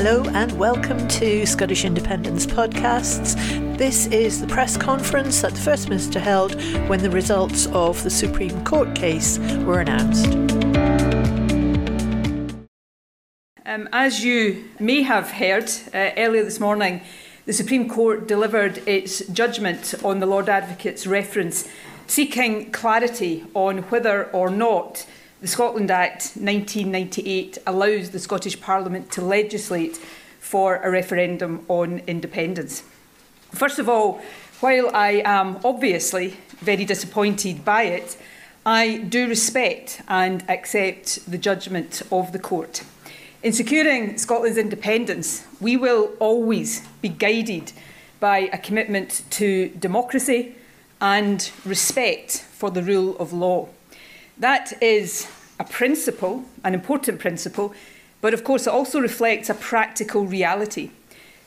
Hello 0.00 0.22
and 0.32 0.56
welcome 0.56 1.08
to 1.08 1.44
Scottish 1.44 1.84
Independence 1.84 2.46
Podcasts. 2.46 3.34
This 3.78 4.06
is 4.06 4.40
the 4.40 4.46
press 4.46 4.76
conference 4.76 5.42
that 5.42 5.54
the 5.54 5.60
First 5.60 5.88
Minister 5.88 6.20
held 6.20 6.54
when 6.88 7.02
the 7.02 7.10
results 7.10 7.66
of 7.72 8.00
the 8.04 8.08
Supreme 8.08 8.64
Court 8.64 8.94
case 8.94 9.40
were 9.64 9.80
announced. 9.80 10.26
Um, 13.66 13.88
as 13.92 14.22
you 14.22 14.70
may 14.78 15.02
have 15.02 15.32
heard 15.32 15.68
uh, 15.92 16.10
earlier 16.16 16.44
this 16.44 16.60
morning, 16.60 17.00
the 17.46 17.52
Supreme 17.52 17.88
Court 17.88 18.28
delivered 18.28 18.78
its 18.86 19.26
judgment 19.26 19.96
on 20.04 20.20
the 20.20 20.26
Lord 20.26 20.48
Advocate's 20.48 21.08
reference, 21.08 21.66
seeking 22.06 22.70
clarity 22.70 23.46
on 23.52 23.78
whether 23.78 24.30
or 24.30 24.48
not 24.48 25.08
the 25.40 25.46
Scotland 25.46 25.90
Act 25.90 26.32
1998 26.34 27.58
allows 27.66 28.10
the 28.10 28.18
Scottish 28.18 28.60
Parliament 28.60 29.12
to 29.12 29.22
legislate 29.22 29.96
for 30.40 30.76
a 30.76 30.90
referendum 30.90 31.64
on 31.68 32.00
independence. 32.06 32.82
First 33.52 33.78
of 33.78 33.88
all, 33.88 34.20
while 34.60 34.90
I 34.94 35.22
am 35.24 35.60
obviously 35.64 36.36
very 36.58 36.84
disappointed 36.84 37.64
by 37.64 37.84
it, 37.84 38.16
I 38.66 38.98
do 38.98 39.28
respect 39.28 40.02
and 40.08 40.44
accept 40.50 41.30
the 41.30 41.38
judgment 41.38 42.02
of 42.10 42.32
the 42.32 42.38
court. 42.40 42.82
In 43.42 43.52
securing 43.52 44.18
Scotland's 44.18 44.58
independence, 44.58 45.46
we 45.60 45.76
will 45.76 46.10
always 46.18 46.84
be 47.00 47.08
guided 47.08 47.72
by 48.18 48.50
a 48.52 48.58
commitment 48.58 49.22
to 49.30 49.68
democracy 49.68 50.56
and 51.00 51.48
respect 51.64 52.44
for 52.50 52.70
the 52.70 52.82
rule 52.82 53.16
of 53.18 53.32
law. 53.32 53.68
That 54.38 54.80
is 54.80 55.28
a 55.58 55.64
principle, 55.64 56.44
an 56.62 56.74
important 56.74 57.18
principle, 57.18 57.74
but 58.20 58.34
of 58.34 58.44
course 58.44 58.66
it 58.66 58.72
also 58.72 59.00
reflects 59.00 59.50
a 59.50 59.54
practical 59.54 60.24
reality. 60.24 60.90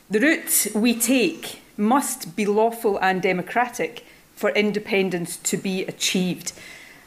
The 0.10 0.20
route 0.20 0.68
we 0.76 1.00
take 1.00 1.62
must 1.78 2.36
be 2.36 2.46
lawful 2.46 2.98
and 3.02 3.22
democratic 3.22 4.06
for 4.36 4.50
independence 4.50 5.38
to 5.38 5.58
be 5.58 5.86
achieved. 5.86 6.52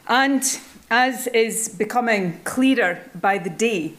And 0.08 0.42
as 0.90 1.26
is 1.28 1.68
becoming 1.68 2.40
clearer 2.44 3.00
by 3.14 3.38
the 3.38 3.50
day, 3.50 3.92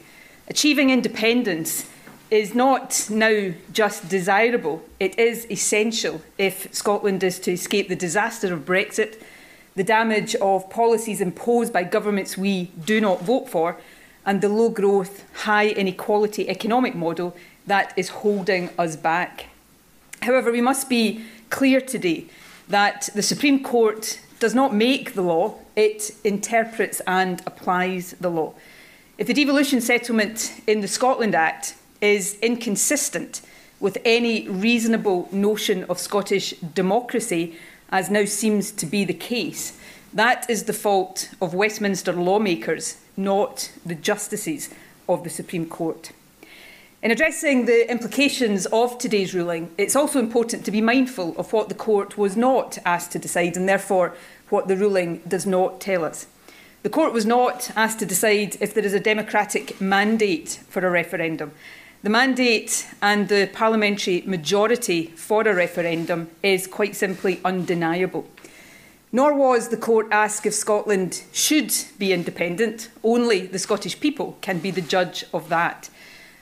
achieving 0.48 0.90
independence 0.90 1.88
is 2.32 2.56
not 2.56 3.08
now 3.12 3.54
just 3.72 4.10
desirable, 4.10 4.84
it 5.00 5.18
is 5.20 5.46
essential 5.52 6.22
if 6.40 6.74
Scotland 6.74 7.24
is 7.24 7.38
to 7.40 7.52
escape 7.52 7.88
the 7.90 7.96
disaster 7.96 8.52
of 8.52 8.66
Brexit 8.66 9.22
the 9.76 9.84
damage 9.84 10.36
of 10.36 10.70
policies 10.70 11.22
imposed 11.22 11.74
by 11.74 11.84
governments 11.84 12.38
we 12.38 12.72
do 12.86 13.02
not 13.02 13.22
vote 13.22 13.50
for, 13.50 13.78
and 14.26 14.42
the 14.42 14.50
low 14.50 14.70
growth, 14.70 15.24
high 15.42 15.68
inequality 15.68 16.50
economic 16.50 16.96
model 16.96 17.36
that 17.68 17.94
is 17.96 18.10
holding 18.10 18.70
us 18.80 18.96
back. 18.96 19.48
However, 20.22 20.52
we 20.52 20.62
must 20.62 20.90
be 20.90 21.26
clear 21.50 21.82
today 21.82 22.26
that 22.68 23.10
the 23.14 23.22
Supreme 23.22 23.64
Court 23.64 24.20
does 24.40 24.56
not 24.56 24.74
make 24.74 25.14
the 25.14 25.22
law, 25.22 25.56
it 25.76 26.12
interprets 26.24 27.02
and 27.06 27.42
applies 27.46 28.12
the 28.20 28.30
law. 28.30 28.54
If 29.18 29.28
the 29.28 29.34
devolution 29.34 29.82
settlement 29.82 30.62
in 30.68 30.82
the 30.82 30.88
Scotland 30.88 31.36
Act 31.36 31.76
is 32.02 32.38
inconsistent 32.42 33.42
with 33.80 33.98
any 34.04 34.48
reasonable 34.50 35.30
notion 35.32 35.84
of 35.86 36.00
Scottish 36.00 36.52
democracy, 36.74 37.56
as 37.90 38.10
now 38.10 38.26
seems 38.26 38.72
to 38.72 38.86
be 38.86 39.06
the 39.06 39.14
case, 39.14 39.78
that 40.14 40.50
is 40.50 40.64
the 40.64 40.74
fault 40.74 41.30
of 41.42 41.54
Westminster 41.54 42.14
lawmakers, 42.14 42.98
not 43.18 43.72
the 43.86 43.96
justices 43.96 44.70
of 45.08 45.24
the 45.24 45.30
Supreme 45.30 45.66
Court. 45.68 46.12
In 47.04 47.12
addressing 47.12 47.66
the 47.66 47.90
implications 47.92 48.66
of 48.68 48.98
today's 48.98 49.36
ruling, 49.36 49.70
it's 49.78 49.96
also 49.96 50.18
important 50.20 50.66
to 50.66 50.72
be 50.72 50.82
mindful 50.82 51.36
of 51.38 51.54
what 51.54 51.70
the 51.70 51.76
court 51.76 52.18
was 52.18 52.36
not 52.36 52.80
asked 52.86 53.12
to 53.12 53.20
decide 53.20 53.56
and 53.56 53.70
therefore 53.70 54.16
what 54.50 54.68
the 54.68 54.76
ruling 54.76 55.22
does 55.28 55.46
not 55.46 55.80
tell 55.80 56.04
us. 56.04 56.28
The 56.82 56.90
court 56.90 57.14
was 57.14 57.26
not 57.26 57.72
asked 57.76 58.00
to 58.00 58.06
decide 58.06 58.58
if 58.60 58.74
there 58.74 58.86
is 58.86 58.94
a 58.94 59.00
democratic 59.00 59.80
mandate 59.82 60.62
for 60.70 60.86
a 60.86 60.90
referendum, 60.90 61.52
the 62.06 62.12
mandate 62.12 62.86
and 63.02 63.30
the 63.30 63.50
parliamentary 63.52 64.22
majority 64.28 65.08
for 65.16 65.42
a 65.42 65.56
referendum 65.56 66.30
is 66.44 66.68
quite 66.68 66.96
simply 66.96 67.42
undeniable. 67.44 68.28
Nor 69.12 69.34
was 69.34 69.70
the 69.70 69.78
court 69.78 70.06
asked 70.12 70.46
if 70.46 70.54
Scotland 70.54 71.24
should 71.34 71.74
be 71.98 72.14
independent. 72.14 72.90
Only 73.04 73.48
the 73.48 73.58
Scottish 73.58 74.00
people 74.00 74.38
can 74.42 74.60
be 74.60 74.70
the 74.70 74.82
judge 74.82 75.26
of 75.34 75.50
that. 75.50 75.90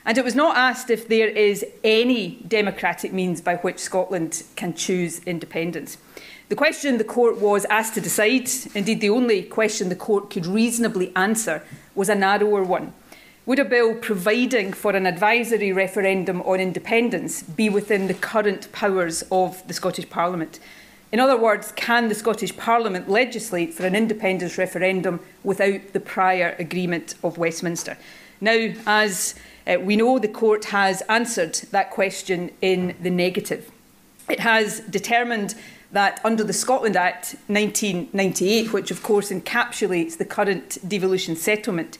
And 0.04 0.18
it 0.18 0.24
was 0.24 0.34
not 0.34 0.54
asked 0.54 0.90
if 0.90 1.08
there 1.08 1.28
is 1.28 1.64
any 1.82 2.42
democratic 2.46 3.14
means 3.14 3.40
by 3.40 3.56
which 3.56 3.78
Scotland 3.78 4.42
can 4.56 4.74
choose 4.74 5.20
independence. 5.20 5.96
The 6.50 6.56
question 6.56 6.98
the 6.98 7.04
court 7.04 7.40
was 7.40 7.64
asked 7.70 7.94
to 7.94 8.02
decide, 8.02 8.50
indeed 8.74 9.00
the 9.00 9.08
only 9.08 9.42
question 9.42 9.88
the 9.88 9.96
court 9.96 10.28
could 10.28 10.44
reasonably 10.44 11.10
answer, 11.16 11.62
was 11.94 12.10
a 12.10 12.14
narrower 12.14 12.62
one. 12.62 12.92
Would 13.46 13.58
a 13.58 13.64
bill 13.66 13.94
providing 13.94 14.72
for 14.72 14.92
an 14.92 15.06
advisory 15.06 15.70
referendum 15.70 16.40
on 16.42 16.60
independence 16.60 17.42
be 17.42 17.68
within 17.68 18.06
the 18.06 18.14
current 18.14 18.72
powers 18.72 19.22
of 19.30 19.66
the 19.68 19.74
Scottish 19.74 20.08
Parliament? 20.08 20.58
In 21.12 21.20
other 21.20 21.36
words, 21.36 21.70
can 21.76 22.08
the 22.08 22.14
Scottish 22.14 22.56
Parliament 22.56 23.10
legislate 23.10 23.74
for 23.74 23.84
an 23.84 23.94
independence 23.94 24.56
referendum 24.56 25.20
without 25.42 25.92
the 25.92 26.00
prior 26.00 26.56
agreement 26.58 27.16
of 27.22 27.36
Westminster? 27.36 27.98
Now, 28.40 28.72
as 28.86 29.34
uh, 29.66 29.76
we 29.78 29.96
know, 29.96 30.18
the 30.18 30.26
court 30.26 30.64
has 30.66 31.02
answered 31.02 31.56
that 31.70 31.90
question 31.90 32.50
in 32.62 32.96
the 32.98 33.10
negative. 33.10 33.70
It 34.26 34.40
has 34.40 34.80
determined 34.80 35.54
that 35.92 36.18
under 36.24 36.44
the 36.44 36.54
Scotland 36.54 36.96
Act 36.96 37.36
1998, 37.48 38.72
which 38.72 38.90
of 38.90 39.02
course 39.02 39.30
encapsulates 39.30 40.16
the 40.16 40.24
current 40.24 40.78
devolution 40.88 41.36
settlement, 41.36 41.98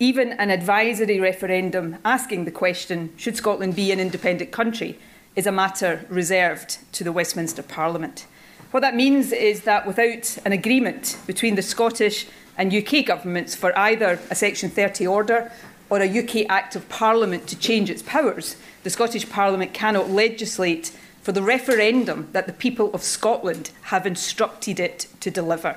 even 0.00 0.32
an 0.34 0.50
advisory 0.50 1.18
referendum 1.18 1.96
asking 2.04 2.44
the 2.44 2.50
question, 2.50 3.12
should 3.16 3.36
Scotland 3.36 3.74
be 3.74 3.90
an 3.90 3.98
independent 3.98 4.52
country, 4.52 4.98
is 5.34 5.46
a 5.46 5.52
matter 5.52 6.04
reserved 6.08 6.78
to 6.92 7.02
the 7.02 7.12
Westminster 7.12 7.62
Parliament. 7.62 8.26
What 8.70 8.80
that 8.80 8.94
means 8.94 9.32
is 9.32 9.62
that 9.62 9.86
without 9.86 10.38
an 10.44 10.52
agreement 10.52 11.18
between 11.26 11.54
the 11.54 11.62
Scottish 11.62 12.26
and 12.56 12.74
UK 12.74 13.04
governments 13.04 13.54
for 13.54 13.76
either 13.78 14.20
a 14.30 14.34
Section 14.34 14.70
30 14.70 15.06
order 15.06 15.50
or 15.90 16.00
a 16.00 16.18
UK 16.18 16.46
Act 16.48 16.76
of 16.76 16.88
Parliament 16.88 17.46
to 17.48 17.58
change 17.58 17.90
its 17.90 18.02
powers, 18.02 18.56
the 18.84 18.90
Scottish 18.90 19.28
Parliament 19.28 19.72
cannot 19.72 20.10
legislate 20.10 20.92
for 21.22 21.32
the 21.32 21.42
referendum 21.42 22.28
that 22.32 22.46
the 22.46 22.52
people 22.52 22.92
of 22.94 23.02
Scotland 23.02 23.70
have 23.82 24.06
instructed 24.06 24.78
it 24.78 25.06
to 25.20 25.30
deliver. 25.30 25.76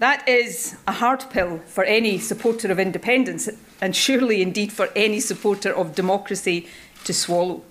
That 0.00 0.26
is 0.26 0.76
a 0.86 0.92
hard 0.92 1.26
pill 1.28 1.58
for 1.66 1.84
any 1.84 2.16
supporter 2.16 2.72
of 2.72 2.80
independence, 2.80 3.50
and 3.82 3.94
surely 3.94 4.40
indeed 4.40 4.72
for 4.72 4.88
any 4.96 5.20
supporter 5.20 5.74
of 5.74 5.94
democracy 5.94 6.68
to 7.04 7.12
swallow. 7.12 7.62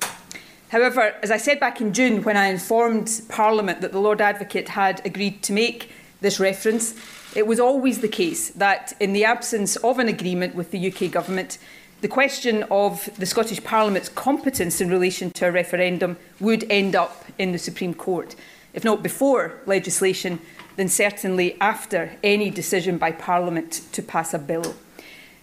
However, 0.67 1.15
as 1.23 1.31
I 1.31 1.37
said 1.37 1.59
back 1.59 1.81
in 1.81 1.91
June 1.91 2.21
when 2.21 2.37
I 2.37 2.49
informed 2.49 3.23
Parliament 3.29 3.81
that 3.81 3.93
the 3.93 3.99
Lord 3.99 4.21
Advocate 4.21 4.69
had 4.69 5.03
agreed 5.03 5.41
to 5.41 5.53
make 5.53 5.91
this 6.21 6.39
reference, 6.39 6.93
it 7.35 7.47
was 7.47 7.59
always 7.59 8.01
the 8.01 8.07
case 8.07 8.49
that 8.49 8.93
in 8.99 9.13
the 9.13 9.25
absence 9.25 9.75
of 9.77 9.97
an 9.97 10.07
agreement 10.07 10.53
with 10.53 10.69
the 10.69 10.93
UK 10.93 11.09
Government, 11.09 11.57
the 12.01 12.07
question 12.07 12.63
of 12.69 13.09
the 13.17 13.25
Scottish 13.25 13.63
Parliament's 13.63 14.09
competence 14.09 14.79
in 14.79 14.91
relation 14.91 15.31
to 15.31 15.47
a 15.47 15.51
referendum 15.51 16.15
would 16.39 16.63
end 16.69 16.95
up 16.95 17.25
in 17.39 17.53
the 17.53 17.57
Supreme 17.57 17.95
Court, 17.95 18.35
if 18.75 18.83
not 18.83 19.01
before 19.01 19.61
legislation 19.65 20.39
then 20.79 20.87
certainly 20.87 21.59
after 21.59 22.13
any 22.23 22.49
decision 22.49 22.97
by 22.97 23.11
Parliament 23.11 23.81
to 23.91 24.01
pass 24.01 24.33
a 24.33 24.39
bill. 24.39 24.75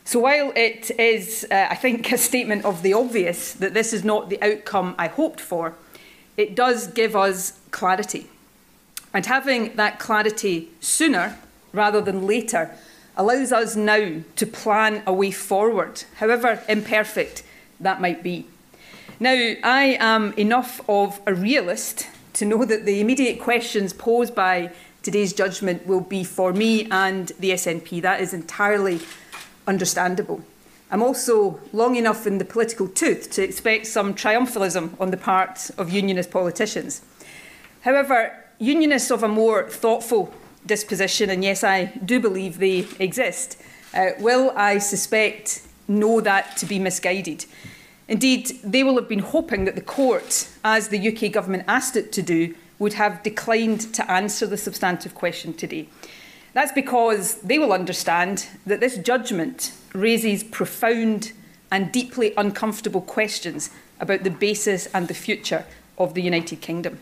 So 0.02 0.20
while 0.20 0.50
it 0.56 0.90
is, 0.98 1.46
uh, 1.50 1.66
I 1.70 1.74
think, 1.74 2.10
a 2.10 2.16
statement 2.16 2.64
of 2.64 2.80
the 2.80 2.94
obvious 2.94 3.52
that 3.52 3.74
this 3.74 3.92
is 3.92 4.02
not 4.02 4.30
the 4.30 4.42
outcome 4.42 4.94
I 4.98 5.08
hoped 5.08 5.42
for, 5.42 5.74
it 6.38 6.54
does 6.54 6.86
give 6.86 7.14
us 7.14 7.58
clarity. 7.70 8.30
And 9.12 9.26
having 9.26 9.76
that 9.76 9.98
clarity 9.98 10.70
sooner 10.80 11.36
rather 11.70 12.00
than 12.00 12.26
later 12.26 12.74
allows 13.14 13.52
us 13.52 13.76
now 13.76 14.22
to 14.36 14.46
plan 14.46 15.02
a 15.06 15.12
way 15.12 15.32
forward, 15.32 16.04
however 16.14 16.62
imperfect 16.66 17.42
that 17.78 18.00
might 18.00 18.22
be. 18.22 18.46
Now, 19.20 19.34
I 19.62 19.98
am 20.00 20.32
enough 20.38 20.80
of 20.88 21.20
a 21.26 21.34
realist 21.34 22.06
to 22.32 22.46
know 22.46 22.64
that 22.64 22.86
the 22.86 23.00
immediate 23.02 23.38
questions 23.38 23.92
posed 23.92 24.34
by 24.34 24.70
today's 25.06 25.32
judgment 25.32 25.86
will 25.86 26.00
be 26.00 26.24
for 26.24 26.52
me 26.52 26.88
and 26.90 27.28
the 27.38 27.50
SNP. 27.50 28.02
That 28.02 28.20
is 28.20 28.34
entirely 28.34 28.98
understandable. 29.64 30.40
I'm 30.90 31.00
also 31.00 31.60
long 31.72 31.94
enough 31.94 32.26
in 32.26 32.38
the 32.38 32.44
political 32.44 32.88
tooth 32.88 33.30
to 33.34 33.42
expect 33.44 33.86
some 33.86 34.14
triumphalism 34.14 35.00
on 35.00 35.12
the 35.12 35.16
part 35.16 35.70
of 35.78 35.90
unionist 35.90 36.32
politicians. 36.32 37.02
However, 37.82 38.34
unionists 38.58 39.12
of 39.12 39.22
a 39.22 39.28
more 39.28 39.70
thoughtful 39.70 40.34
disposition, 40.66 41.30
and 41.30 41.44
yes, 41.44 41.62
I 41.62 41.84
do 42.04 42.18
believe 42.18 42.58
they 42.58 42.88
exist, 42.98 43.62
uh, 43.94 44.08
will, 44.18 44.52
I 44.56 44.78
suspect, 44.78 45.62
know 45.86 46.20
that 46.20 46.56
to 46.56 46.66
be 46.66 46.80
misguided. 46.80 47.46
Indeed, 48.08 48.58
they 48.64 48.82
will 48.82 48.96
have 48.96 49.08
been 49.08 49.20
hoping 49.20 49.66
that 49.66 49.76
the 49.76 49.82
court, 49.82 50.48
as 50.64 50.88
the 50.88 50.98
UK 50.98 51.30
government 51.30 51.62
asked 51.68 51.94
it 51.94 52.10
to 52.10 52.22
do, 52.22 52.56
would 52.78 52.94
have 52.94 53.22
declined 53.22 53.92
to 53.94 54.10
answer 54.10 54.46
the 54.46 54.56
substantive 54.56 55.14
question 55.14 55.54
today. 55.54 55.88
That's 56.52 56.72
because 56.72 57.36
they 57.42 57.58
will 57.58 57.72
understand 57.72 58.48
that 58.66 58.80
this 58.80 58.96
judgment 58.96 59.72
raises 59.92 60.42
profound 60.42 61.32
and 61.70 61.92
deeply 61.92 62.32
uncomfortable 62.36 63.02
questions 63.02 63.70
about 64.00 64.24
the 64.24 64.30
basis 64.30 64.86
and 64.94 65.08
the 65.08 65.14
future 65.14 65.64
of 65.98 66.14
the 66.14 66.22
United 66.22 66.60
Kingdom. 66.60 66.98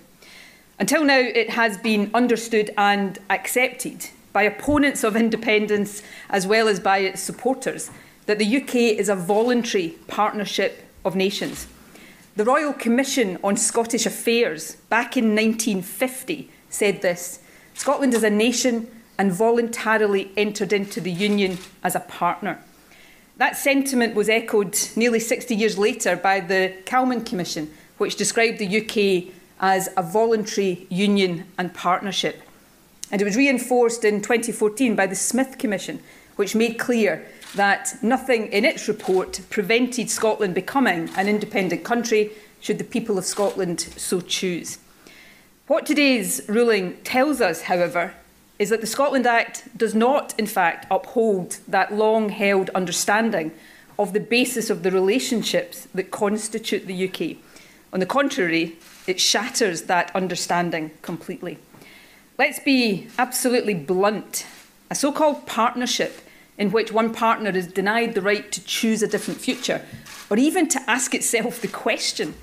Until 0.79 1.05
now, 1.05 1.19
it 1.19 1.51
has 1.51 1.79
been 1.79 2.11
understood 2.15 2.71
and 2.77 3.19
accepted 3.31 4.11
by 4.33 4.43
opponents 4.43 5.05
of 5.05 5.15
independence 5.15 6.03
as 6.29 6.47
well 6.47 6.67
as 6.67 6.81
by 6.81 6.99
its 6.99 7.23
supporters 7.23 7.91
that 8.27 8.39
the 8.39 8.57
UK 8.57 8.75
is 8.75 9.09
a 9.09 9.15
voluntary 9.15 9.97
partnership 10.09 10.83
of 11.05 11.15
nations. 11.15 11.69
The 12.37 12.45
Royal 12.45 12.73
Commission 12.73 13.39
on 13.45 13.57
Scottish 13.57 14.07
Affairs 14.07 14.75
back 14.89 15.17
in 15.17 15.37
1950 15.37 16.51
said 16.69 17.01
this 17.01 17.39
Scotland 17.75 18.13
is 18.13 18.25
a 18.25 18.31
nation 18.31 18.89
and 19.17 19.33
voluntarily 19.33 20.33
entered 20.37 20.73
into 20.73 21.01
the 21.01 21.13
Union 21.13 21.59
as 21.85 21.95
a 21.95 22.01
partner. 22.01 22.59
That 23.37 23.57
sentiment 23.57 24.17
was 24.17 24.29
echoed 24.29 24.77
nearly 24.97 25.21
60 25.21 25.55
years 25.55 25.79
later 25.79 26.17
by 26.17 26.41
the 26.41 26.75
Calman 26.85 27.25
Commission, 27.25 27.73
which 27.99 28.17
described 28.17 28.59
the 28.59 28.81
UK 28.81 29.33
as 29.61 29.89
a 29.97 30.03
voluntary 30.03 30.89
union 30.91 31.47
and 31.57 31.73
partnership. 31.73 32.43
And 33.13 33.23
it 33.23 33.25
was 33.25 33.37
reinforced 33.37 34.05
in 34.05 34.21
2014 34.21 34.97
by 34.97 35.07
the 35.07 35.15
Smith 35.15 35.57
Commission, 35.57 36.01
which 36.35 36.57
made 36.57 36.81
clear 36.81 37.29
that 37.55 37.95
nothing 38.03 38.49
in 38.53 38.65
its 38.65 38.89
report 38.89 39.41
prevented 39.51 40.11
Scotland 40.11 40.55
becoming 40.55 41.09
an 41.17 41.29
independent 41.29 41.85
country 41.85 42.33
should 42.61 42.79
the 42.79 42.85
people 42.85 43.19
of 43.19 43.25
Scotland 43.25 43.81
so 43.81 44.21
choose. 44.21 44.79
What 45.67 45.87
today's 45.87 46.43
ruling 46.49 46.97
tells 47.05 47.41
us, 47.41 47.63
however, 47.63 48.15
is 48.59 48.71
that 48.71 48.81
the 48.81 48.87
Scotland 48.87 49.27
Act 49.27 49.77
does 49.77 49.95
not, 49.95 50.35
in 50.39 50.47
fact, 50.47 50.87
uphold 50.91 51.59
that 51.67 51.93
long 51.93 52.29
held 52.29 52.71
understanding 52.71 53.53
of 53.99 54.13
the 54.13 54.21
basis 54.21 54.71
of 54.71 54.83
the 54.83 54.91
relationships 54.91 55.87
that 55.95 56.11
constitute 56.11 56.87
the 56.87 57.09
UK. 57.09 57.37
On 57.93 58.01
the 58.01 58.07
contrary, 58.07 58.77
it 59.07 59.21
shatters 59.21 59.83
that 59.83 60.15
understanding 60.15 60.91
completely. 61.03 61.59
Let's 62.39 62.59
be 62.59 63.09
absolutely 63.19 63.75
blunt. 63.75 64.47
A 64.91 64.95
so 64.95 65.13
called 65.13 65.47
partnership 65.47 66.21
in 66.59 66.71
which 66.71 66.93
one 66.93 67.13
partner 67.13 67.51
is 67.51 67.67
denied 67.67 68.15
the 68.15 68.23
right 68.23 68.51
to 68.53 68.65
choose 68.65 69.03
a 69.03 69.09
different 69.09 69.41
future, 69.41 69.85
or 70.31 70.37
even 70.37 70.69
to 70.69 70.91
ask 70.91 71.15
itself 71.15 71.61
the 71.61 71.69
question, 71.69 72.35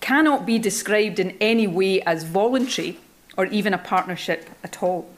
cannot 0.00 0.46
be 0.46 0.58
described 0.58 1.18
in 1.18 1.36
any 1.40 1.66
way 1.66 2.00
as 2.02 2.24
voluntary 2.24 2.98
or 3.36 3.46
even 3.46 3.72
a 3.72 3.78
partnership 3.78 4.50
at 4.64 4.82
all. 4.82 5.08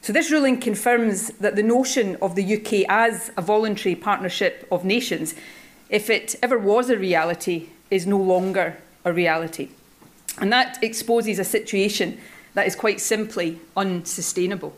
So, 0.00 0.12
this 0.12 0.30
ruling 0.30 0.60
confirms 0.60 1.28
that 1.40 1.56
the 1.56 1.62
notion 1.62 2.16
of 2.22 2.34
the 2.34 2.56
UK 2.56 2.86
as 2.88 3.32
a 3.36 3.42
voluntary 3.42 3.94
partnership 3.94 4.66
of 4.70 4.84
nations, 4.84 5.34
if 5.90 6.08
it 6.08 6.36
ever 6.42 6.58
was 6.58 6.88
a 6.88 6.96
reality, 6.96 7.70
is 7.90 8.06
no 8.06 8.18
longer 8.18 8.76
a 9.04 9.12
reality. 9.12 9.70
And 10.40 10.52
that 10.52 10.78
exposes 10.82 11.38
a 11.38 11.44
situation 11.44 12.18
that 12.54 12.66
is 12.66 12.76
quite 12.76 13.00
simply 13.00 13.58
unsustainable. 13.76 14.76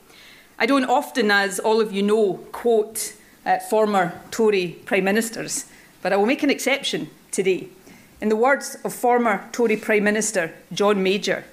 I 0.62 0.66
don't 0.66 0.84
often, 0.84 1.30
as 1.30 1.58
all 1.58 1.80
of 1.80 1.90
you 1.90 2.02
know, 2.02 2.34
quote 2.52 3.14
uh, 3.46 3.60
former 3.60 4.20
Tory 4.30 4.78
Prime 4.84 5.04
Ministers, 5.04 5.64
but 6.02 6.12
I 6.12 6.16
will 6.16 6.26
make 6.26 6.42
an 6.42 6.50
exception 6.50 7.08
today. 7.30 7.68
In 8.20 8.28
the 8.28 8.36
words 8.36 8.76
of 8.84 8.92
former 8.92 9.48
Tory 9.52 9.78
Prime 9.78 10.04
Minister 10.04 10.52
John 10.70 11.02
Major, 11.02 11.44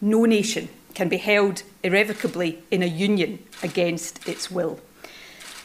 no 0.00 0.24
nation 0.24 0.70
can 0.94 1.10
be 1.10 1.18
held 1.18 1.62
irrevocably 1.82 2.62
in 2.70 2.82
a 2.82 2.86
union 2.86 3.38
against 3.62 4.26
its 4.26 4.50
will. 4.50 4.80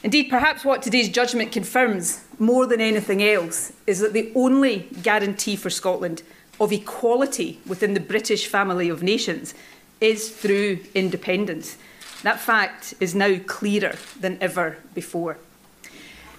Indeed, 0.03 0.29
perhaps 0.29 0.65
what 0.65 0.81
today's 0.81 1.07
judgment 1.07 1.53
confirms 1.53 2.25
more 2.37 2.65
than 2.65 2.81
anything 2.81 3.23
else 3.23 3.71
is 3.87 3.99
that 3.99 4.11
the 4.11 4.29
only 4.35 4.89
guarantee 5.01 5.55
for 5.55 5.69
Scotland 5.69 6.21
of 6.59 6.73
equality 6.73 7.61
within 7.65 7.93
the 7.93 8.01
British 8.01 8.47
family 8.47 8.89
of 8.89 9.01
nations 9.01 9.53
is 10.01 10.29
through 10.29 10.79
independence. 10.93 11.77
That 12.23 12.39
fact 12.39 12.93
is 12.99 13.15
now 13.15 13.37
clearer 13.47 13.95
than 14.19 14.37
ever 14.41 14.77
before. 14.93 15.37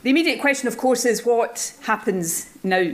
The 0.02 0.10
immediate 0.10 0.40
question, 0.40 0.68
of 0.68 0.76
course, 0.76 1.04
is 1.04 1.24
what 1.24 1.74
happens 1.82 2.50
now? 2.62 2.92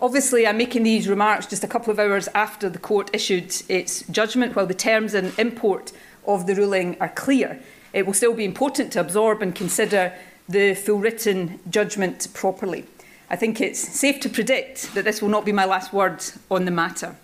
Obviously, 0.00 0.46
I'm 0.46 0.56
making 0.56 0.84
these 0.84 1.08
remarks 1.08 1.46
just 1.46 1.64
a 1.64 1.68
couple 1.68 1.92
of 1.92 1.98
hours 1.98 2.28
after 2.34 2.68
the 2.68 2.78
court 2.78 3.10
issued 3.12 3.54
its 3.68 4.02
judgment, 4.08 4.54
while 4.54 4.66
the 4.66 4.74
terms 4.74 5.14
and 5.14 5.36
import 5.38 5.92
of 6.26 6.46
the 6.46 6.54
ruling 6.54 6.96
are 7.00 7.08
clear. 7.08 7.60
It 7.92 8.06
will 8.06 8.14
still 8.14 8.34
be 8.34 8.44
important 8.44 8.92
to 8.92 9.00
absorb 9.00 9.42
and 9.42 9.54
consider 9.54 10.12
the 10.48 10.74
full 10.74 10.98
written 10.98 11.58
judgment 11.68 12.28
properly. 12.34 12.84
I 13.30 13.36
think 13.36 13.60
it's 13.60 13.80
safe 13.80 14.20
to 14.20 14.28
predict 14.28 14.94
that 14.94 15.04
this 15.04 15.20
will 15.20 15.28
not 15.28 15.44
be 15.44 15.52
my 15.52 15.64
last 15.64 15.92
word 15.92 16.24
on 16.50 16.64
the 16.64 16.70
matter. 16.70 17.16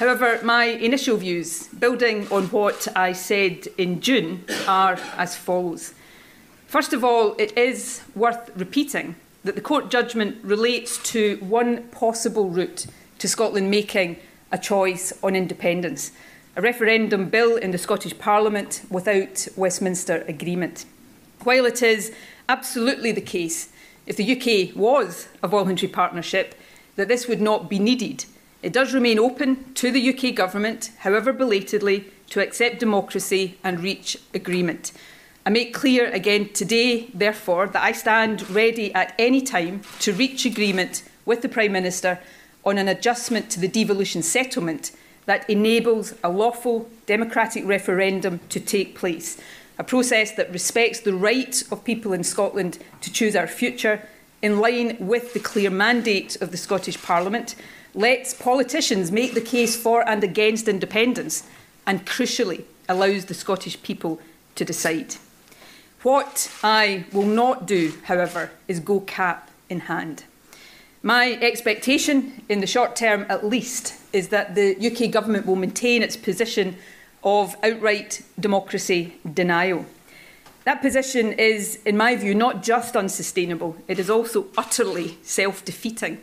However, 0.00 0.40
my 0.42 0.64
initial 0.64 1.18
views, 1.18 1.66
building 1.66 2.26
on 2.32 2.44
what 2.44 2.88
I 2.96 3.12
said 3.12 3.68
in 3.76 4.00
June, 4.00 4.46
are 4.66 4.98
as 5.18 5.36
follows. 5.36 5.92
First 6.66 6.94
of 6.94 7.04
all, 7.04 7.34
it 7.34 7.54
is 7.54 8.00
worth 8.14 8.50
repeating 8.56 9.16
that 9.44 9.56
the 9.56 9.60
court 9.60 9.90
judgment 9.90 10.42
relates 10.42 10.96
to 11.12 11.36
one 11.42 11.82
possible 11.88 12.48
route 12.48 12.86
to 13.18 13.28
Scotland 13.28 13.70
making 13.70 14.16
a 14.50 14.56
choice 14.56 15.12
on 15.22 15.36
independence 15.36 16.12
a 16.56 16.62
referendum 16.62 17.28
bill 17.28 17.56
in 17.56 17.70
the 17.70 17.76
Scottish 17.76 18.18
Parliament 18.18 18.80
without 18.88 19.46
Westminster 19.54 20.24
agreement. 20.26 20.86
While 21.44 21.66
it 21.66 21.82
is 21.82 22.10
absolutely 22.48 23.12
the 23.12 23.20
case, 23.20 23.68
if 24.06 24.16
the 24.16 24.32
UK 24.32 24.74
was 24.74 25.28
a 25.42 25.48
voluntary 25.48 25.92
partnership, 25.92 26.54
that 26.96 27.08
this 27.08 27.28
would 27.28 27.42
not 27.42 27.68
be 27.68 27.78
needed. 27.78 28.24
It 28.62 28.74
does 28.74 28.92
remain 28.92 29.18
open 29.18 29.72
to 29.74 29.90
the 29.90 30.08
UK 30.10 30.34
government, 30.34 30.90
however 30.98 31.32
belatedly, 31.32 32.12
to 32.30 32.40
accept 32.40 32.78
democracy 32.78 33.58
and 33.64 33.80
reach 33.80 34.18
agreement. 34.34 34.92
I 35.46 35.50
make 35.50 35.72
clear 35.72 36.10
again 36.10 36.50
today, 36.52 37.08
therefore, 37.14 37.66
that 37.68 37.82
I 37.82 37.92
stand 37.92 38.48
ready 38.50 38.92
at 38.94 39.14
any 39.18 39.40
time 39.40 39.80
to 40.00 40.12
reach 40.12 40.44
agreement 40.44 41.02
with 41.24 41.40
the 41.40 41.48
Prime 41.48 41.72
Minister 41.72 42.20
on 42.64 42.76
an 42.76 42.88
adjustment 42.88 43.48
to 43.50 43.60
the 43.60 43.68
devolution 43.68 44.22
settlement 44.22 44.92
that 45.24 45.48
enables 45.48 46.14
a 46.22 46.28
lawful 46.28 46.90
democratic 47.06 47.64
referendum 47.66 48.40
to 48.50 48.60
take 48.60 48.94
place, 48.94 49.40
a 49.78 49.84
process 49.84 50.32
that 50.32 50.52
respects 50.52 51.00
the 51.00 51.14
right 51.14 51.62
of 51.72 51.84
people 51.84 52.12
in 52.12 52.22
Scotland 52.22 52.78
to 53.00 53.10
choose 53.10 53.34
our 53.34 53.46
future 53.46 54.06
in 54.42 54.60
line 54.60 54.96
with 55.00 55.32
the 55.32 55.40
clear 55.40 55.70
mandate 55.70 56.36
of 56.42 56.50
the 56.50 56.56
Scottish 56.58 57.00
Parliament, 57.02 57.54
lets 57.94 58.34
politicians 58.34 59.10
make 59.10 59.34
the 59.34 59.40
case 59.40 59.76
for 59.76 60.08
and 60.08 60.22
against 60.22 60.68
independence, 60.68 61.44
and 61.86 62.06
crucially 62.06 62.64
allows 62.88 63.26
the 63.26 63.34
Scottish 63.34 63.82
people 63.82 64.20
to 64.54 64.64
decide. 64.64 65.16
What 66.02 66.50
I 66.62 67.04
will 67.12 67.26
not 67.26 67.66
do, 67.66 67.92
however, 68.04 68.50
is 68.68 68.80
go 68.80 69.00
cap 69.00 69.50
in 69.68 69.80
hand. 69.80 70.24
My 71.02 71.32
expectation, 71.40 72.42
in 72.48 72.60
the 72.60 72.66
short 72.66 72.96
term 72.96 73.26
at 73.28 73.46
least, 73.46 73.94
is 74.12 74.28
that 74.28 74.54
the 74.54 74.76
UK 74.76 75.10
government 75.10 75.46
will 75.46 75.56
maintain 75.56 76.02
its 76.02 76.16
position 76.16 76.76
of 77.22 77.56
outright 77.62 78.22
democracy 78.38 79.14
denial. 79.32 79.86
That 80.64 80.82
position 80.82 81.32
is, 81.32 81.78
in 81.86 81.96
my 81.96 82.16
view, 82.16 82.34
not 82.34 82.62
just 82.62 82.96
unsustainable, 82.96 83.76
it 83.88 83.98
is 83.98 84.10
also 84.10 84.46
utterly 84.58 85.18
self 85.22 85.64
defeating. 85.64 86.20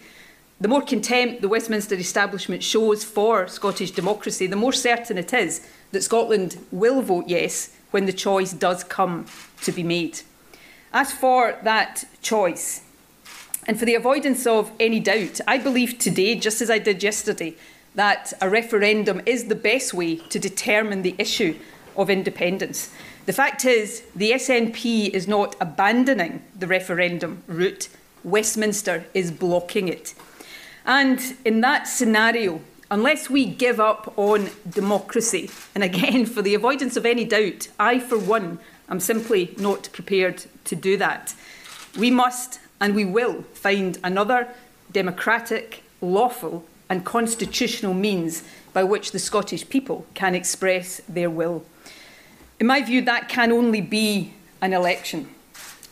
The 0.60 0.68
more 0.68 0.82
contempt 0.82 1.42
the 1.42 1.48
Westminster 1.48 1.94
establishment 1.94 2.64
shows 2.64 3.04
for 3.04 3.48
Scottish 3.48 3.92
democracy, 3.92 4.48
the 4.48 4.56
more 4.56 4.74
certain 4.74 5.20
it 5.20 5.32
is 5.32 5.68
that 5.92 6.04
Scotland 6.04 6.58
will 6.72 7.04
vote 7.04 7.26
yes 7.28 7.76
when 7.92 8.08
the 8.08 8.14
choice 8.14 8.54
does 8.54 8.84
come 8.84 9.28
to 9.62 9.72
be 9.72 9.84
made. 9.84 10.22
As 10.92 11.12
for 11.12 11.60
that 11.64 12.06
choice, 12.24 12.82
and 13.68 13.78
for 13.78 13.86
the 13.86 13.94
avoidance 13.94 14.48
of 14.48 14.72
any 14.80 15.00
doubt, 15.00 15.40
I 15.48 15.60
believe 15.60 16.00
today, 16.00 16.34
just 16.36 16.62
as 16.62 16.72
I 16.72 16.80
did 16.80 17.04
yesterday, 17.04 17.56
that 17.94 18.34
a 18.42 18.50
referendum 18.50 19.22
is 19.28 19.46
the 19.46 19.56
best 19.56 19.94
way 19.94 20.16
to 20.16 20.40
determine 20.40 21.04
the 21.04 21.16
issue 21.20 21.56
of 21.96 22.10
independence. 22.10 22.92
The 23.28 23.34
fact 23.34 23.64
is, 23.64 24.04
the 24.16 24.32
SNP 24.32 25.10
is 25.10 25.28
not 25.28 25.56
abandoning 25.62 26.42
the 26.58 26.68
referendum 26.68 27.44
route, 27.46 27.90
Westminster 28.24 29.06
is 29.14 29.30
blocking 29.32 29.88
it. 29.88 30.16
And 30.88 31.36
in 31.44 31.60
that 31.62 31.86
scenario, 31.86 32.62
unless 32.90 33.30
we 33.30 33.46
give 33.46 33.80
up 33.80 34.14
on 34.18 34.50
democracy, 34.68 35.50
and 35.76 35.84
again, 35.84 36.26
for 36.26 36.42
the 36.42 36.56
avoidance 36.56 36.96
of 36.96 37.06
any 37.06 37.26
doubt, 37.26 37.68
I, 37.78 38.00
for 38.00 38.18
one, 38.18 38.60
am 38.90 39.02
simply 39.02 39.54
not 39.58 39.90
prepared 39.92 40.46
to 40.64 40.76
do 40.76 40.96
that. 40.98 41.36
We 42.00 42.10
must 42.10 42.62
and 42.80 42.96
we 42.96 43.06
will 43.06 43.42
find 43.54 43.98
another 44.04 44.48
democratic, 44.92 45.84
lawful, 46.00 46.64
and 46.90 47.04
constitutional 47.04 47.94
means 47.94 48.44
by 48.72 48.84
which 48.84 49.12
the 49.12 49.20
Scottish 49.20 49.68
people 49.68 50.06
can 50.14 50.36
express 50.36 51.02
their 51.10 51.30
will. 51.30 51.66
In 52.60 52.68
my 52.68 52.82
view, 52.82 53.02
that 53.02 53.28
can 53.28 53.52
only 53.52 53.82
be 53.82 54.34
an 54.62 54.72
election. 54.74 55.28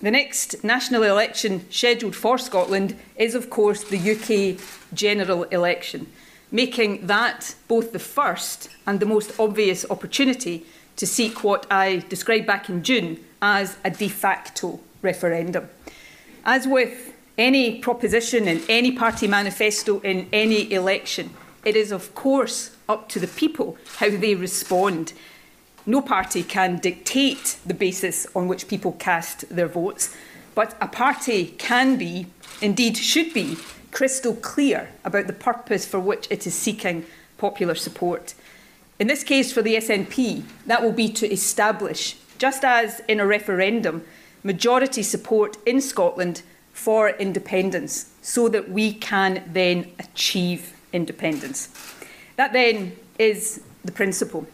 The 0.02 0.12
next 0.12 0.64
national 0.64 1.04
election 1.04 1.66
scheduled 1.72 2.16
for 2.16 2.38
Scotland 2.38 2.96
is, 3.16 3.34
of 3.34 3.50
course, 3.50 3.84
the 3.84 3.98
UK 3.98 4.60
general 4.96 5.44
election, 5.46 6.08
making 6.52 7.08
that 7.08 7.56
both 7.68 7.92
the 7.92 8.00
first 8.00 8.70
and 8.88 9.00
the 9.00 9.06
most 9.06 9.40
obvious 9.40 9.86
opportunity 9.90 10.66
to 10.96 11.06
seek 11.06 11.44
what 11.44 11.66
I 11.70 12.04
described 12.10 12.48
back 12.48 12.70
in 12.70 12.84
June 12.84 13.20
as 13.42 13.78
a 13.84 13.90
de 13.90 14.08
facto 14.08 14.80
referendum. 15.02 15.70
As 16.46 16.68
with 16.68 17.14
any 17.38 17.80
proposition 17.80 18.48
in 18.48 18.62
any 18.70 18.92
party 18.92 19.28
manifesto 19.28 20.00
in 20.00 20.30
any 20.32 20.72
election, 20.72 21.32
it 21.66 21.76
is, 21.76 21.92
of 21.92 22.14
course, 22.16 22.76
up 22.88 23.10
to 23.10 23.20
the 23.20 23.28
people 23.28 23.78
how 23.98 24.10
they 24.10 24.36
respond. 24.36 25.14
No 25.86 26.02
party 26.02 26.44
can 26.44 26.78
dictate 26.78 27.58
the 27.66 27.74
basis 27.74 28.28
on 28.36 28.48
which 28.48 28.68
people 28.68 28.94
cast 28.94 29.50
their 29.50 29.68
votes, 29.68 30.16
but 30.54 30.76
a 30.80 30.88
party 30.88 31.48
can 31.58 31.98
be, 31.98 32.28
indeed 32.62 32.96
should 32.98 33.34
be, 33.34 33.58
crystal 33.96 34.36
clear 34.36 34.90
about 35.06 35.26
the 35.26 35.32
purpose 35.32 35.86
for 35.86 36.02
which 36.02 36.28
it 36.30 36.46
is 36.46 36.54
seeking 36.54 37.06
popular 37.38 37.74
support. 37.74 38.34
In 39.00 39.08
this 39.08 39.24
case, 39.24 39.54
for 39.54 39.62
the 39.62 39.76
SNP, 39.76 40.44
that 40.66 40.84
will 40.84 40.92
be 40.92 41.08
to 41.14 41.32
establish, 41.32 42.18
just 42.38 42.66
as 42.66 43.00
in 43.08 43.22
a 43.22 43.26
referendum, 43.26 44.04
majority 44.44 45.02
support 45.02 45.58
in 45.66 45.80
Scotland 45.80 46.42
for 46.74 47.12
independence 47.12 48.12
so 48.22 48.50
that 48.50 48.70
we 48.70 48.92
can 48.92 49.42
then 49.54 49.90
achieve 49.98 50.74
independence. 50.92 51.70
That 52.36 52.52
then 52.52 52.98
is 53.18 53.62
the 53.86 53.94
principle. 53.94 54.46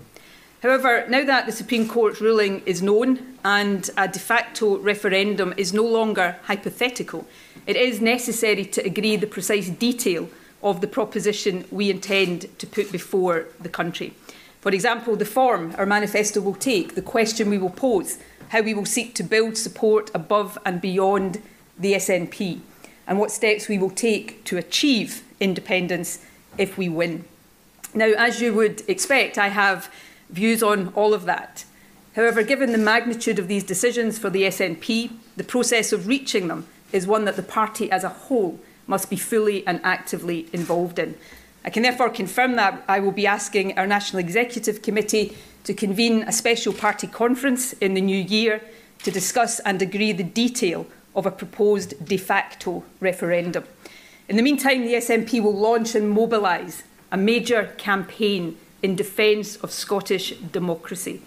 However, 0.61 1.05
now 1.09 1.23
that 1.25 1.47
the 1.47 1.51
Supreme 1.51 1.87
Court's 1.87 2.21
ruling 2.21 2.61
is 2.67 2.83
known 2.83 3.37
and 3.43 3.89
a 3.97 4.07
de 4.07 4.19
facto 4.19 4.77
referendum 4.77 5.55
is 5.57 5.73
no 5.73 5.83
longer 5.83 6.37
hypothetical, 6.43 7.27
it 7.65 7.75
is 7.75 7.99
necessary 7.99 8.65
to 8.65 8.85
agree 8.85 9.15
the 9.15 9.25
precise 9.25 9.69
detail 9.69 10.29
of 10.61 10.79
the 10.79 10.87
proposition 10.87 11.65
we 11.71 11.89
intend 11.89 12.45
to 12.59 12.67
put 12.67 12.91
before 12.91 13.47
the 13.59 13.69
country. 13.69 14.13
For 14.59 14.71
example, 14.71 15.15
the 15.15 15.25
form 15.25 15.73
our 15.79 15.87
manifesto 15.87 16.39
will 16.39 16.53
take, 16.53 16.93
the 16.93 17.01
question 17.01 17.49
we 17.49 17.57
will 17.57 17.71
pose, 17.71 18.19
how 18.49 18.61
we 18.61 18.75
will 18.75 18.85
seek 18.85 19.15
to 19.15 19.23
build 19.23 19.57
support 19.57 20.11
above 20.13 20.59
and 20.63 20.79
beyond 20.79 21.41
the 21.79 21.93
SNP, 21.93 22.59
and 23.07 23.17
what 23.17 23.31
steps 23.31 23.67
we 23.67 23.79
will 23.79 23.89
take 23.89 24.43
to 24.43 24.57
achieve 24.57 25.23
independence 25.39 26.23
if 26.59 26.77
we 26.77 26.87
win. 26.87 27.25
Now, 27.95 28.13
as 28.15 28.39
you 28.39 28.53
would 28.53 28.83
expect, 28.87 29.39
I 29.39 29.47
have 29.47 29.91
views 30.31 30.63
on 30.63 30.89
all 30.89 31.13
of 31.13 31.25
that. 31.25 31.65
However, 32.15 32.43
given 32.43 32.71
the 32.71 32.77
magnitude 32.77 33.39
of 33.39 33.47
these 33.47 33.63
decisions 33.63 34.19
for 34.19 34.29
the 34.29 34.43
SNP, 34.43 35.11
the 35.37 35.43
process 35.43 35.93
of 35.93 36.07
reaching 36.07 36.47
them 36.47 36.67
is 36.91 37.07
one 37.07 37.25
that 37.25 37.37
the 37.37 37.43
party 37.43 37.89
as 37.91 38.03
a 38.03 38.09
whole 38.09 38.59
must 38.87 39.09
be 39.09 39.15
fully 39.15 39.65
and 39.65 39.79
actively 39.83 40.47
involved 40.51 40.99
in. 40.99 41.15
I 41.63 41.69
can 41.69 41.83
therefore 41.83 42.09
confirm 42.09 42.55
that 42.55 42.83
I 42.87 42.99
will 42.99 43.11
be 43.11 43.27
asking 43.27 43.77
our 43.77 43.87
National 43.87 44.19
Executive 44.19 44.81
Committee 44.81 45.37
to 45.63 45.73
convene 45.73 46.23
a 46.23 46.31
special 46.31 46.73
party 46.73 47.07
conference 47.07 47.73
in 47.73 47.93
the 47.93 48.01
new 48.01 48.17
year 48.17 48.61
to 49.03 49.11
discuss 49.11 49.59
and 49.59 49.81
agree 49.81 50.11
the 50.11 50.23
detail 50.23 50.87
of 51.15 51.25
a 51.25 51.31
proposed 51.31 52.03
de 52.03 52.17
facto 52.17 52.83
referendum. 52.99 53.63
In 54.27 54.37
the 54.37 54.43
meantime, 54.43 54.81
the 54.81 54.93
SNP 54.95 55.41
will 55.41 55.55
launch 55.55 55.93
and 55.95 56.09
mobilise 56.09 56.83
a 57.11 57.17
major 57.17 57.73
campaign 57.77 58.57
in 58.81 58.95
defence 58.95 59.55
of 59.57 59.71
Scottish 59.71 60.31
democracy. 60.31 61.21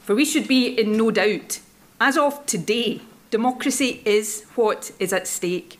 For 0.00 0.14
we 0.14 0.24
should 0.24 0.48
be 0.48 0.66
in 0.66 0.96
no 0.96 1.10
doubt, 1.10 1.60
as 2.00 2.16
of 2.16 2.44
today, 2.46 3.00
democracy 3.30 4.02
is 4.04 4.44
what 4.54 4.92
is 4.98 5.12
at 5.12 5.26
stake. 5.26 5.78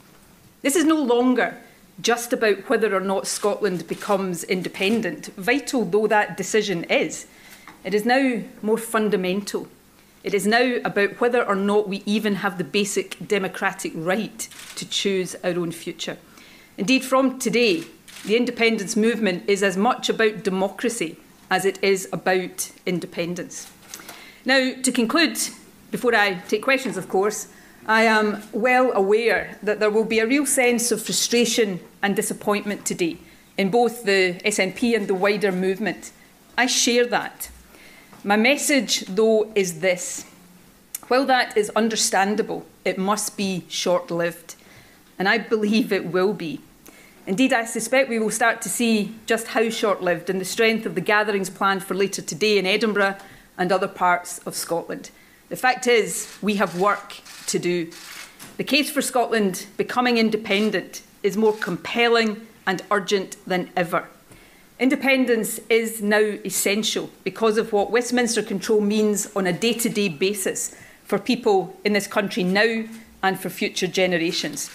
This 0.62 0.76
is 0.76 0.84
no 0.84 1.00
longer 1.00 1.56
just 2.00 2.32
about 2.32 2.68
whether 2.68 2.94
or 2.94 3.00
not 3.00 3.26
Scotland 3.26 3.86
becomes 3.86 4.44
independent, 4.44 5.26
vital 5.36 5.84
though 5.84 6.06
that 6.06 6.36
decision 6.36 6.84
is. 6.84 7.26
It 7.84 7.94
is 7.94 8.04
now 8.04 8.42
more 8.62 8.78
fundamental. 8.78 9.68
It 10.22 10.34
is 10.34 10.46
now 10.46 10.76
about 10.84 11.20
whether 11.20 11.42
or 11.46 11.54
not 11.54 11.88
we 11.88 12.02
even 12.04 12.36
have 12.36 12.58
the 12.58 12.64
basic 12.64 13.16
democratic 13.26 13.92
right 13.94 14.48
to 14.76 14.88
choose 14.88 15.34
our 15.42 15.50
own 15.50 15.72
future. 15.72 16.18
Indeed, 16.76 17.04
from 17.04 17.38
today, 17.38 17.84
the 18.24 18.36
independence 18.36 18.96
movement 18.96 19.44
is 19.48 19.62
as 19.62 19.76
much 19.76 20.08
about 20.08 20.42
democracy 20.42 21.16
as 21.50 21.64
it 21.64 21.82
is 21.82 22.08
about 22.12 22.70
independence. 22.86 23.70
Now, 24.44 24.72
to 24.82 24.92
conclude, 24.92 25.38
before 25.90 26.14
I 26.14 26.34
take 26.48 26.62
questions, 26.62 26.96
of 26.96 27.08
course, 27.08 27.48
I 27.86 28.02
am 28.02 28.42
well 28.52 28.92
aware 28.92 29.58
that 29.62 29.80
there 29.80 29.90
will 29.90 30.04
be 30.04 30.18
a 30.18 30.26
real 30.26 30.46
sense 30.46 30.92
of 30.92 31.02
frustration 31.02 31.80
and 32.02 32.14
disappointment 32.14 32.84
today 32.84 33.18
in 33.56 33.70
both 33.70 34.04
the 34.04 34.34
SNP 34.44 34.94
and 34.94 35.08
the 35.08 35.14
wider 35.14 35.50
movement. 35.50 36.12
I 36.56 36.66
share 36.66 37.06
that. 37.06 37.50
My 38.22 38.36
message, 38.36 39.00
though, 39.06 39.50
is 39.54 39.80
this. 39.80 40.24
While 41.08 41.26
that 41.26 41.56
is 41.56 41.70
understandable, 41.70 42.66
it 42.84 42.98
must 42.98 43.36
be 43.36 43.64
short 43.68 44.10
lived. 44.10 44.54
And 45.18 45.28
I 45.28 45.38
believe 45.38 45.92
it 45.92 46.06
will 46.06 46.32
be. 46.32 46.60
Indeed, 47.26 47.52
I 47.52 47.64
suspect 47.64 48.08
we 48.08 48.18
will 48.18 48.30
start 48.30 48.62
to 48.62 48.68
see 48.68 49.14
just 49.26 49.48
how 49.48 49.68
short 49.68 50.02
lived 50.02 50.30
and 50.30 50.40
the 50.40 50.44
strength 50.44 50.86
of 50.86 50.94
the 50.94 51.00
gatherings 51.00 51.50
planned 51.50 51.84
for 51.84 51.94
later 51.94 52.22
today 52.22 52.58
in 52.58 52.66
Edinburgh 52.66 53.16
and 53.58 53.70
other 53.70 53.88
parts 53.88 54.38
of 54.40 54.54
Scotland. 54.54 55.10
The 55.50 55.56
fact 55.56 55.86
is, 55.86 56.34
we 56.40 56.54
have 56.56 56.80
work 56.80 57.16
to 57.46 57.58
do. 57.58 57.90
The 58.56 58.64
case 58.64 58.90
for 58.90 59.02
Scotland 59.02 59.66
becoming 59.76 60.16
independent 60.16 61.02
is 61.22 61.36
more 61.36 61.52
compelling 61.52 62.46
and 62.66 62.82
urgent 62.90 63.36
than 63.46 63.70
ever. 63.76 64.08
Independence 64.78 65.60
is 65.68 66.00
now 66.00 66.38
essential 66.44 67.10
because 67.22 67.58
of 67.58 67.72
what 67.72 67.90
Westminster 67.90 68.42
control 68.42 68.80
means 68.80 69.30
on 69.36 69.46
a 69.46 69.52
day 69.52 69.74
to 69.74 69.90
day 69.90 70.08
basis 70.08 70.74
for 71.04 71.18
people 71.18 71.78
in 71.84 71.92
this 71.92 72.06
country 72.06 72.42
now 72.42 72.84
and 73.22 73.38
for 73.38 73.50
future 73.50 73.86
generations. 73.86 74.70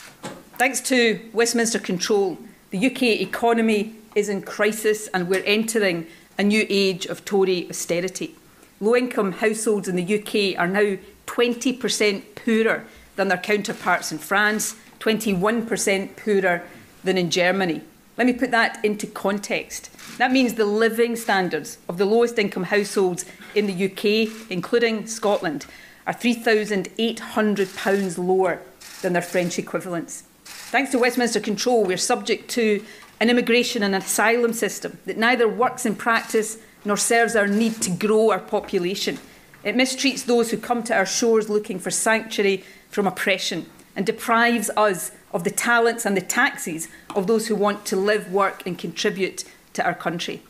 Thanks 0.57 0.79
to 0.81 1.19
Westminster 1.33 1.79
control, 1.79 2.38
the 2.69 2.85
UK 2.85 3.01
economy 3.19 3.95
is 4.15 4.29
in 4.29 4.41
crisis 4.41 5.07
and 5.07 5.27
we're 5.27 5.43
entering 5.43 6.07
a 6.38 6.43
new 6.43 6.65
age 6.69 7.05
of 7.07 7.25
Tory 7.25 7.69
austerity. 7.69 8.35
Low 8.79 8.95
income 8.95 9.33
households 9.33 9.89
in 9.89 9.97
the 9.97 10.17
UK 10.17 10.57
are 10.57 10.69
now 10.69 10.95
20% 11.27 12.24
poorer 12.35 12.85
than 13.17 13.27
their 13.27 13.38
counterparts 13.38 14.13
in 14.13 14.17
France, 14.17 14.77
21% 15.01 16.15
poorer 16.15 16.63
than 17.03 17.17
in 17.17 17.29
Germany. 17.29 17.81
Let 18.17 18.25
me 18.25 18.31
put 18.31 18.51
that 18.51 18.79
into 18.85 19.07
context. 19.07 19.89
That 20.19 20.31
means 20.31 20.53
the 20.53 20.63
living 20.63 21.17
standards 21.17 21.79
of 21.89 21.97
the 21.97 22.05
lowest 22.05 22.39
income 22.39 22.63
households 22.63 23.25
in 23.55 23.67
the 23.67 23.88
UK, 23.88 24.29
including 24.50 25.05
Scotland, 25.05 25.65
are 26.07 26.13
£3,800 26.13 28.17
lower 28.17 28.62
than 29.01 29.12
their 29.12 29.21
French 29.21 29.59
equivalents. 29.59 30.24
Thanks 30.72 30.91
to 30.91 31.00
Westminster 31.00 31.39
control, 31.39 31.84
we're 31.84 31.95
subject 31.95 32.50
to 32.51 32.84
an 33.19 33.29
immigration 33.29 33.84
and 33.84 33.95
asylum 33.95 34.51
system 34.51 34.98
that 35.05 35.15
neither 35.15 35.48
works 35.48 35.86
in 35.86 35.95
practice 35.95 36.57
nor 36.84 36.98
serves 36.98 37.36
our 37.36 37.48
need 37.48 37.81
to 37.84 37.91
grow 37.91 38.31
our 38.31 38.39
population. 38.39 39.19
It 39.63 39.75
mistreats 39.75 40.25
those 40.25 40.50
who 40.50 40.57
come 40.57 40.81
to 40.84 40.95
our 40.95 41.05
shores 41.05 41.50
looking 41.50 41.77
for 41.77 41.91
sanctuary 41.91 42.63
from 42.89 43.05
oppression 43.05 43.67
and 43.95 44.07
deprives 44.07 44.72
us 44.75 45.12
of 45.31 45.43
the 45.43 45.51
talents 45.51 46.03
and 46.03 46.17
the 46.17 46.22
taxes 46.22 46.88
of 47.15 47.27
those 47.27 47.48
who 47.48 47.55
want 47.55 47.86
to 47.86 47.95
live, 47.95 48.31
work, 48.31 48.63
and 48.65 48.77
contribute 48.77 49.43
to 49.74 49.86
our 49.86 49.93
country. 49.93 50.41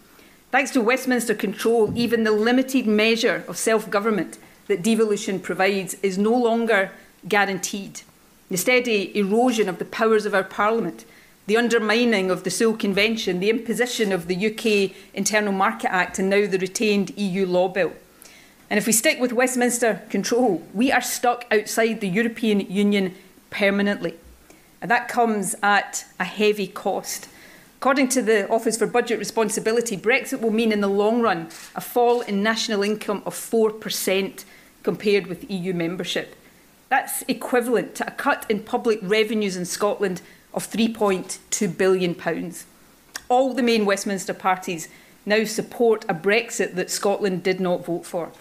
Thanks 0.50 0.72
to 0.72 0.82
Westminster 0.82 1.36
control, 1.36 1.92
even 1.94 2.24
the 2.24 2.32
limited 2.32 2.88
measure 2.88 3.44
of 3.50 3.58
self 3.58 3.90
government 3.90 4.38
that 4.68 4.82
devolution 4.82 5.42
provides 5.42 5.96
is 5.96 6.18
no 6.18 6.34
longer 6.34 6.92
guaranteed 7.28 8.02
the 8.50 8.58
steady 8.58 9.18
erosion 9.18 9.68
of 9.68 9.80
the 9.80 9.86
powers 9.86 10.26
of 10.26 10.34
our 10.34 10.44
Parliament, 10.44 11.06
the 11.48 11.58
undermining 11.58 12.32
of 12.32 12.44
the 12.44 12.50
Sewell 12.50 12.76
Convention, 12.76 13.40
the 13.40 13.50
imposition 13.50 14.12
of 14.12 14.28
the 14.28 14.48
UK 14.48 14.96
Internal 15.14 15.54
Market 15.54 15.92
Act, 15.92 16.20
and 16.20 16.30
now 16.30 16.48
the 16.48 16.58
retained 16.58 17.12
EU 17.18 17.46
law 17.46 17.68
bill. 17.68 17.94
And 18.70 18.78
if 18.78 18.88
we 18.88 18.94
stick 18.94 19.20
with 19.20 19.32
Westminster 19.32 20.02
control, 20.10 20.64
we 20.74 20.92
are 20.92 21.02
stuck 21.02 21.46
outside 21.52 22.02
the 22.02 22.08
European 22.08 22.60
Union 22.62 23.16
permanently. 23.50 24.16
And 24.82 24.90
that 24.90 25.08
comes 25.08 25.56
at 25.62 26.06
a 26.20 26.24
heavy 26.24 26.68
cost. 26.68 27.30
According 27.78 28.10
to 28.10 28.22
the 28.22 28.50
Office 28.50 28.78
for 28.78 28.88
Budget 28.88 29.20
Responsibility, 29.20 29.96
Brexit 29.96 30.42
will 30.42 30.52
mean 30.52 30.72
in 30.72 30.82
the 30.82 30.88
long 30.88 31.22
run 31.22 31.50
a 31.76 31.82
fall 31.82 32.22
in 32.22 32.42
national 32.42 32.82
income 32.82 33.22
of 33.26 33.36
4% 33.36 34.44
compared 34.82 35.28
with 35.28 35.50
EU 35.50 35.74
membership. 35.74 36.36
That's 36.96 37.26
equivalent 37.28 37.94
to 37.96 38.08
a 38.08 38.12
cut 38.12 38.46
in 38.48 38.62
public 38.62 39.00
revenues 39.02 39.58
in 39.58 39.66
Scotland 39.66 40.22
of 40.54 40.66
3.2 40.66 41.40
£2 41.52 41.78
billion. 41.78 42.54
All 43.28 43.54
the 43.54 43.62
main 43.62 43.86
Westminster 43.86 44.34
parties 44.34 44.88
now 45.26 45.44
support 45.44 46.06
a 46.08 46.14
Brexit 46.14 46.76
that 46.76 46.90
Scotland 46.90 47.44
did 47.44 47.60
not 47.60 47.86
vote 47.86 48.06
for. 48.06 48.32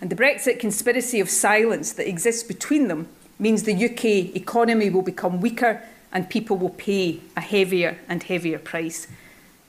And 0.00 0.08
the 0.08 0.16
Brexit 0.16 0.58
conspiracy 0.58 1.20
of 1.20 1.28
silence 1.28 1.92
that 1.92 2.08
exists 2.08 2.42
between 2.42 2.88
them 2.88 3.08
means 3.38 3.64
the 3.64 3.84
UK 3.84 4.34
economy 4.34 4.88
will 4.88 5.02
become 5.02 5.42
weaker 5.42 5.82
and 6.14 6.30
people 6.30 6.56
will 6.56 6.70
pay 6.70 7.20
a 7.36 7.42
heavier 7.42 7.98
and 8.08 8.22
heavier 8.22 8.58
price. 8.58 9.06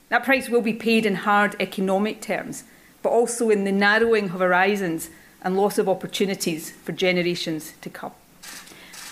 That 0.07 0.23
price 0.23 0.47
will 0.47 0.61
be 0.61 0.71
paid 0.71 1.05
in 1.05 1.15
hard 1.15 1.57
economic 1.59 2.21
terms, 2.21 2.63
but 3.01 3.09
also 3.09 3.49
in 3.49 3.65
the 3.65 3.73
narrowing 3.73 4.29
of 4.29 4.39
horizons 4.39 5.09
and 5.43 5.57
loss 5.57 5.77
of 5.77 5.89
opportunities 5.89 6.71
for 6.71 6.91
generations 6.91 7.73
to 7.81 7.89
come. 7.89 8.11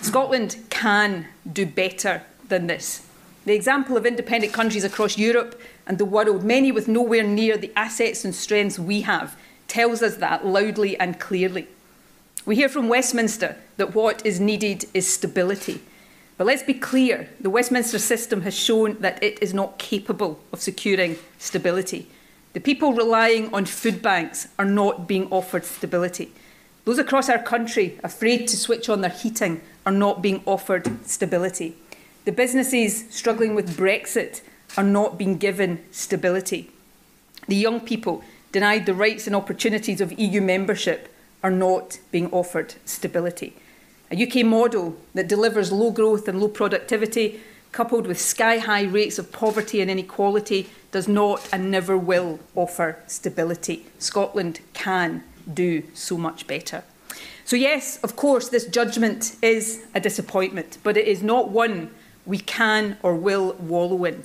Scotland 0.01 0.57
can 0.69 1.27
do 1.51 1.65
better 1.65 2.23
than 2.47 2.67
this. 2.67 3.07
The 3.45 3.53
example 3.53 3.97
of 3.97 4.05
independent 4.05 4.53
countries 4.53 4.83
across 4.83 5.17
Europe 5.17 5.59
and 5.87 5.97
the 5.97 6.05
world, 6.05 6.43
many 6.43 6.71
with 6.71 6.87
nowhere 6.87 7.23
near 7.23 7.57
the 7.57 7.71
assets 7.75 8.23
and 8.23 8.33
strengths 8.33 8.79
we 8.79 9.01
have, 9.01 9.35
tells 9.67 10.01
us 10.01 10.17
that 10.17 10.45
loudly 10.45 10.99
and 10.99 11.19
clearly. 11.19 11.67
We 12.45 12.55
hear 12.55 12.69
from 12.69 12.89
Westminster 12.89 13.57
that 13.77 13.93
what 13.93 14.25
is 14.25 14.39
needed 14.39 14.85
is 14.93 15.11
stability. 15.11 15.81
But 16.37 16.47
let's 16.47 16.63
be 16.63 16.73
clear 16.73 17.29
the 17.39 17.49
Westminster 17.49 17.99
system 17.99 18.41
has 18.41 18.55
shown 18.57 18.99
that 19.01 19.21
it 19.23 19.41
is 19.41 19.53
not 19.53 19.77
capable 19.77 20.39
of 20.51 20.61
securing 20.61 21.17
stability. 21.37 22.07
The 22.53 22.59
people 22.59 22.93
relying 22.93 23.53
on 23.53 23.65
food 23.65 24.01
banks 24.01 24.47
are 24.59 24.65
not 24.65 25.07
being 25.07 25.27
offered 25.31 25.63
stability. 25.63 26.33
Those 26.83 26.99
across 26.99 27.29
our 27.29 27.41
country 27.41 27.99
afraid 28.03 28.47
to 28.47 28.57
switch 28.57 28.89
on 28.89 29.01
their 29.01 29.11
heating 29.11 29.61
are 29.85 29.91
not 29.91 30.21
being 30.21 30.41
offered 30.45 31.05
stability. 31.07 31.75
The 32.25 32.31
businesses 32.31 33.05
struggling 33.09 33.55
with 33.55 33.77
Brexit 33.77 34.41
are 34.77 34.83
not 34.83 35.17
being 35.17 35.37
given 35.37 35.83
stability. 35.91 36.69
The 37.47 37.55
young 37.55 37.79
people 37.79 38.23
denied 38.51 38.85
the 38.85 38.93
rights 38.93 39.27
and 39.27 39.35
opportunities 39.35 40.01
of 40.01 40.17
EU 40.19 40.41
membership 40.41 41.13
are 41.43 41.51
not 41.51 41.99
being 42.11 42.29
offered 42.31 42.75
stability. 42.85 43.55
A 44.11 44.23
UK 44.23 44.45
model 44.45 44.97
that 45.13 45.27
delivers 45.27 45.71
low 45.71 45.91
growth 45.91 46.27
and 46.27 46.41
low 46.41 46.49
productivity, 46.49 47.39
coupled 47.71 48.07
with 48.07 48.19
sky 48.19 48.57
high 48.57 48.83
rates 48.83 49.17
of 49.17 49.31
poverty 49.31 49.81
and 49.81 49.89
inequality, 49.89 50.69
does 50.91 51.07
not 51.07 51.47
and 51.53 51.71
never 51.71 51.97
will 51.97 52.39
offer 52.55 52.97
stability. 53.07 53.85
Scotland 53.97 54.59
can 54.73 55.23
do 55.51 55.83
so 55.93 56.17
much 56.17 56.47
better. 56.47 56.83
So, 57.45 57.55
yes, 57.55 57.97
of 58.03 58.15
course, 58.15 58.49
this 58.49 58.65
judgment 58.65 59.35
is 59.41 59.83
a 59.95 59.99
disappointment, 59.99 60.77
but 60.83 60.97
it 60.97 61.07
is 61.07 61.23
not 61.23 61.49
one 61.49 61.91
we 62.25 62.37
can 62.37 62.97
or 63.01 63.15
will 63.15 63.53
wallow 63.53 64.03
in. 64.05 64.23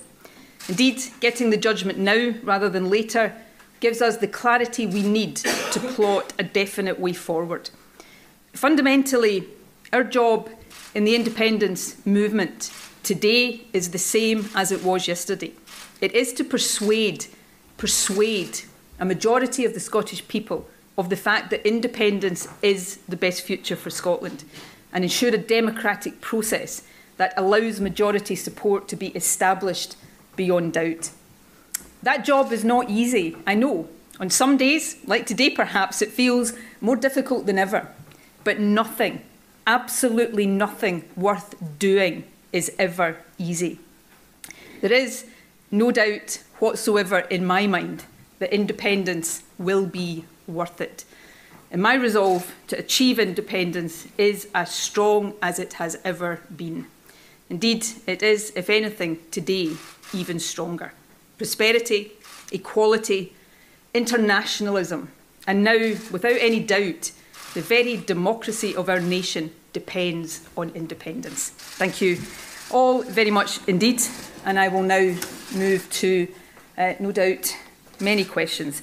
Indeed, 0.69 1.03
getting 1.21 1.50
the 1.50 1.57
judgment 1.57 1.99
now 1.99 2.35
rather 2.43 2.69
than 2.69 2.91
later 2.91 3.33
gives 3.81 4.03
us 4.03 4.17
the 4.19 4.29
clarity 4.29 4.87
we 4.87 5.03
need 5.03 5.37
to 5.37 5.81
plot 5.81 6.33
a 6.38 6.43
definite 6.43 6.99
way 6.99 7.12
forward. 7.12 7.71
Fundamentally, 8.53 9.47
our 9.93 10.05
job 10.05 10.50
in 10.95 11.05
the 11.05 11.15
independence 11.15 12.05
movement 12.07 12.71
today 13.07 13.61
is 13.73 13.93
the 13.93 13.99
same 13.99 14.49
as 14.57 14.73
it 14.73 14.83
was 14.83 15.07
yesterday. 15.07 15.53
It 16.01 16.13
is 16.13 16.33
to 16.35 16.45
persuade, 16.45 17.27
persuade 17.77 18.63
a 18.99 19.05
majority 19.05 19.65
of 19.65 19.75
the 19.75 19.81
Scottish 19.81 20.27
people 20.27 20.69
of 20.99 21.09
the 21.09 21.17
fact 21.17 21.51
that 21.51 21.65
independence 21.65 22.49
is 22.63 22.97
the 23.09 23.17
best 23.17 23.43
future 23.43 23.77
for 23.77 23.91
Scotland 23.91 24.43
and 24.93 25.05
ensure 25.05 25.33
a 25.33 25.39
democratic 25.39 26.21
process 26.21 26.83
that 27.17 27.33
allows 27.37 27.81
majority 27.81 28.35
support 28.35 28.89
to 28.89 28.97
be 28.97 29.09
established 29.09 29.97
beyond 30.35 30.73
doubt. 30.73 31.11
That 32.03 32.25
job 32.25 32.50
is 32.50 32.65
not 32.65 32.91
easy, 32.91 33.37
I 33.47 33.54
know. 33.54 33.89
On 34.19 34.30
some 34.30 34.57
days, 34.57 34.97
like 35.07 35.26
today 35.26 35.50
perhaps, 35.50 36.02
it 36.02 36.11
feels 36.11 36.54
more 36.80 36.97
difficult 36.97 37.47
than 37.47 37.59
ever. 37.59 37.89
But 38.43 38.59
nothing, 38.59 39.23
absolutely 39.65 40.47
nothing 40.47 41.09
worth 41.17 41.54
doing 41.78 42.25
is 42.52 42.73
ever 42.78 43.17
easy. 43.39 43.78
There 44.80 44.93
is 44.93 45.26
no 45.71 45.91
doubt 45.91 46.43
whatsoever 46.59 47.21
in 47.21 47.45
my 47.45 47.67
mind 47.67 48.04
that 48.39 48.52
independence 48.52 49.43
will 49.59 49.87
be 49.87 50.25
worth 50.47 50.80
it. 50.80 51.04
And 51.71 51.82
my 51.82 51.95
resolve 51.95 52.54
to 52.69 52.78
achieve 52.78 53.19
independence 53.19 54.06
is 54.17 54.49
as 54.54 54.71
strong 54.73 55.35
as 55.43 55.59
it 55.59 55.75
has 55.75 55.99
ever 56.04 56.41
been. 56.54 56.87
Indeed, 57.50 57.87
it 58.06 58.23
is, 58.23 58.52
if 58.54 58.71
anything, 58.71 59.19
today 59.30 59.73
even 60.13 60.39
stronger. 60.39 60.93
Prosperity, 61.39 62.13
equality, 62.52 63.32
internationalism, 63.93 65.11
and 65.47 65.63
now, 65.63 65.95
without 66.11 66.37
any 66.39 66.61
doubt, 66.61 67.13
the 67.54 67.61
very 67.61 67.97
democracy 67.97 68.75
of 68.75 68.89
our 68.89 69.00
nation 69.00 69.52
depends 69.76 70.41
on 70.56 70.71
independence. 70.71 71.50
Thank 71.50 72.00
you 72.00 72.19
all 72.71 73.02
very 73.02 73.30
much 73.30 73.60
indeed, 73.69 74.00
and 74.47 74.58
I 74.58 74.69
will 74.69 74.82
now 74.82 75.15
move 75.54 75.86
to, 76.00 76.26
uh, 76.78 76.95
no 76.99 77.12
doubt, 77.12 77.54
many 78.00 78.25
questions. 78.25 78.80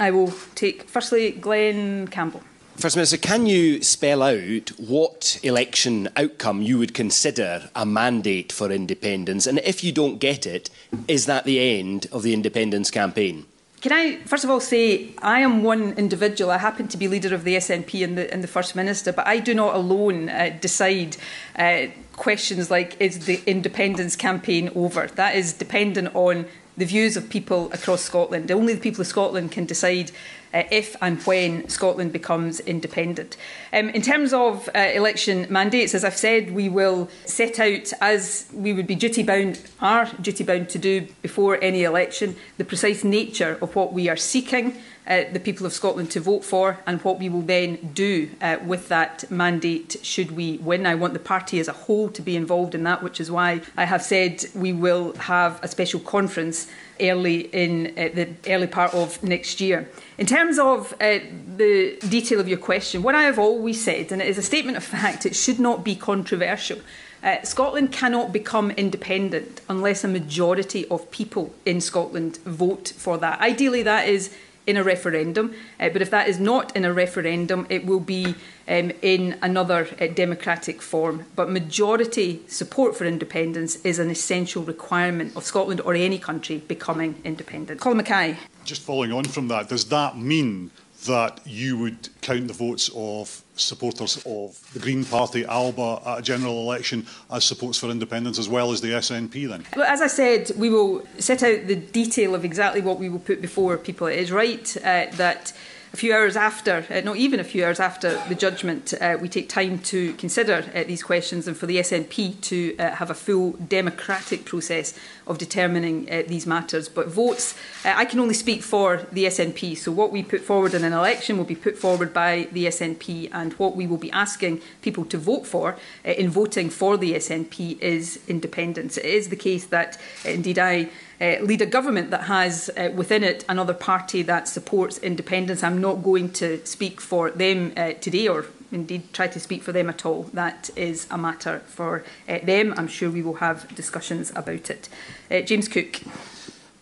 I 0.00 0.10
will 0.10 0.32
take, 0.56 0.88
firstly, 0.88 1.30
Glenn 1.30 2.08
Campbell. 2.08 2.42
First 2.76 2.96
Minister, 2.96 3.16
can 3.16 3.46
you 3.46 3.82
spell 3.84 4.20
out 4.20 4.68
what 4.78 5.38
election 5.44 6.08
outcome 6.16 6.60
you 6.60 6.76
would 6.78 6.92
consider 6.92 7.70
a 7.76 7.86
mandate 7.86 8.50
for 8.50 8.72
independence? 8.72 9.46
And 9.46 9.60
if 9.60 9.84
you 9.84 9.92
don't 9.92 10.18
get 10.18 10.44
it, 10.44 10.70
is 11.06 11.26
that 11.26 11.44
the 11.44 11.60
end 11.60 12.08
of 12.10 12.24
the 12.24 12.34
independence 12.34 12.90
campaign? 12.90 13.46
Can 13.86 13.92
I 13.92 14.16
first 14.24 14.42
of 14.42 14.50
all 14.50 14.58
say 14.58 15.10
I 15.22 15.38
am 15.42 15.62
one 15.62 15.92
individual. 15.92 16.50
I 16.50 16.58
happen 16.58 16.88
to 16.88 16.96
be 16.96 17.06
leader 17.06 17.32
of 17.32 17.44
the 17.44 17.54
SNP 17.54 18.02
and 18.02 18.18
the, 18.18 18.34
and 18.34 18.42
the 18.42 18.48
First 18.48 18.74
Minister, 18.74 19.12
but 19.12 19.28
I 19.28 19.38
do 19.38 19.54
not 19.54 19.76
alone 19.76 20.28
uh, 20.28 20.58
decide 20.60 21.16
uh, 21.56 21.82
questions 22.16 22.68
like 22.68 23.00
is 23.00 23.26
the 23.26 23.40
independence 23.46 24.16
campaign 24.16 24.72
over. 24.74 25.06
That 25.06 25.36
is 25.36 25.52
dependent 25.52 26.16
on 26.16 26.46
the 26.76 26.84
views 26.84 27.16
of 27.16 27.30
people 27.30 27.72
across 27.72 28.02
Scotland. 28.02 28.50
Only 28.50 28.74
the 28.74 28.80
people 28.80 29.00
of 29.00 29.06
Scotland 29.06 29.52
can 29.52 29.64
decide 29.64 30.12
uh, 30.52 30.62
if 30.70 30.96
and 31.02 31.20
when 31.22 31.68
Scotland 31.68 32.12
becomes 32.12 32.60
independent. 32.60 33.36
Um, 33.72 33.90
in 33.90 34.02
terms 34.02 34.32
of 34.32 34.68
uh, 34.74 34.78
election 34.78 35.46
mandates, 35.50 35.94
as 35.94 36.04
I've 36.04 36.16
said, 36.16 36.52
we 36.52 36.68
will 36.68 37.08
set 37.24 37.58
out, 37.58 37.92
as 38.00 38.46
we 38.52 38.72
would 38.72 38.86
be 38.86 38.94
duty 38.94 39.22
bound, 39.22 39.60
are 39.80 40.06
duty 40.20 40.44
bound 40.44 40.68
to 40.70 40.78
do 40.78 41.08
before 41.22 41.58
any 41.62 41.84
election, 41.84 42.36
the 42.58 42.64
precise 42.64 43.04
nature 43.04 43.58
of 43.60 43.74
what 43.74 43.92
we 43.92 44.08
are 44.08 44.16
seeking 44.16 44.76
uh, 45.06 45.24
the 45.32 45.40
people 45.40 45.66
of 45.66 45.72
Scotland 45.72 46.10
to 46.10 46.20
vote 46.20 46.44
for 46.44 46.78
and 46.86 47.00
what 47.02 47.18
we 47.18 47.28
will 47.28 47.42
then 47.42 47.76
do 47.94 48.30
uh, 48.40 48.58
with 48.64 48.88
that 48.88 49.30
mandate 49.30 49.96
should 50.02 50.32
we 50.32 50.58
win. 50.58 50.86
I 50.86 50.94
want 50.94 51.12
the 51.12 51.20
party 51.20 51.60
as 51.60 51.68
a 51.68 51.72
whole 51.72 52.08
to 52.10 52.22
be 52.22 52.36
involved 52.36 52.74
in 52.74 52.82
that, 52.84 53.02
which 53.02 53.20
is 53.20 53.30
why 53.30 53.60
I 53.76 53.84
have 53.84 54.02
said 54.02 54.44
we 54.54 54.72
will 54.72 55.14
have 55.14 55.62
a 55.62 55.68
special 55.68 56.00
conference 56.00 56.66
early 57.00 57.42
in 57.52 57.88
uh, 57.96 58.08
the 58.14 58.28
early 58.48 58.66
part 58.66 58.94
of 58.94 59.22
next 59.22 59.60
year. 59.60 59.88
In 60.18 60.26
terms 60.26 60.58
of 60.58 60.92
uh, 60.94 61.18
the 61.56 61.98
detail 62.08 62.40
of 62.40 62.48
your 62.48 62.58
question, 62.58 63.02
what 63.02 63.14
I 63.14 63.24
have 63.24 63.38
always 63.38 63.82
said, 63.82 64.10
and 64.12 64.20
it 64.20 64.28
is 64.28 64.38
a 64.38 64.42
statement 64.42 64.76
of 64.76 64.84
fact, 64.84 65.26
it 65.26 65.36
should 65.36 65.60
not 65.60 65.84
be 65.84 65.94
controversial. 65.94 66.80
Uh, 67.22 67.42
Scotland 67.42 67.90
cannot 67.92 68.32
become 68.32 68.70
independent 68.72 69.60
unless 69.68 70.04
a 70.04 70.08
majority 70.08 70.86
of 70.88 71.10
people 71.10 71.52
in 71.64 71.80
Scotland 71.80 72.36
vote 72.44 72.92
for 72.96 73.18
that. 73.18 73.40
Ideally, 73.40 73.82
that 73.82 74.08
is 74.08 74.30
in 74.66 74.76
a 74.76 74.82
referendum. 74.82 75.54
Uh, 75.78 75.88
but 75.88 76.02
if 76.02 76.10
that 76.10 76.28
is 76.28 76.38
not 76.38 76.74
in 76.76 76.84
a 76.84 76.92
referendum, 76.92 77.66
it 77.68 77.86
will 77.86 78.00
be 78.00 78.34
um, 78.68 78.92
in 79.02 79.38
another 79.42 79.88
uh, 80.00 80.06
democratic 80.08 80.82
form. 80.82 81.24
But 81.36 81.50
majority 81.50 82.42
support 82.48 82.96
for 82.96 83.04
independence 83.04 83.76
is 83.84 83.98
an 83.98 84.10
essential 84.10 84.62
requirement 84.62 85.36
of 85.36 85.44
Scotland 85.44 85.80
or 85.82 85.94
any 85.94 86.18
country 86.18 86.58
becoming 86.58 87.20
independent. 87.24 87.80
Colin 87.80 87.98
Mackay. 87.98 88.36
Just 88.64 88.82
following 88.82 89.12
on 89.12 89.24
from 89.24 89.48
that, 89.48 89.68
does 89.68 89.86
that 89.86 90.18
mean 90.18 90.70
that 91.06 91.40
you 91.44 91.78
would 91.78 92.08
count 92.20 92.48
the 92.48 92.54
votes 92.54 92.90
of 92.94 93.42
supporters 93.56 94.22
of 94.26 94.60
the 94.72 94.78
Green 94.78 95.04
Party, 95.04 95.44
ALBA, 95.44 96.02
at 96.06 96.18
a 96.18 96.22
general 96.22 96.60
election 96.60 97.06
as 97.30 97.44
supports 97.44 97.78
for 97.78 97.88
independence 97.90 98.38
as 98.38 98.48
well 98.48 98.72
as 98.72 98.80
the 98.80 98.88
SNP 98.88 99.48
then? 99.48 99.64
Well, 99.76 99.86
as 99.86 100.00
I 100.00 100.06
said, 100.06 100.52
we 100.56 100.70
will 100.70 101.06
set 101.18 101.42
out 101.42 101.66
the 101.66 101.76
detail 101.76 102.34
of 102.34 102.44
exactly 102.44 102.80
what 102.80 102.98
we 102.98 103.08
will 103.08 103.18
put 103.18 103.40
before 103.40 103.76
people. 103.78 104.06
It 104.06 104.18
is 104.18 104.30
right 104.30 104.76
uh, 104.78 105.06
that 105.12 105.52
a 105.92 105.98
few 105.98 106.12
hours 106.12 106.36
after, 106.36 106.84
uh, 106.90 107.00
not 107.00 107.16
even 107.16 107.40
a 107.40 107.44
few 107.44 107.64
hours 107.64 107.80
after 107.80 108.20
the 108.28 108.34
judgment, 108.34 108.92
uh, 109.00 109.16
we 109.18 109.30
take 109.30 109.48
time 109.48 109.78
to 109.78 110.12
consider 110.14 110.64
uh, 110.74 110.84
these 110.84 111.02
questions 111.02 111.48
and 111.48 111.56
for 111.56 111.64
the 111.64 111.78
SNP 111.78 112.38
to 112.42 112.76
uh, 112.76 112.90
have 112.96 113.10
a 113.10 113.14
full 113.14 113.52
democratic 113.52 114.44
process 114.44 114.98
of 115.26 115.38
determining 115.38 116.10
uh, 116.10 116.22
these 116.26 116.46
matters. 116.46 116.88
But 116.88 117.08
votes, 117.08 117.54
uh, 117.84 117.94
I 117.96 118.04
can 118.04 118.20
only 118.20 118.34
speak 118.34 118.62
for 118.62 119.06
the 119.12 119.24
SNP. 119.24 119.76
So 119.76 119.90
what 119.92 120.12
we 120.12 120.22
put 120.22 120.40
forward 120.40 120.74
in 120.74 120.84
an 120.84 120.92
election 120.92 121.36
will 121.36 121.44
be 121.44 121.56
put 121.56 121.76
forward 121.76 122.12
by 122.12 122.48
the 122.52 122.66
SNP, 122.66 123.30
and 123.32 123.52
what 123.54 123.76
we 123.76 123.86
will 123.86 123.96
be 123.96 124.10
asking 124.12 124.60
people 124.82 125.04
to 125.06 125.18
vote 125.18 125.46
for 125.46 125.76
uh, 126.04 126.10
in 126.10 126.30
voting 126.30 126.70
for 126.70 126.96
the 126.96 127.14
SNP 127.14 127.80
is 127.80 128.20
independence. 128.28 128.96
It 128.96 129.04
is 129.04 129.28
the 129.28 129.36
case 129.36 129.64
that, 129.66 129.98
uh, 130.24 130.30
indeed, 130.30 130.58
I 130.58 130.88
uh, 131.20 131.36
lead 131.40 131.62
a 131.62 131.66
government 131.66 132.10
that 132.10 132.24
has 132.24 132.70
uh, 132.76 132.90
within 132.94 133.24
it 133.24 133.44
another 133.48 133.74
party 133.74 134.22
that 134.22 134.48
supports 134.48 134.98
independence. 134.98 135.62
I'm 135.62 135.80
not 135.80 136.02
going 136.02 136.30
to 136.32 136.64
speak 136.66 137.00
for 137.00 137.30
them 137.30 137.72
uh, 137.76 137.92
today 137.94 138.28
or 138.28 138.46
indeed 138.72 139.12
try 139.12 139.26
to 139.28 139.40
speak 139.40 139.62
for 139.62 139.72
them 139.72 139.88
at 139.88 140.04
all. 140.04 140.24
That 140.32 140.70
is 140.76 141.06
a 141.10 141.18
matter 141.18 141.60
for 141.66 142.04
uh, 142.28 142.38
them. 142.42 142.74
I'm 142.76 142.88
sure 142.88 143.10
we 143.10 143.22
will 143.22 143.34
have 143.34 143.74
discussions 143.74 144.30
about 144.30 144.70
it. 144.70 144.88
Uh, 145.30 145.40
James 145.40 145.68
Cook. 145.68 146.00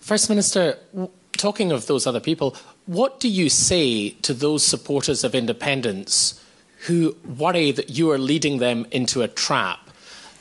First 0.01 0.29
Minister, 0.29 0.79
talking 1.37 1.73
of 1.73 1.87
those 1.87 2.07
other 2.07 2.21
people, 2.21 2.57
what 2.87 3.21
do 3.21 3.29
you 3.29 3.49
say 3.49 4.11
to 4.11 4.35
those 4.35 4.63
supporters 4.63 5.25
of 5.25 5.35
independence 5.35 6.41
who 6.87 7.17
worry 7.25 7.71
that 7.73 7.91
you 7.91 8.11
are 8.11 8.19
leading 8.19 8.59
them 8.59 8.87
into 8.91 9.23
a 9.23 9.29
trap, 9.29 9.91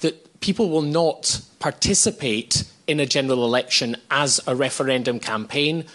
that 0.01 0.41
people 0.41 0.69
will 0.69 0.81
not 0.81 1.41
participate 1.59 2.65
in 2.87 2.99
a 2.99 3.05
general 3.05 3.45
election 3.45 3.95
as 4.11 4.41
a 4.45 4.55
referendum 4.55 5.19
campaign, 5.19 5.85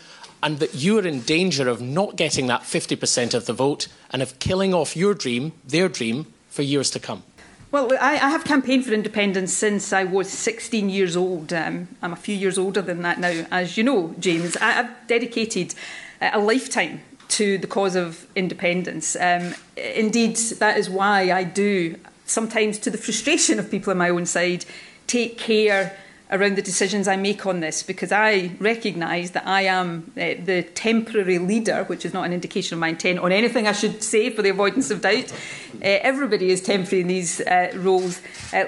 and 0.42 0.58
that 0.58 0.74
you 0.74 0.98
are 0.98 1.06
in 1.06 1.20
danger 1.22 1.68
of 1.68 1.80
not 1.80 2.16
getting 2.16 2.46
that 2.46 2.62
50% 2.62 3.34
of 3.34 3.46
the 3.46 3.52
vote 3.52 3.88
and 4.10 4.22
of 4.22 4.38
killing 4.38 4.72
off 4.74 4.96
your 4.96 5.14
dream, 5.14 5.52
their 5.66 5.88
dream, 5.88 6.26
for 6.48 6.62
years 6.62 6.90
to 6.90 6.98
come? 6.98 7.22
Well, 7.70 7.92
I, 8.00 8.14
I 8.14 8.30
have 8.30 8.44
campaigned 8.44 8.86
for 8.86 8.92
independence 8.92 9.52
since 9.52 9.92
I 9.92 10.04
was 10.04 10.30
16 10.30 10.88
years 10.88 11.16
old. 11.16 11.52
Um, 11.52 11.88
I'm 12.00 12.14
a 12.14 12.16
few 12.16 12.34
years 12.34 12.56
older 12.56 12.80
than 12.80 13.02
that 13.02 13.20
now, 13.20 13.46
as 13.50 13.76
you 13.76 13.84
know, 13.84 14.14
James. 14.18 14.56
I, 14.56 14.70
have 14.72 14.96
dedicated 15.06 15.74
uh, 16.22 16.30
a 16.32 16.38
lifetime 16.38 17.02
to 17.28 17.58
the 17.58 17.66
cause 17.66 17.94
of 17.94 18.26
independence. 18.34 19.16
Um, 19.16 19.54
indeed, 19.76 20.36
that 20.36 20.78
is 20.78 20.88
why 20.88 21.30
I 21.30 21.44
do, 21.44 21.96
sometimes 22.24 22.78
to 22.80 22.90
the 22.90 22.96
frustration 22.96 23.58
of 23.58 23.70
people 23.70 23.90
on 23.90 23.98
my 23.98 24.08
own 24.08 24.24
side, 24.24 24.64
take 25.06 25.36
care 25.36 25.98
around 26.30 26.56
the 26.56 26.62
decisions 26.62 27.08
I 27.08 27.16
make 27.16 27.46
on 27.46 27.60
this 27.60 27.82
because 27.82 28.12
I 28.12 28.52
recognise 28.58 29.30
that 29.30 29.46
I 29.46 29.62
am 29.62 30.12
uh, 30.16 30.34
the 30.44 30.62
temporary 30.74 31.38
leader, 31.38 31.84
which 31.84 32.04
is 32.04 32.12
not 32.12 32.24
an 32.24 32.32
indication 32.32 32.74
of 32.74 32.80
my 32.80 32.88
intent 32.88 33.18
on 33.18 33.32
anything 33.32 33.66
I 33.66 33.72
should 33.72 34.02
say 34.02 34.28
for 34.30 34.42
the 34.42 34.50
avoidance 34.50 34.90
of 34.90 35.00
doubt. 35.00 35.32
Uh, 35.32 35.36
everybody 35.80 36.50
is 36.50 36.60
temporary 36.60 37.00
in 37.00 37.08
these 37.08 37.40
uh, 37.40 37.72
roles, 37.76 38.20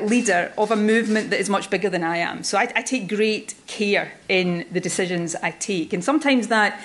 leader 0.02 0.52
of 0.56 0.70
a 0.70 0.76
movement 0.76 1.30
that 1.30 1.40
is 1.40 1.50
much 1.50 1.68
bigger 1.68 1.90
than 1.90 2.02
I 2.02 2.18
am. 2.18 2.42
So 2.44 2.56
I, 2.56 2.72
I 2.74 2.82
take 2.82 3.08
great 3.08 3.54
care 3.66 4.12
in 4.28 4.66
the 4.70 4.80
decisions 4.80 5.34
I 5.36 5.50
take. 5.50 5.92
And 5.92 6.02
sometimes 6.02 6.48
that 6.48 6.80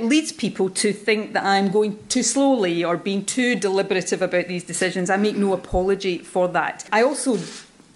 leads 0.00 0.32
people 0.32 0.70
to 0.70 0.92
think 0.92 1.34
that 1.34 1.44
I'm 1.44 1.70
going 1.70 1.98
too 2.06 2.22
slowly 2.22 2.82
or 2.82 2.96
being 2.96 3.24
too 3.24 3.54
deliberative 3.54 4.22
about 4.22 4.48
these 4.48 4.64
decisions. 4.64 5.10
I 5.10 5.16
make 5.16 5.36
no 5.36 5.52
apology 5.52 6.18
for 6.18 6.48
that. 6.48 6.88
I 6.90 7.02
also 7.02 7.36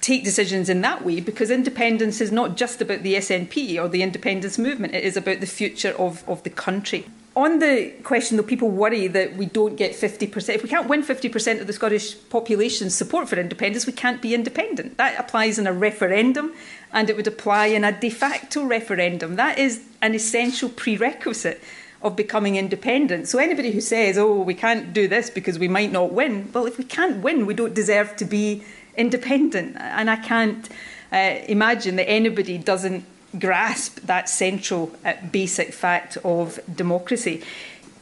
take 0.00 0.24
decisions 0.24 0.68
in 0.68 0.80
that 0.82 1.04
way 1.04 1.20
because 1.20 1.50
independence 1.50 2.20
is 2.20 2.30
not 2.30 2.56
just 2.56 2.80
about 2.80 3.02
the 3.02 3.14
SNP 3.14 3.82
or 3.82 3.88
the 3.88 4.02
independence 4.02 4.58
movement, 4.58 4.94
it 4.94 5.04
is 5.04 5.16
about 5.16 5.40
the 5.40 5.46
future 5.46 5.94
of, 5.98 6.28
of 6.28 6.42
the 6.44 6.50
country. 6.50 7.06
On 7.34 7.60
the 7.60 7.92
question, 8.02 8.36
though, 8.36 8.42
people 8.42 8.68
worry 8.68 9.06
that 9.06 9.36
we 9.36 9.46
don't 9.46 9.76
get 9.76 9.92
50%. 9.92 10.54
If 10.56 10.62
we 10.64 10.68
can't 10.68 10.88
win 10.88 11.04
50% 11.04 11.60
of 11.60 11.68
the 11.68 11.72
Scottish 11.72 12.16
population's 12.30 12.96
support 12.96 13.28
for 13.28 13.36
independence, 13.36 13.86
we 13.86 13.92
can't 13.92 14.20
be 14.20 14.34
independent. 14.34 14.96
That 14.96 15.18
applies 15.20 15.56
in 15.56 15.68
a 15.68 15.72
referendum 15.72 16.52
and 16.92 17.08
it 17.08 17.16
would 17.16 17.28
apply 17.28 17.66
in 17.66 17.84
a 17.84 17.92
de 17.92 18.10
facto 18.10 18.64
referendum. 18.64 19.36
That 19.36 19.56
is 19.56 19.84
an 20.02 20.16
essential 20.16 20.68
prerequisite 20.68 21.62
of 22.02 22.16
becoming 22.16 22.56
independent. 22.56 23.28
So 23.28 23.38
anybody 23.38 23.72
who 23.72 23.80
says, 23.80 24.18
oh, 24.18 24.40
we 24.40 24.54
can't 24.54 24.92
do 24.92 25.06
this 25.06 25.30
because 25.30 25.58
we 25.58 25.68
might 25.68 25.92
not 25.92 26.12
win, 26.12 26.50
well, 26.52 26.66
if 26.66 26.78
we 26.78 26.84
can't 26.84 27.22
win, 27.22 27.46
we 27.46 27.54
don't 27.54 27.74
deserve 27.74 28.16
to 28.16 28.24
be 28.24 28.64
independent. 28.96 29.76
And 29.78 30.10
I 30.10 30.16
can't 30.16 30.68
uh, 31.12 31.40
imagine 31.48 31.96
that 31.96 32.08
anybody 32.08 32.58
doesn't 32.58 33.04
grasp 33.38 34.00
that 34.00 34.28
central 34.28 34.90
uh, 35.04 35.14
basic 35.30 35.72
fact 35.72 36.16
of 36.24 36.58
democracy. 36.74 37.42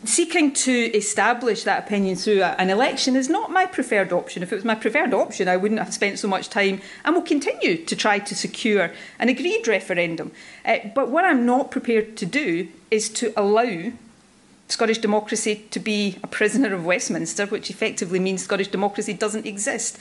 Seeking 0.04 0.52
to 0.52 0.72
establish 0.72 1.64
that 1.64 1.84
opinion 1.84 2.16
through 2.16 2.42
an 2.42 2.70
election 2.70 3.16
is 3.16 3.28
not 3.28 3.50
my 3.50 3.66
preferred 3.66 4.12
option. 4.12 4.42
If 4.42 4.52
it 4.52 4.56
was 4.56 4.64
my 4.64 4.76
preferred 4.76 5.12
option, 5.12 5.48
I 5.48 5.56
wouldn't 5.56 5.80
have 5.80 5.92
spent 5.92 6.18
so 6.18 6.28
much 6.28 6.48
time 6.48 6.80
and 7.04 7.14
will 7.14 7.22
continue 7.22 7.84
to 7.84 7.96
try 7.96 8.20
to 8.20 8.34
secure 8.34 8.92
an 9.18 9.28
agreed 9.28 9.66
referendum. 9.66 10.30
Uh, 10.64 10.78
but 10.94 11.10
what 11.10 11.24
I'm 11.24 11.44
not 11.44 11.70
prepared 11.70 12.16
to 12.18 12.26
do 12.26 12.68
is 12.90 13.08
to 13.10 13.32
allow 13.36 13.90
Scottish 14.68 14.98
democracy 14.98 15.64
to 15.70 15.80
be 15.80 16.18
a 16.22 16.26
prisoner 16.26 16.74
of 16.74 16.84
Westminster, 16.84 17.46
which 17.46 17.70
effectively 17.70 18.18
means 18.18 18.42
Scottish 18.42 18.68
democracy 18.68 19.12
doesn't 19.12 19.46
exist. 19.46 19.98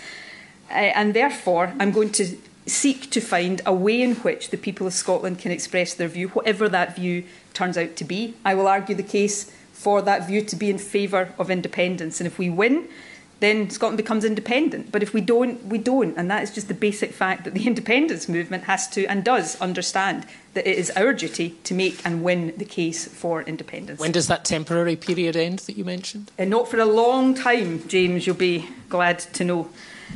Uh, 0.70 0.74
and 0.74 1.14
therefore, 1.14 1.74
I'm 1.80 1.92
going 1.92 2.12
to 2.14 2.38
seek 2.66 3.12
to 3.12 3.22
find 3.22 3.62
a 3.66 3.74
way 3.74 4.02
in 4.02 4.16
which 4.16 4.50
the 4.50 4.58
people 4.58 4.88
of 4.88 4.94
Scotland 4.94 5.40
can 5.40 5.52
express 5.52 5.94
their 5.94 6.08
view, 6.08 6.30
whatever 6.30 6.68
that 6.70 6.96
view 6.96 7.24
turns 7.54 7.78
out 7.78 7.96
to 7.98 8.04
be. 8.04 8.34
I 8.44 8.56
will 8.56 8.68
argue 8.68 8.96
the 8.96 9.04
case 9.04 9.52
for 9.72 10.02
that 10.02 10.28
view 10.28 10.42
to 10.42 10.56
be 10.56 10.70
in 10.70 10.78
favour 10.78 11.34
of 11.38 11.52
independence. 11.52 12.20
And 12.20 12.26
if 12.26 12.40
we 12.40 12.50
win, 12.50 12.88
then 13.40 13.70
Scotland 13.70 13.98
becomes 13.98 14.24
independent. 14.24 14.92
But 14.92 15.04
if 15.04 15.14
we 15.14 15.22
don't, 15.22 15.64
we 15.66 15.78
don't. 15.78 16.18
And 16.18 16.32
that 16.32 16.42
is 16.44 16.52
just 16.52 16.68
the 16.68 16.74
basic 16.74 17.12
fact 17.12 17.44
that 17.44 17.54
the 17.54 17.68
independence 17.72 18.28
movement 18.28 18.64
has 18.64 18.88
to 18.90 19.06
and 19.06 19.24
does 19.24 19.60
understand 19.62 20.26
that 20.54 20.66
it 20.66 20.78
is 20.78 20.90
our 20.92 21.14
duty 21.14 21.58
to 21.66 21.74
make 21.74 22.04
and 22.06 22.24
win 22.24 22.54
the 22.58 22.66
case 22.66 23.08
for 23.08 23.42
independence. 23.44 24.00
When 24.00 24.14
does 24.14 24.28
that 24.28 24.46
temporary 24.46 24.96
period 24.96 25.36
end 25.36 25.60
that 25.60 25.78
you 25.78 25.84
mentioned? 25.84 26.32
And 26.38 26.54
uh, 26.54 26.58
not 26.58 26.70
for 26.70 26.80
a 26.80 26.86
long 26.86 27.36
time, 27.36 27.88
James, 27.88 28.26
you'll 28.26 28.36
be 28.36 28.70
glad 28.90 29.20
to 29.20 29.44
know. 29.44 29.70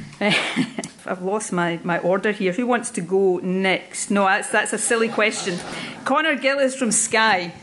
I've 0.21 1.21
lost 1.21 1.51
my, 1.51 1.79
my 1.83 1.99
order 1.99 2.31
here. 2.31 2.51
Who 2.53 2.67
wants 2.67 2.91
to 2.91 3.01
go 3.01 3.37
next? 3.37 4.11
No, 4.11 4.25
that's, 4.25 4.49
that's 4.49 4.73
a 4.73 4.77
silly 4.77 5.09
question. 5.09 5.57
Connor 6.05 6.35
Gillies 6.35 6.75
from 6.75 6.91
Sky. 6.91 7.53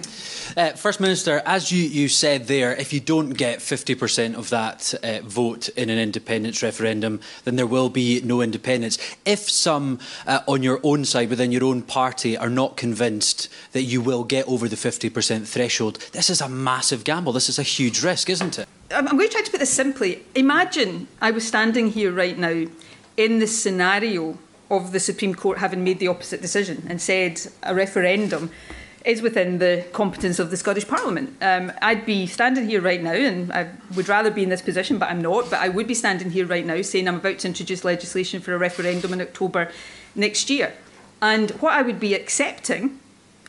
Uh, 0.56 0.70
First 0.70 1.00
Minister, 1.00 1.42
as 1.44 1.70
you, 1.70 1.82
you 1.82 2.08
said 2.08 2.46
there, 2.46 2.74
if 2.74 2.90
you 2.90 2.98
don't 2.98 3.30
get 3.30 3.58
50% 3.58 4.36
of 4.36 4.48
that 4.48 4.94
uh, 5.04 5.20
vote 5.22 5.68
in 5.70 5.90
an 5.90 5.98
independence 5.98 6.62
referendum, 6.62 7.20
then 7.44 7.56
there 7.56 7.66
will 7.66 7.90
be 7.90 8.22
no 8.22 8.40
independence. 8.40 8.96
If 9.26 9.50
some 9.50 9.98
uh, 10.26 10.40
on 10.48 10.62
your 10.62 10.80
own 10.82 11.04
side, 11.04 11.28
within 11.28 11.52
your 11.52 11.64
own 11.64 11.82
party, 11.82 12.38
are 12.38 12.48
not 12.48 12.78
convinced 12.78 13.50
that 13.72 13.82
you 13.82 14.00
will 14.00 14.24
get 14.24 14.48
over 14.48 14.66
the 14.66 14.76
50% 14.76 15.46
threshold, 15.46 15.96
this 16.12 16.30
is 16.30 16.40
a 16.40 16.48
massive 16.48 17.04
gamble. 17.04 17.34
This 17.34 17.50
is 17.50 17.58
a 17.58 17.62
huge 17.62 18.02
risk, 18.02 18.30
isn't 18.30 18.58
it? 18.58 18.66
I'm 18.90 19.04
going 19.04 19.28
to 19.28 19.28
try 19.28 19.42
to 19.42 19.50
put 19.50 19.60
this 19.60 19.70
simply. 19.70 20.24
Imagine 20.34 21.06
I 21.20 21.32
was 21.32 21.46
standing 21.46 21.90
here 21.90 22.12
right 22.12 22.38
now 22.38 22.64
in 23.18 23.40
the 23.40 23.46
scenario 23.46 24.38
of 24.70 24.92
the 24.92 25.00
Supreme 25.00 25.34
Court 25.34 25.58
having 25.58 25.84
made 25.84 25.98
the 25.98 26.08
opposite 26.08 26.40
decision 26.40 26.86
and 26.88 26.98
said 27.02 27.42
a 27.62 27.74
referendum 27.74 28.50
is 29.06 29.22
within 29.22 29.58
the 29.58 29.84
competence 29.92 30.40
of 30.40 30.50
the 30.50 30.56
Scottish 30.56 30.86
Parliament. 30.86 31.36
Um, 31.40 31.72
I'd 31.80 32.04
be 32.04 32.26
standing 32.26 32.68
here 32.68 32.80
right 32.80 33.00
now, 33.00 33.12
and 33.12 33.52
I 33.52 33.70
would 33.94 34.08
rather 34.08 34.32
be 34.32 34.42
in 34.42 34.48
this 34.48 34.60
position, 34.60 34.98
but 34.98 35.08
I'm 35.08 35.22
not. 35.22 35.48
But 35.48 35.60
I 35.60 35.68
would 35.68 35.86
be 35.86 35.94
standing 35.94 36.30
here 36.30 36.44
right 36.44 36.66
now 36.66 36.82
saying 36.82 37.06
I'm 37.06 37.16
about 37.16 37.38
to 37.38 37.48
introduce 37.48 37.84
legislation 37.84 38.40
for 38.40 38.52
a 38.52 38.58
referendum 38.58 39.12
in 39.12 39.20
October 39.20 39.70
next 40.16 40.50
year. 40.50 40.74
And 41.22 41.52
what 41.52 41.72
I 41.72 41.82
would 41.82 42.00
be 42.00 42.14
accepting 42.14 42.98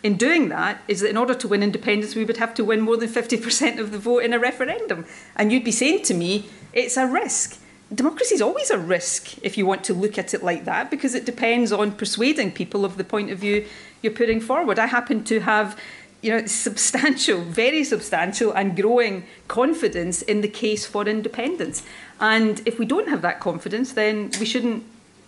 in 0.03 0.15
doing 0.15 0.49
that 0.49 0.81
is 0.87 0.99
that 0.99 1.09
in 1.09 1.17
order 1.17 1.33
to 1.33 1.47
win 1.47 1.63
independence, 1.63 2.15
we 2.15 2.23
would 2.23 2.37
have 2.37 2.53
to 2.53 2.63
win 2.63 2.81
more 2.81 2.95
than 2.95 3.09
50% 3.09 3.79
of 3.79 3.91
the 3.91 3.97
vote 3.97 4.19
in 4.19 4.33
a 4.33 4.39
referendum. 4.39 5.05
And 5.35 5.51
you'd 5.51 5.63
be 5.63 5.71
saying 5.71 6.03
to 6.03 6.13
me, 6.13 6.49
it's 6.71 6.97
a 6.97 7.07
risk. 7.07 7.59
Democracy 7.93 8.35
is 8.35 8.41
always 8.41 8.69
a 8.69 8.77
risk 8.77 9.37
if 9.41 9.57
you 9.57 9.65
want 9.65 9.83
to 9.85 9.93
look 9.93 10.17
at 10.17 10.33
it 10.33 10.43
like 10.43 10.65
that, 10.65 10.91
because 10.91 11.15
it 11.15 11.25
depends 11.25 11.71
on 11.71 11.91
persuading 11.93 12.51
people 12.51 12.83
of 12.83 12.97
the 12.97 13.03
point 13.03 13.31
of 13.31 13.39
view 13.39 13.65
you're 14.01 14.13
putting 14.13 14.41
forward. 14.41 14.77
I 14.77 14.87
happen 14.87 15.23
to 15.25 15.39
have 15.39 15.79
you 16.21 16.31
know, 16.31 16.45
substantial, 16.47 17.41
very 17.41 17.83
substantial 17.83 18.51
and 18.51 18.75
growing 18.75 19.23
confidence 19.47 20.21
in 20.21 20.41
the 20.41 20.47
case 20.47 20.85
for 20.85 21.07
independence. 21.07 21.83
And 22.19 22.61
if 22.65 22.79
we 22.79 22.85
don't 22.85 23.07
have 23.07 23.21
that 23.21 23.39
confidence, 23.39 23.93
then 23.93 24.31
we 24.39 24.45
shouldn't 24.45 24.83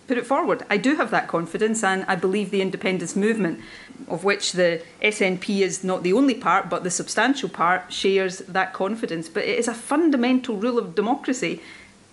put 0.07 0.17
it 0.17 0.25
forward. 0.25 0.65
I 0.69 0.77
do 0.77 0.95
have 0.95 1.11
that 1.11 1.27
confidence, 1.27 1.83
and 1.83 2.03
I 2.07 2.15
believe 2.15 2.49
the 2.49 2.63
independence 2.63 3.15
movement, 3.15 3.61
of 4.07 4.23
which 4.23 4.53
the 4.53 4.81
SNP 5.03 5.61
is 5.61 5.83
not 5.83 6.01
the 6.01 6.13
only 6.13 6.33
part, 6.33 6.67
but 6.69 6.83
the 6.83 6.89
substantial 6.89 7.47
part, 7.47 7.93
shares 7.93 8.39
that 8.39 8.73
confidence. 8.73 9.29
But 9.29 9.43
it 9.43 9.59
is 9.59 9.67
a 9.67 9.73
fundamental 9.73 10.55
rule 10.57 10.79
of 10.79 10.95
democracy 10.95 11.61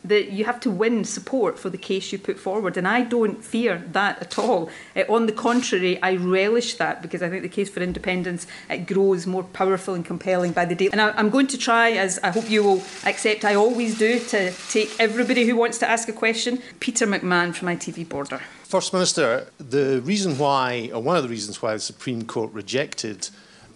that 0.09 0.31
you 0.33 0.45
have 0.45 0.61
to 0.61 0.71
win 0.71 1.05
support 1.05 1.59
for 1.59 1.71
the 1.71 1.79
case 1.79 2.13
you 2.13 2.19
put 2.19 2.39
forward. 2.39 2.77
And 2.77 2.87
I 2.87 3.03
don't 3.03 3.45
fear 3.45 3.83
that 3.93 4.21
at 4.21 4.39
all. 4.39 4.71
Uh, 4.95 5.05
on 5.09 5.27
the 5.27 5.33
contrary, 5.33 6.01
I 6.03 6.17
relish 6.17 6.75
that 6.75 7.03
because 7.03 7.23
I 7.23 7.29
think 7.29 7.43
the 7.43 7.49
case 7.49 7.69
for 7.69 7.81
independence 7.81 8.47
grows 8.87 9.27
more 9.27 9.45
powerful 9.45 9.95
and 9.95 10.05
compelling 10.05 10.53
by 10.53 10.65
the 10.65 10.75
day. 10.75 10.89
And 10.91 11.01
I, 11.01 11.11
I'm 11.11 11.31
going 11.31 11.47
to 11.49 11.59
try, 11.59 11.93
as 11.93 12.19
I 12.23 12.31
hope 12.31 12.51
you 12.51 12.63
will 12.63 12.83
accept, 13.05 13.45
I 13.45 13.55
always 13.55 13.99
do, 13.99 14.19
to 14.19 14.53
take 14.71 14.95
everybody 14.99 15.47
who 15.47 15.57
wants 15.57 15.79
to 15.79 15.89
ask 15.89 16.09
a 16.09 16.13
question. 16.13 16.61
Peter 16.81 17.07
McMahon 17.07 17.55
from 17.55 17.69
ITV 17.69 18.09
Border. 18.09 18.41
First 18.65 18.93
Minister, 18.93 19.47
the 19.59 20.01
reason 20.03 20.39
why, 20.39 20.91
or 20.93 21.01
one 21.01 21.17
of 21.17 21.23
the 21.23 21.29
reasons 21.29 21.63
why 21.63 21.75
the 21.75 21.81
Supreme 21.81 22.25
Court 22.25 22.53
rejected 22.53 23.29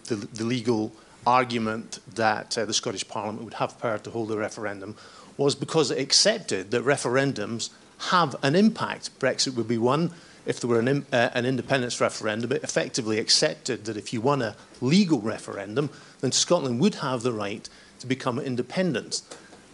the, 0.05 0.15
the 0.15 0.43
legal 0.43 0.91
argument 1.25 1.99
that 2.15 2.57
uh, 2.57 2.65
the 2.65 2.73
Scottish 2.73 3.07
Parliament 3.07 3.43
would 3.43 3.53
have 3.55 3.79
power 3.79 3.97
to 3.99 4.09
hold 4.09 4.31
a 4.31 4.37
referendum 4.37 4.95
was 5.37 5.55
because 5.55 5.91
it 5.91 5.99
accepted 5.99 6.71
that 6.71 6.83
referendums 6.83 7.69
have 8.09 8.35
an 8.43 8.55
impact. 8.55 9.17
Brexit 9.19 9.55
would 9.55 9.67
be 9.67 9.77
one 9.77 10.11
if 10.45 10.59
there 10.59 10.69
were 10.69 10.79
an, 10.79 11.05
uh, 11.11 11.29
an 11.33 11.45
independence 11.45 12.01
referendum. 12.01 12.51
It 12.51 12.63
effectively 12.63 13.19
accepted 13.19 13.85
that 13.85 13.97
if 13.97 14.11
you 14.11 14.21
won 14.21 14.41
a 14.41 14.55
legal 14.81 15.19
referendum, 15.21 15.89
then 16.21 16.31
Scotland 16.31 16.79
would 16.79 16.95
have 16.95 17.21
the 17.21 17.31
right 17.31 17.67
to 17.99 18.07
become 18.07 18.39
independent. 18.39 19.21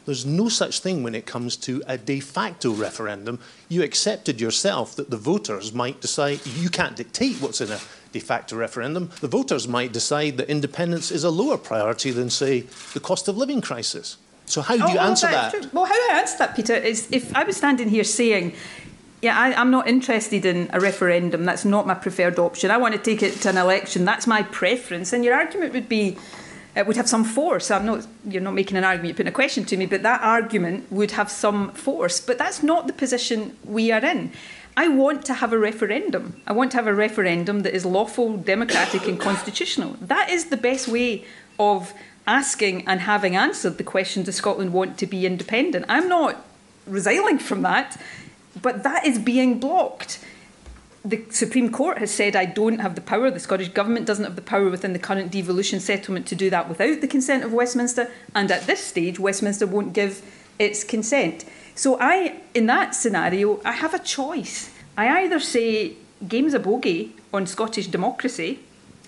There's 0.05 0.25
no 0.25 0.47
such 0.47 0.79
thing 0.79 1.03
when 1.03 1.15
it 1.15 1.25
comes 1.25 1.57
to 1.57 1.83
a 1.85 1.97
de 1.97 2.21
facto 2.21 2.71
referendum. 2.71 3.39
You 3.67 3.83
accepted 3.83 4.39
yourself 4.39 4.95
that 4.95 5.09
the 5.09 5.17
voters 5.17 5.73
might 5.73 5.99
decide, 5.99 6.45
you 6.45 6.69
can't 6.69 6.95
dictate 6.95 7.41
what's 7.41 7.59
in 7.59 7.69
a 7.69 7.79
de 8.13 8.21
facto 8.21 8.55
referendum. 8.55 9.09
The 9.19 9.27
voters 9.27 9.67
might 9.67 9.91
decide 9.91 10.37
that 10.37 10.49
independence 10.49 11.11
is 11.11 11.25
a 11.25 11.29
lower 11.29 11.57
priority 11.57 12.11
than, 12.11 12.29
say, 12.29 12.61
the 12.93 13.01
cost 13.01 13.27
of 13.27 13.35
living 13.35 13.59
crisis. 13.59 14.17
So 14.47 14.62
how 14.62 14.77
do 14.77 14.83
oh, 14.83 14.88
you 14.88 14.95
well, 14.95 15.10
answer 15.10 15.27
that? 15.27 15.51
True. 15.51 15.62
Well, 15.73 15.86
how 15.86 15.93
do 15.93 16.15
I 16.15 16.19
answer 16.19 16.38
that, 16.39 16.55
Peter, 16.55 16.73
is 16.73 17.07
if 17.12 17.36
I 17.36 17.43
was 17.43 17.57
standing 17.57 17.89
here 17.89 18.05
saying, 18.05 18.53
yeah, 19.21 19.38
I, 19.38 19.53
I'm 19.53 19.71
not 19.71 19.88
interested 19.88 20.45
in 20.45 20.69
a 20.71 20.79
referendum. 20.79 21.43
That's 21.45 21.65
not 21.65 21.86
my 21.86 21.95
preferred 21.95 22.39
option. 22.39 22.71
I 22.71 22.77
want 22.77 22.93
to 22.95 22.99
take 22.99 23.21
it 23.21 23.33
to 23.41 23.49
an 23.49 23.57
election. 23.57 24.05
That's 24.05 24.25
my 24.25 24.43
preference. 24.43 25.12
And 25.12 25.25
your 25.25 25.36
argument 25.36 25.73
would 25.73 25.89
be, 25.89 26.17
it 26.75 26.88
would 26.88 26.95
have 26.95 27.10
some 27.10 27.25
force. 27.25 27.69
I'm 27.71 27.86
not, 27.86 28.07
you're 28.25 28.41
not 28.41 28.53
making 28.53 28.77
an 28.77 28.83
argument, 28.83 29.07
you're 29.07 29.15
putting 29.15 29.27
a 29.27 29.36
question 29.36 29.65
to 29.65 29.77
me, 29.77 29.86
but 29.86 30.03
that 30.03 30.21
argument 30.21 30.89
would 30.91 31.12
have 31.12 31.29
some 31.29 31.71
force. 31.71 32.21
But 32.21 32.38
that's 32.38 32.63
not 32.63 32.88
the 32.88 32.93
position 32.93 33.57
we 33.65 33.91
are 33.91 34.03
in. 34.05 34.31
I 34.77 34.88
want 34.88 35.25
to 35.25 35.33
have 35.33 35.51
a 35.51 35.57
referendum. 35.57 36.39
I 36.45 36.53
want 36.53 36.69
to 36.71 36.77
have 36.77 36.86
a 36.86 36.93
referendum 36.93 37.62
that 37.62 37.73
is 37.73 37.83
lawful, 37.83 38.38
democratic, 38.38 39.07
and 39.07 39.19
constitutional. 39.19 39.97
That 39.99 40.29
is 40.29 40.45
the 40.45 40.57
best 40.57 40.88
way 40.88 41.25
of 41.60 41.93
asking 42.27 42.87
and 42.87 43.01
having 43.01 43.35
answered 43.35 43.77
the 43.77 43.83
question 43.83 44.23
Does 44.23 44.35
Scotland 44.35 44.73
want 44.73 44.97
to 44.99 45.07
be 45.07 45.25
independent? 45.25 45.85
I'm 45.89 46.07
not 46.07 46.45
resiling 46.85 47.39
from 47.39 47.61
that, 47.63 47.99
but 48.61 48.83
that 48.83 49.05
is 49.05 49.17
being 49.17 49.59
blocked. 49.59 50.23
The 51.03 51.23
Supreme 51.29 51.71
Court 51.71 51.99
has 51.99 52.11
said 52.11 52.35
I 52.35 52.45
don't 52.45 52.79
have 52.79 52.95
the 52.95 53.01
power, 53.01 53.31
the 53.31 53.39
Scottish 53.39 53.69
Government 53.69 54.05
doesn't 54.05 54.25
have 54.25 54.35
the 54.35 54.41
power 54.41 54.69
within 54.69 54.93
the 54.93 54.99
current 54.99 55.31
devolution 55.31 55.79
settlement 55.79 56.27
to 56.27 56.35
do 56.35 56.49
that 56.49 56.67
without 56.67 56.99
the 56.99 57.07
consent 57.07 57.43
of 57.43 57.53
Westminster, 57.53 58.11
and 58.35 58.51
at 58.51 58.67
this 58.67 58.83
stage, 58.83 59.17
Westminster 59.17 59.65
won't 59.65 59.93
give 59.93 60.21
its 60.59 60.83
consent. 60.83 61.45
So 61.75 61.97
I, 61.99 62.41
in 62.53 62.65
that 62.65 62.95
scenario, 62.95 63.61
I 63.63 63.71
have 63.71 63.93
a 63.93 63.99
choice. 63.99 64.71
I 64.97 65.23
either 65.23 65.39
say 65.39 65.93
game's 66.27 66.55
a 66.55 66.59
bogey 66.59 67.15
on 67.31 67.45
Scottish 67.45 67.87
democracy 67.87 68.59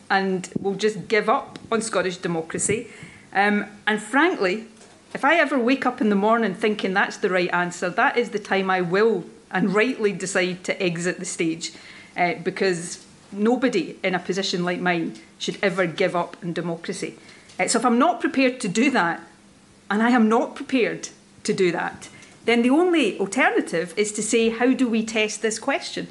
and 0.09 0.49
we'll 0.59 0.75
just 0.75 1.07
give 1.07 1.29
up 1.29 1.59
on 1.71 1.81
Scottish 1.81 2.17
democracy. 2.17 2.87
Um, 3.33 3.65
and 3.85 4.01
frankly, 4.01 4.65
if 5.13 5.25
I 5.25 5.35
ever 5.35 5.57
wake 5.57 5.85
up 5.85 6.01
in 6.01 6.09
the 6.09 6.15
morning 6.15 6.53
thinking 6.53 6.93
that's 6.93 7.17
the 7.17 7.29
right 7.29 7.49
answer, 7.51 7.89
that 7.89 8.17
is 8.17 8.29
the 8.29 8.39
time 8.39 8.69
I 8.69 8.81
will 8.81 9.25
and 9.51 9.73
rightly 9.73 10.11
decide 10.11 10.63
to 10.65 10.81
exit 10.81 11.19
the 11.19 11.25
stage 11.25 11.73
uh, 12.15 12.33
because 12.43 13.05
nobody 13.31 13.97
in 14.03 14.15
a 14.15 14.19
position 14.19 14.63
like 14.63 14.79
mine 14.79 15.15
should 15.37 15.57
ever 15.61 15.85
give 15.85 16.15
up 16.15 16.37
on 16.43 16.53
democracy. 16.53 17.17
Uh, 17.59 17.67
so 17.67 17.79
if 17.79 17.85
I'm 17.85 17.99
not 17.99 18.21
prepared 18.21 18.59
to 18.61 18.67
do 18.67 18.91
that, 18.91 19.21
and 19.89 20.03
I 20.03 20.11
am 20.11 20.29
not 20.29 20.55
prepared 20.55 21.09
to 21.43 21.53
do 21.53 21.71
that, 21.71 22.09
then 22.45 22.61
the 22.61 22.69
only 22.69 23.19
alternative 23.19 23.93
is 23.97 24.11
to 24.13 24.23
say, 24.23 24.49
how 24.49 24.73
do 24.73 24.87
we 24.87 25.03
test 25.03 25.41
this 25.41 25.59
question? 25.59 26.07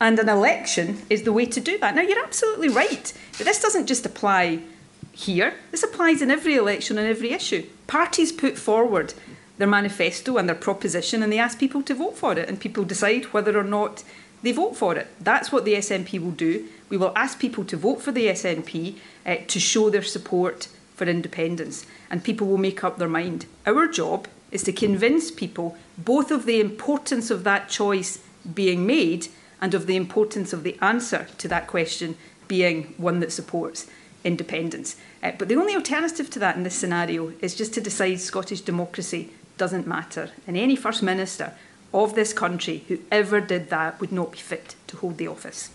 And 0.00 0.18
an 0.18 0.28
election 0.28 1.02
is 1.10 1.22
the 1.22 1.32
way 1.32 1.46
to 1.46 1.60
do 1.60 1.78
that. 1.78 1.94
Now, 1.94 2.02
you're 2.02 2.24
absolutely 2.24 2.68
right, 2.68 3.12
but 3.36 3.46
this 3.46 3.60
doesn't 3.60 3.86
just 3.86 4.06
apply 4.06 4.62
here, 5.12 5.54
this 5.70 5.82
applies 5.82 6.22
in 6.22 6.30
every 6.30 6.54
election 6.54 6.98
and 6.98 7.06
every 7.06 7.32
issue. 7.32 7.66
Parties 7.86 8.32
put 8.32 8.58
forward 8.58 9.14
their 9.58 9.68
manifesto 9.68 10.38
and 10.38 10.48
their 10.48 10.56
proposition 10.56 11.22
and 11.22 11.32
they 11.32 11.38
ask 11.38 11.58
people 11.58 11.82
to 11.82 11.94
vote 11.94 12.16
for 12.16 12.38
it, 12.38 12.48
and 12.48 12.60
people 12.60 12.84
decide 12.84 13.26
whether 13.26 13.58
or 13.58 13.64
not 13.64 14.02
they 14.42 14.52
vote 14.52 14.76
for 14.76 14.96
it. 14.96 15.08
That's 15.20 15.52
what 15.52 15.64
the 15.64 15.74
SNP 15.74 16.20
will 16.20 16.30
do. 16.30 16.66
We 16.88 16.96
will 16.96 17.12
ask 17.14 17.38
people 17.38 17.64
to 17.64 17.76
vote 17.76 18.00
for 18.00 18.12
the 18.12 18.26
SNP 18.26 18.96
uh, 19.26 19.36
to 19.46 19.60
show 19.60 19.90
their 19.90 20.02
support 20.02 20.68
for 20.94 21.04
independence, 21.04 21.86
and 22.10 22.24
people 22.24 22.46
will 22.46 22.58
make 22.58 22.82
up 22.82 22.98
their 22.98 23.08
mind. 23.08 23.46
Our 23.66 23.86
job 23.86 24.28
is 24.50 24.62
to 24.64 24.72
convince 24.72 25.30
people 25.30 25.76
both 25.96 26.30
of 26.30 26.46
the 26.46 26.60
importance 26.60 27.30
of 27.30 27.44
that 27.44 27.68
choice 27.68 28.18
being 28.54 28.86
made 28.86 29.28
and 29.60 29.74
of 29.74 29.86
the 29.86 29.96
importance 29.96 30.52
of 30.52 30.62
the 30.62 30.78
answer 30.80 31.26
to 31.38 31.48
that 31.48 31.66
question 31.66 32.16
being 32.48 32.94
one 32.96 33.20
that 33.20 33.32
supports 33.32 33.86
independence. 34.24 34.96
Uh, 35.22 35.32
but 35.38 35.48
the 35.48 35.56
only 35.56 35.74
alternative 35.74 36.30
to 36.30 36.38
that 36.38 36.56
in 36.56 36.62
this 36.62 36.74
scenario 36.74 37.32
is 37.40 37.54
just 37.54 37.74
to 37.74 37.80
decide 37.80 38.20
Scottish 38.20 38.60
democracy 38.60 39.30
doesn't 39.58 39.86
matter. 39.86 40.30
And 40.46 40.56
any 40.56 40.76
First 40.76 41.02
Minister 41.02 41.52
of 41.92 42.14
this 42.14 42.32
country 42.32 42.84
who 42.88 42.98
ever 43.10 43.40
did 43.40 43.70
that 43.70 44.00
would 44.00 44.12
not 44.12 44.32
be 44.32 44.38
fit 44.38 44.74
to 44.86 44.96
hold 44.96 45.18
the 45.18 45.28
office. 45.28 45.70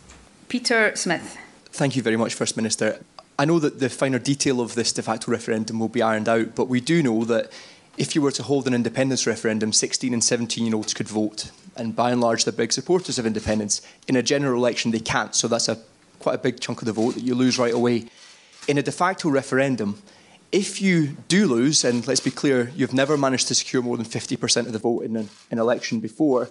Peter 0.48 0.96
Smith. 0.96 1.38
Thank 1.66 1.96
you 1.96 2.02
very 2.02 2.18
much, 2.18 2.34
First 2.34 2.56
Minister. 2.56 3.00
I 3.38 3.46
know 3.46 3.60
that 3.60 3.80
the 3.80 3.90
finer 3.90 4.20
detail 4.20 4.62
of 4.62 4.76
this 4.76 4.94
de 4.94 5.02
facto 5.02 5.32
referendum 5.32 5.80
will 5.80 5.90
be 5.90 6.02
ironed 6.02 6.30
out, 6.30 6.56
but 6.56 6.70
we 6.70 6.80
do 6.80 7.04
know 7.04 7.26
that 7.26 7.52
if 7.98 8.16
you 8.16 8.22
were 8.22 8.32
to 8.32 8.44
hold 8.44 8.68
an 8.68 8.74
independence 8.74 9.28
referendum, 9.28 9.74
16 9.74 10.14
and 10.14 10.24
17 10.24 10.66
year 10.66 10.76
olds 10.76 10.94
could 10.94 11.08
vote. 11.08 11.52
And 11.76 11.96
by 11.96 12.12
and 12.12 12.22
large, 12.22 12.46
they're 12.46 12.54
big 12.54 12.72
supporters 12.72 13.20
of 13.20 13.26
independence. 13.26 13.82
In 14.08 14.16
a 14.16 14.24
general 14.24 14.58
election, 14.58 14.92
they 14.92 15.00
can't. 15.00 15.36
So 15.36 15.48
that's 15.48 15.68
a, 15.68 15.78
quite 16.20 16.36
a 16.36 16.38
big 16.38 16.60
chunk 16.60 16.82
of 16.82 16.86
the 16.86 16.94
vote 16.94 17.16
that 17.16 17.24
you 17.24 17.36
lose 17.36 17.60
right 17.60 17.74
away. 17.74 18.06
In 18.68 18.78
a 18.80 18.82
de 18.82 18.92
facto 18.92 19.30
referendum, 19.30 20.02
if 20.52 20.82
you 20.82 21.18
do 21.28 21.48
lose, 21.48 21.84
and 21.84 22.08
let's 22.08 22.20
be 22.20 22.32
clear, 22.32 22.72
you've 22.76 22.94
never 22.94 23.18
managed 23.18 23.48
to 23.50 23.56
secure 23.56 23.84
more 23.84 23.98
than 23.98 24.06
50% 24.06 24.66
of 24.66 24.72
the 24.74 24.80
vote 24.80 25.02
in 25.02 25.16
an, 25.16 25.30
election 25.52 26.00
before, 26.00 26.50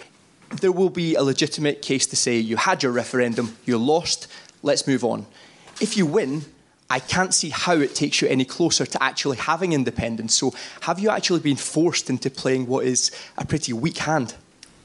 there 0.61 0.71
will 0.71 0.91
be 0.91 1.15
a 1.15 1.23
legitimate 1.23 1.83
case 1.83 2.07
to 2.07 2.17
say 2.17 2.37
you 2.37 2.57
had 2.57 2.83
your 2.83 2.93
referendum, 2.93 3.57
you 3.65 3.79
lost, 3.79 4.29
let's 4.63 4.87
move 4.87 5.05
on. 5.05 5.27
If 5.81 5.97
you 5.97 6.07
win, 6.07 6.45
I 6.89 7.01
can't 7.01 7.35
see 7.35 7.49
how 7.51 7.75
it 7.79 7.95
takes 7.95 8.21
you 8.21 8.29
any 8.29 8.45
closer 8.45 8.87
to 8.87 9.03
actually 9.03 9.39
having 9.39 9.73
independence. 9.73 10.35
So, 10.35 10.55
have 10.83 11.01
you 11.01 11.11
actually 11.11 11.41
been 11.41 11.57
forced 11.57 12.11
into 12.11 12.31
playing 12.31 12.67
what 12.67 12.85
is 12.85 13.11
a 13.37 13.45
pretty 13.45 13.73
weak 13.73 13.99
hand? 13.99 14.35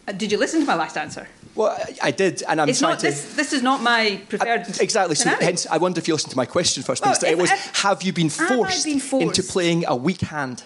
Uh, 0.09 0.11
did 0.11 0.31
you 0.31 0.37
listen 0.39 0.59
to 0.59 0.65
my 0.65 0.73
last 0.75 0.97
answer? 0.97 1.27
Well, 1.55 1.77
I, 2.01 2.11
did, 2.11 2.41
and 2.47 2.59
I'm 2.59 2.69
it's 2.69 2.79
trying 2.79 2.93
not, 2.93 2.99
to. 3.01 3.07
This, 3.07 3.35
this 3.35 3.53
is 3.53 3.61
not 3.61 3.81
my 3.81 4.19
preferred. 4.27 4.61
Uh, 4.61 4.73
exactly. 4.81 5.15
So, 5.15 5.23
scenario. 5.23 5.45
hence, 5.45 5.67
I 5.67 5.77
wonder 5.77 5.99
if 5.99 6.07
you 6.07 6.13
listened 6.15 6.31
to 6.31 6.37
my 6.37 6.45
question, 6.45 6.81
First 6.83 7.01
Well, 7.03 7.09
Minister. 7.11 7.27
if- 7.27 7.31
It 7.33 7.37
was: 7.37 7.51
if- 7.51 7.75
Have 7.83 8.01
you 8.01 8.13
been 8.13 8.29
forced, 8.29 8.85
been 8.85 8.99
forced? 8.99 9.25
into 9.39 9.43
playing 9.43 9.85
a 9.85 9.95
weak 9.95 10.21
hand 10.21 10.63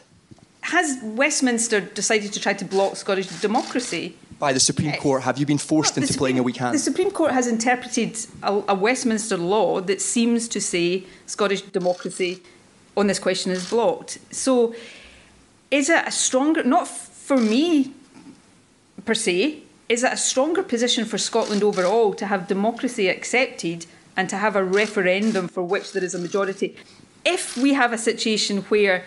Has 0.61 0.97
Westminster 1.03 1.81
decided 1.81 2.31
to 2.33 2.39
try 2.39 2.53
to 2.53 2.65
block 2.65 2.95
Scottish 2.95 3.27
democracy? 3.41 4.15
by 4.39 4.51
the 4.53 4.59
Supreme 4.59 4.89
Yes. 4.89 4.99
Court? 5.01 5.23
Have 5.23 5.37
you 5.37 5.45
been 5.45 5.57
forced 5.57 5.95
Well, 5.95 6.03
into 6.03 6.17
playing 6.17 6.37
a 6.39 6.43
weak 6.43 6.57
hand? 6.57 6.73
The 6.75 6.79
Supreme 6.79 7.11
Court 7.11 7.31
has 7.31 7.47
interpreted 7.47 8.17
a, 8.41 8.61
a 8.69 8.75
Westminster 8.75 9.37
law 9.37 9.79
that 9.81 10.01
seems 10.01 10.47
to 10.49 10.59
say 10.59 11.03
Scottish 11.27 11.61
democracy 11.61 12.41
on 12.95 13.07
this 13.07 13.19
question 13.19 13.51
is 13.51 13.69
blocked. 13.69 14.19
So, 14.31 14.73
is 15.71 15.89
it 15.89 16.03
a 16.07 16.11
stronger, 16.11 16.63
not 16.63 16.87
for 16.87 17.37
me 17.37 17.93
per 19.05 19.13
se, 19.13 19.63
is 19.89 20.03
it 20.03 20.13
a 20.13 20.17
stronger 20.17 20.63
position 20.63 21.05
for 21.05 21.17
Scotland 21.17 21.63
overall 21.63 22.13
to 22.13 22.25
have 22.25 22.47
democracy 22.47 23.07
accepted 23.07 23.85
and 24.15 24.29
to 24.29 24.37
have 24.37 24.55
a 24.55 24.63
referendum 24.63 25.47
for 25.47 25.63
which 25.63 25.91
there 25.91 26.03
is 26.03 26.15
a 26.15 26.19
majority? 26.19 26.75
If 27.25 27.57
we 27.57 27.73
have 27.73 27.93
a 27.93 27.97
situation 27.97 28.63
where 28.63 29.05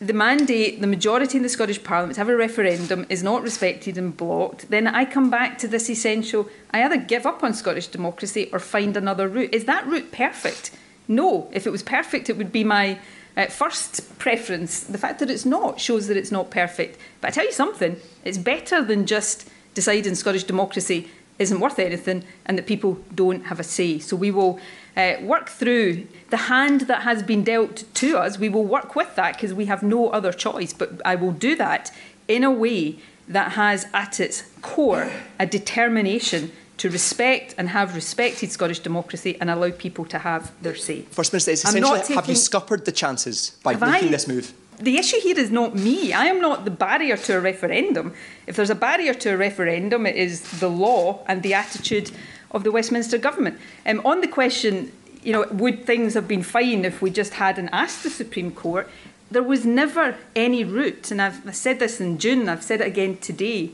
the 0.00 0.12
mandate, 0.12 0.80
the 0.80 0.86
majority 0.86 1.38
in 1.38 1.42
the 1.42 1.48
Scottish 1.48 1.82
Parliament 1.82 2.16
to 2.16 2.20
have 2.20 2.28
a 2.28 2.36
referendum 2.36 3.06
is 3.08 3.22
not 3.22 3.42
respected 3.42 3.96
and 3.96 4.16
blocked, 4.16 4.70
then 4.70 4.86
I 4.86 5.04
come 5.04 5.30
back 5.30 5.58
to 5.58 5.68
this 5.68 5.88
essential 5.88 6.48
I 6.70 6.82
either 6.82 6.96
give 6.96 7.24
up 7.24 7.42
on 7.42 7.54
Scottish 7.54 7.86
democracy 7.86 8.50
or 8.52 8.58
find 8.58 8.96
another 8.96 9.28
route. 9.28 9.54
Is 9.54 9.64
that 9.64 9.86
route 9.86 10.12
perfect? 10.12 10.72
No. 11.06 11.48
If 11.52 11.66
it 11.66 11.70
was 11.70 11.82
perfect, 11.82 12.28
it 12.28 12.36
would 12.36 12.52
be 12.52 12.64
my 12.64 12.98
uh, 13.36 13.46
first 13.46 14.18
preference. 14.18 14.80
The 14.80 14.98
fact 14.98 15.18
that 15.18 15.30
it's 15.30 15.44
not 15.44 15.80
shows 15.80 16.06
that 16.08 16.16
it's 16.16 16.30
not 16.30 16.50
perfect. 16.50 16.98
But 17.20 17.28
I 17.28 17.30
tell 17.32 17.44
you 17.44 17.52
something, 17.52 17.96
it's 18.24 18.38
better 18.38 18.82
than 18.82 19.06
just 19.06 19.48
deciding 19.74 20.14
Scottish 20.14 20.44
democracy 20.44 21.08
isn't 21.38 21.58
worth 21.58 21.78
anything 21.78 22.24
and 22.46 22.56
that 22.56 22.66
people 22.66 22.98
don't 23.14 23.46
have 23.46 23.58
a 23.58 23.64
say. 23.64 23.98
So 23.98 24.16
we 24.16 24.30
will 24.30 24.60
uh, 24.96 25.14
work 25.20 25.48
through 25.48 26.06
the 26.30 26.36
hand 26.36 26.82
that 26.82 27.02
has 27.02 27.22
been 27.22 27.42
dealt 27.42 27.84
to 27.94 28.18
us. 28.18 28.38
We 28.38 28.48
will 28.48 28.64
work 28.64 28.94
with 28.94 29.16
that 29.16 29.34
because 29.34 29.52
we 29.52 29.66
have 29.66 29.82
no 29.82 30.10
other 30.10 30.32
choice. 30.32 30.72
But 30.72 31.02
I 31.04 31.16
will 31.16 31.32
do 31.32 31.56
that 31.56 31.92
in 32.28 32.44
a 32.44 32.50
way 32.50 32.98
that 33.26 33.52
has 33.52 33.86
at 33.92 34.20
its 34.20 34.44
core 34.62 35.10
a 35.38 35.46
determination 35.46 36.52
to 36.76 36.90
respect 36.90 37.54
and 37.56 37.68
have 37.68 37.94
respected 37.94 38.50
Scottish 38.50 38.80
democracy 38.80 39.36
and 39.40 39.50
allow 39.50 39.70
people 39.70 40.04
to 40.06 40.18
have 40.18 40.52
their 40.62 40.74
say. 40.74 41.02
First 41.02 41.32
Minister, 41.32 41.52
it's 41.52 41.64
essentially 41.64 41.80
not 41.80 42.08
have 42.08 42.28
you 42.28 42.34
scuppered 42.34 42.84
the 42.84 42.92
chances 42.92 43.56
by 43.62 43.74
making 43.74 44.08
I- 44.08 44.12
this 44.12 44.28
move? 44.28 44.52
The 44.80 44.98
issue 44.98 45.20
here 45.20 45.38
is 45.38 45.52
not 45.52 45.76
me. 45.76 46.12
I 46.12 46.24
am 46.24 46.40
not 46.40 46.64
the 46.64 46.70
barrier 46.72 47.16
to 47.16 47.36
a 47.36 47.40
referendum. 47.40 48.12
If 48.48 48.56
there's 48.56 48.70
a 48.70 48.74
barrier 48.74 49.14
to 49.14 49.34
a 49.34 49.36
referendum, 49.36 50.04
it 50.04 50.16
is 50.16 50.58
the 50.58 50.68
law 50.68 51.20
and 51.28 51.44
the 51.44 51.54
attitude 51.54 52.10
of 52.50 52.64
the 52.64 52.72
Westminster 52.72 53.16
government. 53.16 53.58
Um, 53.86 54.02
on 54.04 54.20
the 54.20 54.26
question, 54.26 54.90
you 55.22 55.32
know, 55.32 55.46
would 55.52 55.86
things 55.86 56.14
have 56.14 56.26
been 56.26 56.42
fine 56.42 56.84
if 56.84 57.00
we 57.00 57.10
just 57.10 57.34
hadn't 57.34 57.68
asked 57.68 58.02
the 58.02 58.10
Supreme 58.10 58.50
Court? 58.50 58.88
There 59.30 59.44
was 59.44 59.64
never 59.64 60.16
any 60.34 60.64
route, 60.64 61.10
and 61.12 61.22
I've 61.22 61.46
I 61.46 61.52
said 61.52 61.78
this 61.78 62.00
in 62.00 62.18
June, 62.18 62.48
I've 62.48 62.64
said 62.64 62.80
it 62.80 62.86
again 62.88 63.16
today, 63.18 63.70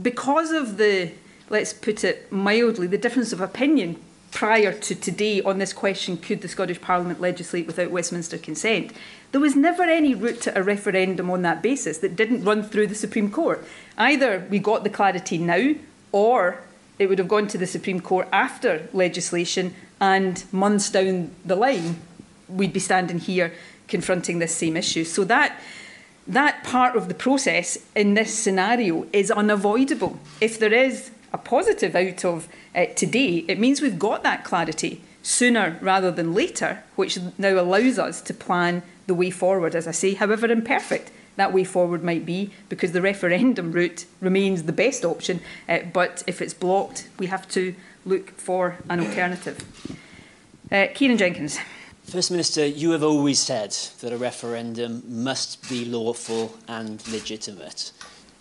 because 0.00 0.52
of 0.52 0.78
the, 0.78 1.12
let's 1.52 1.74
put 1.74 2.02
it 2.02 2.32
mildly, 2.32 2.86
the 2.88 2.98
difference 2.98 3.32
of 3.32 3.40
opinion 3.40 4.02
prior 4.32 4.72
to 4.72 4.94
today 4.94 5.42
on 5.42 5.58
this 5.58 5.74
question 5.74 6.16
could 6.16 6.40
the 6.40 6.48
Scottish 6.48 6.80
Parliament 6.80 7.20
legislate 7.20 7.66
without 7.66 7.90
Westminster 7.90 8.38
consent? 8.38 8.90
There 9.30 9.40
was 9.40 9.54
never 9.54 9.82
any 9.82 10.14
route 10.14 10.40
to 10.42 10.58
a 10.58 10.62
referendum 10.62 11.30
on 11.30 11.42
that 11.42 11.62
basis 11.62 11.98
that 11.98 12.16
didn't 12.16 12.42
run 12.42 12.62
through 12.62 12.86
the 12.86 12.94
Supreme 12.94 13.30
Court. 13.30 13.62
Either 13.98 14.46
we 14.48 14.58
got 14.58 14.82
the 14.82 14.90
clarity 14.90 15.36
now, 15.36 15.74
or 16.10 16.60
it 16.98 17.08
would 17.08 17.18
have 17.18 17.28
gone 17.28 17.46
to 17.48 17.58
the 17.58 17.66
Supreme 17.66 18.00
Court 18.00 18.26
after 18.32 18.88
legislation, 18.94 19.74
and 20.00 20.44
months 20.52 20.90
down 20.90 21.32
the 21.44 21.54
line, 21.54 22.00
we'd 22.48 22.72
be 22.72 22.80
standing 22.80 23.18
here 23.18 23.52
confronting 23.88 24.38
this 24.38 24.54
same 24.56 24.76
issue. 24.76 25.04
So 25.04 25.24
that 25.24 25.60
that 26.26 26.64
part 26.64 26.96
of 26.96 27.08
the 27.08 27.14
process 27.14 27.78
in 27.94 28.14
this 28.14 28.32
scenario 28.32 29.06
is 29.12 29.30
unavoidable. 29.30 30.18
If 30.40 30.58
there 30.58 30.72
is 30.72 31.10
a 31.32 31.38
positive 31.38 31.94
out 31.94 32.24
of 32.24 32.48
uh, 32.74 32.86
today, 32.96 33.44
it 33.48 33.58
means 33.58 33.80
we've 33.80 33.98
got 33.98 34.22
that 34.22 34.44
clarity 34.44 35.02
sooner 35.22 35.78
rather 35.80 36.10
than 36.10 36.34
later, 36.34 36.82
which 36.96 37.18
now 37.38 37.60
allows 37.60 37.98
us 37.98 38.20
to 38.22 38.34
plan 38.34 38.82
the 39.06 39.14
way 39.14 39.30
forward, 39.30 39.74
as 39.74 39.86
I 39.86 39.92
say, 39.92 40.14
however 40.14 40.46
imperfect 40.46 41.10
that 41.36 41.52
way 41.52 41.64
forward 41.64 42.04
might 42.04 42.26
be, 42.26 42.50
because 42.68 42.92
the 42.92 43.00
referendum 43.00 43.72
route 43.72 44.04
remains 44.20 44.64
the 44.64 44.72
best 44.72 45.04
option. 45.04 45.40
Uh, 45.68 45.78
but 45.92 46.22
if 46.26 46.42
it's 46.42 46.54
blocked, 46.54 47.08
we 47.18 47.26
have 47.26 47.48
to 47.48 47.74
look 48.04 48.30
for 48.32 48.76
an 48.88 49.00
alternative. 49.00 49.64
Uh, 50.70 50.86
Kieran 50.94 51.16
Jenkins. 51.16 51.58
First 52.04 52.30
Minister, 52.30 52.66
you 52.66 52.90
have 52.90 53.02
always 53.02 53.38
said 53.38 53.70
that 54.00 54.12
a 54.12 54.16
referendum 54.16 55.02
must 55.06 55.68
be 55.68 55.84
lawful 55.84 56.58
and 56.68 57.06
legitimate. 57.08 57.92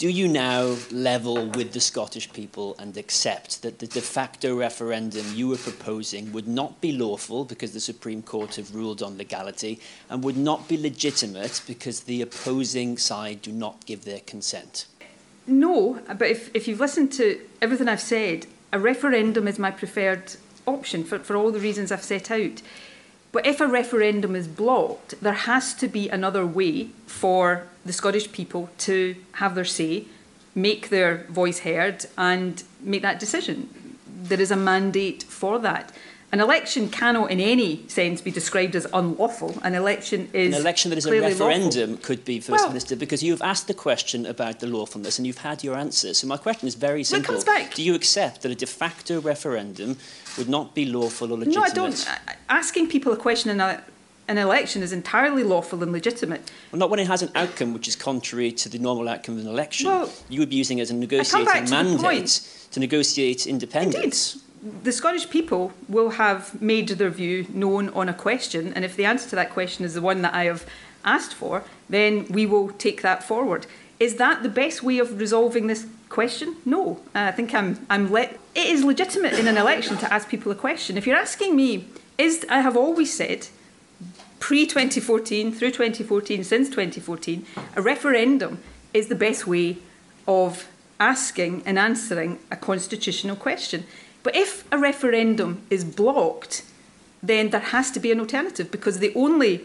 Do 0.02 0.10
you 0.10 0.28
now 0.28 0.78
level 0.90 1.46
with 1.46 1.74
the 1.74 1.80
Scottish 1.80 2.34
people 2.34 2.76
and 2.80 2.98
accept 2.98 3.62
that 3.62 3.78
the 3.78 3.86
de 3.86 4.02
facto 4.02 4.56
referendum 4.56 5.24
you 5.36 5.48
were 5.48 5.58
proposing 5.58 6.32
would 6.32 6.48
not 6.48 6.82
be 6.82 6.92
lawful 6.92 7.46
because 7.46 7.74
the 7.74 7.80
Supreme 7.80 8.24
Court 8.24 8.56
have 8.56 8.74
ruled 8.74 9.04
on 9.04 9.16
legality 9.16 9.80
and 10.10 10.24
would 10.24 10.38
not 10.38 10.68
be 10.68 10.76
legitimate 10.76 11.62
because 11.68 12.00
the 12.00 12.24
opposing 12.24 12.98
side 12.98 13.44
do 13.44 13.52
not 13.52 13.86
give 13.86 14.04
their 14.04 14.22
consent? 14.22 14.88
No, 15.46 16.02
but 16.08 16.30
if, 16.30 16.50
if 16.56 16.68
you've 16.68 16.80
listened 16.80 17.12
to 17.14 17.40
everything 17.62 17.88
I've 17.88 18.02
said, 18.02 18.48
a 18.74 18.80
referendum 18.80 19.48
is 19.48 19.60
my 19.60 19.70
preferred 19.70 20.36
option 20.66 21.04
for, 21.04 21.20
for 21.20 21.36
all 21.36 21.52
the 21.52 21.60
reasons 21.60 21.92
I've 21.92 22.04
set 22.04 22.32
out. 22.32 22.64
But 23.32 23.46
if 23.46 23.62
a 23.62 23.68
referendum 23.68 24.36
is 24.36 24.48
blocked, 24.48 25.22
there 25.22 25.34
has 25.34 25.74
to 25.76 25.88
be 25.88 26.10
another 26.10 26.46
way 26.46 26.90
for 27.06 27.68
the 27.86 27.94
Scottish 27.94 28.32
people 28.32 28.70
to 28.80 29.16
have 29.34 29.56
their 29.56 29.66
say, 29.66 30.06
make 30.54 30.90
their 30.90 31.26
voice 31.30 31.60
heard, 31.60 32.06
and 32.18 32.62
make 32.82 33.02
that 33.04 33.20
decision. 33.20 33.98
There 34.06 34.42
is 34.42 34.52
a 34.52 34.56
mandate 34.56 35.24
for 35.24 35.60
that. 35.60 35.94
An 36.34 36.40
election 36.40 36.88
cannot, 36.90 37.30
in 37.30 37.42
any 37.42 37.86
sense, 37.90 38.22
be 38.22 38.32
described 38.32 38.74
as 38.78 38.88
unlawful. 38.94 39.58
An 39.64 39.76
election 39.76 40.30
is 40.32 40.56
An 40.56 40.62
election 40.62 40.90
that 40.90 40.98
is 40.98 41.06
a 41.06 41.12
referendum 41.12 41.90
lawful. 41.92 42.06
could 42.06 42.24
be, 42.24 42.40
First 42.40 42.62
Well- 42.62 42.70
Minister, 42.70 42.96
because 42.96 43.22
you've 43.22 43.42
asked 43.42 43.68
the 43.68 43.74
question 43.74 44.26
about 44.26 44.62
the 44.62 44.68
lawfulness 44.68 45.18
and 45.18 45.28
you've 45.28 45.40
had 45.40 45.62
your 45.62 45.76
answer. 45.76 46.14
So 46.14 46.28
my 46.28 46.38
question 46.38 46.70
is 46.70 46.76
very 46.76 47.04
simple. 47.04 47.34
comes 47.34 47.44
back- 47.44 47.74
Do 47.74 47.84
you 47.84 47.96
accept 47.96 48.44
that 48.44 48.52
a 48.52 48.56
de 48.56 48.66
facto 48.66 49.20
referendum 49.20 49.98
would 50.38 50.48
not 50.48 50.74
be 50.74 50.86
lawful 50.86 51.34
or 51.34 51.38
legitimate? 51.38 51.76
No? 51.76 51.84
I 51.84 51.88
don't. 51.88 52.08
Asking 52.48 52.88
people 52.88 53.12
a 53.12 53.18
question 53.18 53.50
in 53.52 53.60
a, 53.60 53.84
an 54.30 54.38
election 54.38 54.82
is 54.84 54.94
entirely 54.94 55.44
lawful 55.44 55.84
and 55.84 55.92
legitimate. 55.92 56.50
Well, 56.72 56.80
not 56.80 56.90
when 56.90 57.00
it 57.00 57.08
has 57.08 57.22
an 57.22 57.32
outcome 57.36 57.74
which 57.74 57.90
is 57.90 57.98
contrary 57.98 58.54
to 58.54 58.70
the 58.70 58.80
normal 58.80 59.10
outcome 59.10 59.36
of 59.38 59.42
an 59.46 59.52
election. 59.52 59.88
Well, 59.90 60.10
you 60.30 60.40
would 60.40 60.50
be 60.50 60.56
using 60.56 60.78
it 60.80 60.84
as 60.84 60.92
a 60.92 60.94
negotiating 60.94 61.46
back 61.46 61.66
to 61.66 61.70
the 61.72 61.84
mandate 61.84 62.40
to 62.72 62.80
negotiate 62.80 63.46
independence. 63.48 64.38
The 64.62 64.92
Scottish 64.92 65.30
people 65.30 65.74
will 65.90 66.12
have 66.12 66.62
made 66.62 66.90
their 66.90 67.10
view 67.10 67.48
known 67.52 67.90
on 67.90 68.08
a 68.08 68.14
question, 68.14 68.74
and 68.74 68.86
if 68.86 68.96
the 68.96 69.06
answer 69.06 69.30
to 69.30 69.36
that 69.36 69.50
question 69.50 69.86
is 69.86 69.96
the 69.96 70.02
one 70.02 70.22
that 70.22 70.34
I 70.34 70.44
have 70.46 70.66
asked 71.04 71.34
for, 71.34 71.64
then 71.90 72.28
we 72.30 72.46
will 72.46 72.70
take 72.70 73.02
that 73.02 73.24
forward. 73.24 73.66
Is 74.00 74.16
that 74.16 74.44
the 74.44 74.50
best 74.50 74.84
way 74.84 75.00
of 75.00 75.20
resolving 75.20 75.68
this 75.68 75.88
question? 76.10 76.58
No. 76.66 77.02
I 77.16 77.32
think 77.32 77.54
I'm, 77.54 77.86
I'm 77.90 78.12
let. 78.12 78.40
It 78.54 78.68
is 78.68 78.84
legitimate 78.84 79.34
in 79.34 79.48
an 79.48 79.58
election 79.58 79.98
to 79.98 80.14
ask 80.14 80.28
people 80.28 80.52
a 80.52 80.56
question. 80.56 80.98
If 80.98 81.08
you're 81.08 81.18
asking 81.18 81.56
me, 81.56 81.86
is 82.18 82.46
I 82.50 82.62
have 82.62 82.78
always 82.78 83.14
said 83.14 83.48
pre 84.40 84.66
2014, 84.66 85.54
through 85.54 85.72
2014, 85.72 86.44
since 86.44 86.70
2014, 86.70 87.46
a 87.76 87.82
referendum 87.82 88.60
is 88.94 89.08
the 89.08 89.16
best 89.16 89.48
way 89.48 89.78
of 90.28 90.68
asking 91.00 91.64
and 91.66 91.80
answering 91.80 92.40
a 92.52 92.56
constitutional 92.56 93.36
question. 93.36 93.86
But 94.24 94.36
if 94.36 94.72
a 94.72 94.78
referendum 94.78 95.62
is 95.70 95.84
blocked, 95.84 96.64
then 97.24 97.50
there 97.50 97.60
has 97.60 97.92
to 97.92 98.00
be 98.00 98.12
an 98.12 98.20
alternative 98.20 98.72
because 98.72 99.00
the 99.00 99.14
only 99.16 99.62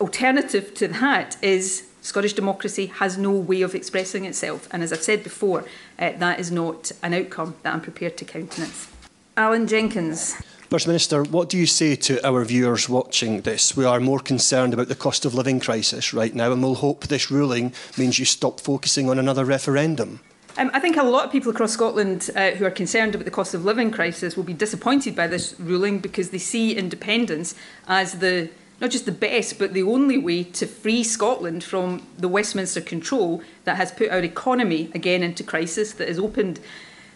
alternative 0.00 0.74
to 0.74 0.88
that 0.88 1.36
is 1.42 1.86
Scottish 2.02 2.34
democracy 2.34 2.86
has 2.86 3.16
no 3.16 3.30
way 3.30 3.62
of 3.62 3.74
expressing 3.74 4.26
itself. 4.26 4.68
And 4.70 4.82
as 4.82 4.92
I've 4.92 5.02
said 5.02 5.24
before, 5.24 5.64
uh, 5.98 6.12
that 6.18 6.38
is 6.38 6.50
not 6.50 6.92
an 7.02 7.14
outcome 7.14 7.54
that 7.62 7.72
I'm 7.72 7.80
prepared 7.80 8.18
to 8.18 8.24
countenance. 8.26 8.88
Alan 9.36 9.66
Jenkins. 9.66 10.34
First 10.68 10.86
Minister, 10.86 11.22
what 11.22 11.48
do 11.48 11.56
you 11.56 11.66
say 11.66 11.96
to 11.96 12.26
our 12.26 12.44
viewers 12.44 12.88
watching 12.88 13.40
this? 13.40 13.76
We 13.76 13.84
are 13.84 14.00
more 14.00 14.18
concerned 14.18 14.74
about 14.74 14.88
the 14.88 14.94
cost 14.94 15.24
of 15.24 15.34
living 15.34 15.60
crisis 15.60 16.12
right 16.12 16.34
now, 16.34 16.52
and 16.52 16.62
we'll 16.62 16.74
hope 16.74 17.06
this 17.06 17.30
ruling 17.30 17.72
means 17.96 18.18
you 18.18 18.24
stop 18.24 18.60
focusing 18.60 19.08
on 19.08 19.18
another 19.18 19.44
referendum. 19.44 20.20
Um, 20.56 20.70
I 20.72 20.78
think 20.78 20.96
a 20.96 21.02
lot 21.02 21.24
of 21.24 21.32
people 21.32 21.50
across 21.50 21.72
Scotland 21.72 22.30
uh, 22.36 22.52
who 22.52 22.64
are 22.64 22.70
concerned 22.70 23.14
about 23.14 23.24
the 23.24 23.30
cost 23.30 23.54
of 23.54 23.64
living 23.64 23.90
crisis 23.90 24.36
will 24.36 24.44
be 24.44 24.52
disappointed 24.52 25.16
by 25.16 25.26
this 25.26 25.58
ruling 25.58 25.98
because 25.98 26.30
they 26.30 26.38
see 26.38 26.76
independence 26.76 27.56
as 27.88 28.20
the 28.20 28.50
not 28.80 28.90
just 28.90 29.04
the 29.04 29.12
best 29.12 29.58
but 29.58 29.72
the 29.72 29.82
only 29.82 30.16
way 30.16 30.44
to 30.44 30.66
free 30.66 31.02
Scotland 31.02 31.64
from 31.64 32.06
the 32.18 32.28
Westminster 32.28 32.80
control 32.80 33.42
that 33.64 33.76
has 33.76 33.90
put 33.90 34.10
our 34.10 34.20
economy 34.20 34.90
again 34.94 35.24
into 35.24 35.42
crisis, 35.42 35.92
that 35.94 36.06
has 36.06 36.20
opened 36.20 36.60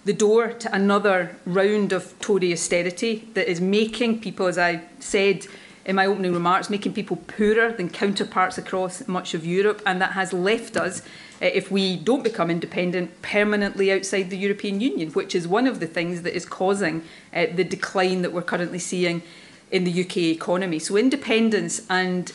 the 0.04 0.12
door 0.12 0.48
to 0.48 0.74
another 0.74 1.36
round 1.46 1.92
of 1.92 2.18
Tory 2.18 2.52
austerity 2.52 3.28
that 3.34 3.48
is 3.48 3.60
making 3.60 4.20
people, 4.20 4.46
as 4.46 4.58
I 4.58 4.82
said 4.98 5.46
in 5.84 5.96
my 5.96 6.06
opening 6.06 6.32
remarks, 6.32 6.70
making 6.70 6.92
people 6.92 7.16
poorer 7.16 7.72
than 7.72 7.88
counterparts 7.88 8.58
across 8.58 9.06
much 9.06 9.32
of 9.34 9.46
Europe, 9.46 9.80
and 9.86 10.00
that 10.00 10.12
has 10.12 10.32
left 10.32 10.76
us, 10.76 11.02
if 11.40 11.70
we 11.70 11.96
don't 11.96 12.24
become 12.24 12.50
independent, 12.50 13.22
permanently 13.22 13.92
outside 13.92 14.30
the 14.30 14.36
European 14.36 14.80
Union, 14.80 15.10
which 15.10 15.34
is 15.34 15.46
one 15.46 15.66
of 15.66 15.80
the 15.80 15.86
things 15.86 16.22
that 16.22 16.34
is 16.34 16.44
causing 16.44 17.02
uh, 17.32 17.46
the 17.54 17.64
decline 17.64 18.22
that 18.22 18.32
we're 18.32 18.42
currently 18.42 18.78
seeing 18.78 19.22
in 19.70 19.84
the 19.84 20.04
UK 20.04 20.16
economy. 20.16 20.78
So, 20.78 20.96
independence 20.96 21.82
and 21.88 22.32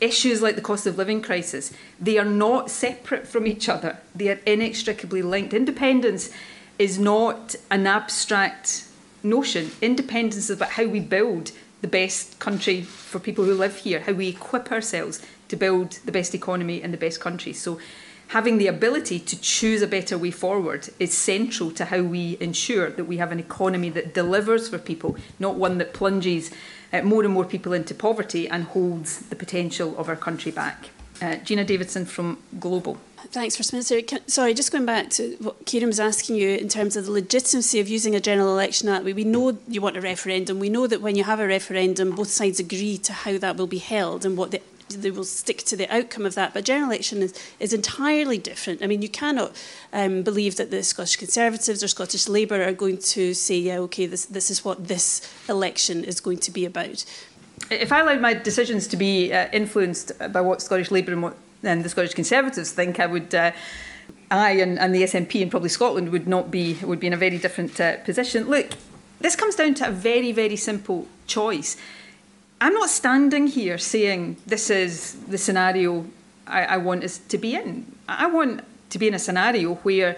issues 0.00 0.42
like 0.42 0.56
the 0.56 0.62
cost 0.62 0.86
of 0.86 0.98
living 0.98 1.22
crisis, 1.22 1.72
they 2.00 2.18
are 2.18 2.24
not 2.24 2.70
separate 2.70 3.26
from 3.26 3.46
each 3.46 3.68
other. 3.68 3.98
They 4.14 4.28
are 4.28 4.40
inextricably 4.46 5.22
linked. 5.22 5.54
Independence 5.54 6.30
is 6.78 6.98
not 6.98 7.56
an 7.70 7.86
abstract 7.86 8.86
notion. 9.22 9.70
Independence 9.80 10.36
is 10.36 10.50
about 10.50 10.70
how 10.70 10.84
we 10.84 11.00
build 11.00 11.52
the 11.80 11.88
best 11.88 12.38
country 12.38 12.82
for 12.82 13.18
people 13.18 13.44
who 13.44 13.54
live 13.54 13.78
here, 13.78 14.00
how 14.00 14.12
we 14.12 14.28
equip 14.28 14.70
ourselves 14.70 15.20
to 15.48 15.56
build 15.56 15.92
the 16.04 16.12
best 16.12 16.34
economy 16.34 16.82
in 16.82 16.90
the 16.90 16.96
best 16.96 17.20
country. 17.20 17.52
So 17.52 17.78
having 18.28 18.58
the 18.58 18.66
ability 18.66 19.18
to 19.20 19.40
choose 19.40 19.82
a 19.82 19.86
better 19.86 20.18
way 20.18 20.30
forward 20.30 20.88
is 20.98 21.16
central 21.16 21.70
to 21.72 21.86
how 21.86 22.02
we 22.02 22.36
ensure 22.40 22.90
that 22.90 23.04
we 23.04 23.18
have 23.18 23.32
an 23.32 23.38
economy 23.38 23.88
that 23.90 24.14
delivers 24.14 24.68
for 24.68 24.78
people, 24.78 25.16
not 25.38 25.54
one 25.54 25.78
that 25.78 25.94
plunges 25.94 26.50
uh, 26.92 27.02
more 27.02 27.24
and 27.24 27.32
more 27.32 27.44
people 27.44 27.72
into 27.72 27.94
poverty 27.94 28.48
and 28.48 28.64
holds 28.64 29.20
the 29.20 29.36
potential 29.36 29.96
of 29.98 30.08
our 30.08 30.16
country 30.16 30.52
back. 30.52 30.90
Uh, 31.20 31.36
Gina 31.36 31.64
Davidson 31.64 32.04
from 32.04 32.38
Global. 32.58 32.98
Thanks, 33.28 33.56
First 33.56 33.72
Minister. 33.72 34.02
Can, 34.02 34.26
sorry, 34.28 34.54
just 34.54 34.70
going 34.70 34.86
back 34.86 35.10
to 35.10 35.36
what 35.40 35.64
Kieran 35.64 35.88
was 35.88 35.98
asking 35.98 36.36
you 36.36 36.50
in 36.50 36.68
terms 36.68 36.94
of 36.96 37.06
the 37.06 37.12
legitimacy 37.12 37.80
of 37.80 37.88
using 37.88 38.14
a 38.14 38.20
general 38.20 38.52
election 38.52 38.86
that 38.86 39.04
way. 39.04 39.12
We 39.12 39.24
know 39.24 39.58
you 39.66 39.80
want 39.80 39.96
a 39.96 40.00
referendum. 40.00 40.58
We 40.58 40.68
know 40.68 40.86
that 40.86 41.00
when 41.00 41.16
you 41.16 41.24
have 41.24 41.40
a 41.40 41.46
referendum, 41.46 42.14
both 42.14 42.28
sides 42.28 42.60
agree 42.60 42.98
to 42.98 43.12
how 43.12 43.38
that 43.38 43.56
will 43.56 43.66
be 43.66 43.78
held 43.78 44.24
and 44.24 44.36
what 44.36 44.50
the 44.50 44.60
they 44.88 45.10
will 45.10 45.24
stick 45.24 45.58
to 45.64 45.76
the 45.76 45.92
outcome 45.94 46.26
of 46.26 46.34
that. 46.34 46.54
But 46.54 46.64
general 46.64 46.90
election 46.90 47.22
is, 47.22 47.34
is 47.58 47.72
entirely 47.72 48.38
different. 48.38 48.82
I 48.82 48.86
mean, 48.86 49.02
you 49.02 49.08
cannot 49.08 49.52
um, 49.92 50.22
believe 50.22 50.56
that 50.56 50.70
the 50.70 50.82
Scottish 50.82 51.16
Conservatives 51.16 51.82
or 51.82 51.88
Scottish 51.88 52.28
Labour 52.28 52.62
are 52.62 52.72
going 52.72 52.98
to 52.98 53.34
say, 53.34 53.58
yeah, 53.58 53.78
okay, 53.78 54.06
this, 54.06 54.26
this 54.26 54.50
is 54.50 54.64
what 54.64 54.88
this 54.88 55.28
election 55.48 56.04
is 56.04 56.20
going 56.20 56.38
to 56.38 56.50
be 56.50 56.64
about. 56.64 57.04
If 57.70 57.90
I 57.90 58.00
allowed 58.00 58.20
my 58.20 58.34
decisions 58.34 58.86
to 58.88 58.96
be 58.96 59.32
uh, 59.32 59.48
influenced 59.52 60.12
by 60.32 60.40
what 60.40 60.62
Scottish 60.62 60.90
Labour 60.90 61.12
and, 61.12 61.22
what, 61.22 61.36
and 61.62 61.84
the 61.84 61.88
Scottish 61.88 62.14
Conservatives 62.14 62.70
think, 62.72 63.00
I 63.00 63.06
would. 63.06 63.34
Uh, 63.34 63.52
I 64.28 64.52
and, 64.52 64.78
and 64.78 64.92
the 64.92 65.02
SNP 65.02 65.40
and 65.40 65.50
probably 65.50 65.68
Scotland 65.68 66.10
would 66.10 66.26
not 66.26 66.50
be 66.50 66.74
would 66.82 66.98
be 66.98 67.06
in 67.06 67.12
a 67.12 67.16
very 67.16 67.38
different 67.38 67.80
uh, 67.80 67.98
position. 67.98 68.48
Look, 68.48 68.70
this 69.20 69.36
comes 69.36 69.54
down 69.54 69.74
to 69.74 69.88
a 69.88 69.90
very 69.92 70.32
very 70.32 70.56
simple 70.56 71.06
choice. 71.26 71.76
I'm 72.60 72.72
not 72.72 72.88
standing 72.88 73.46
here 73.48 73.76
saying 73.76 74.36
this 74.46 74.70
is 74.70 75.14
the 75.28 75.36
scenario 75.36 76.06
I, 76.46 76.64
I 76.64 76.76
want 76.78 77.04
us 77.04 77.18
to 77.18 77.38
be 77.38 77.54
in. 77.54 77.86
I 78.08 78.26
want 78.26 78.64
to 78.90 78.98
be 78.98 79.08
in 79.08 79.14
a 79.14 79.18
scenario 79.18 79.74
where 79.76 80.16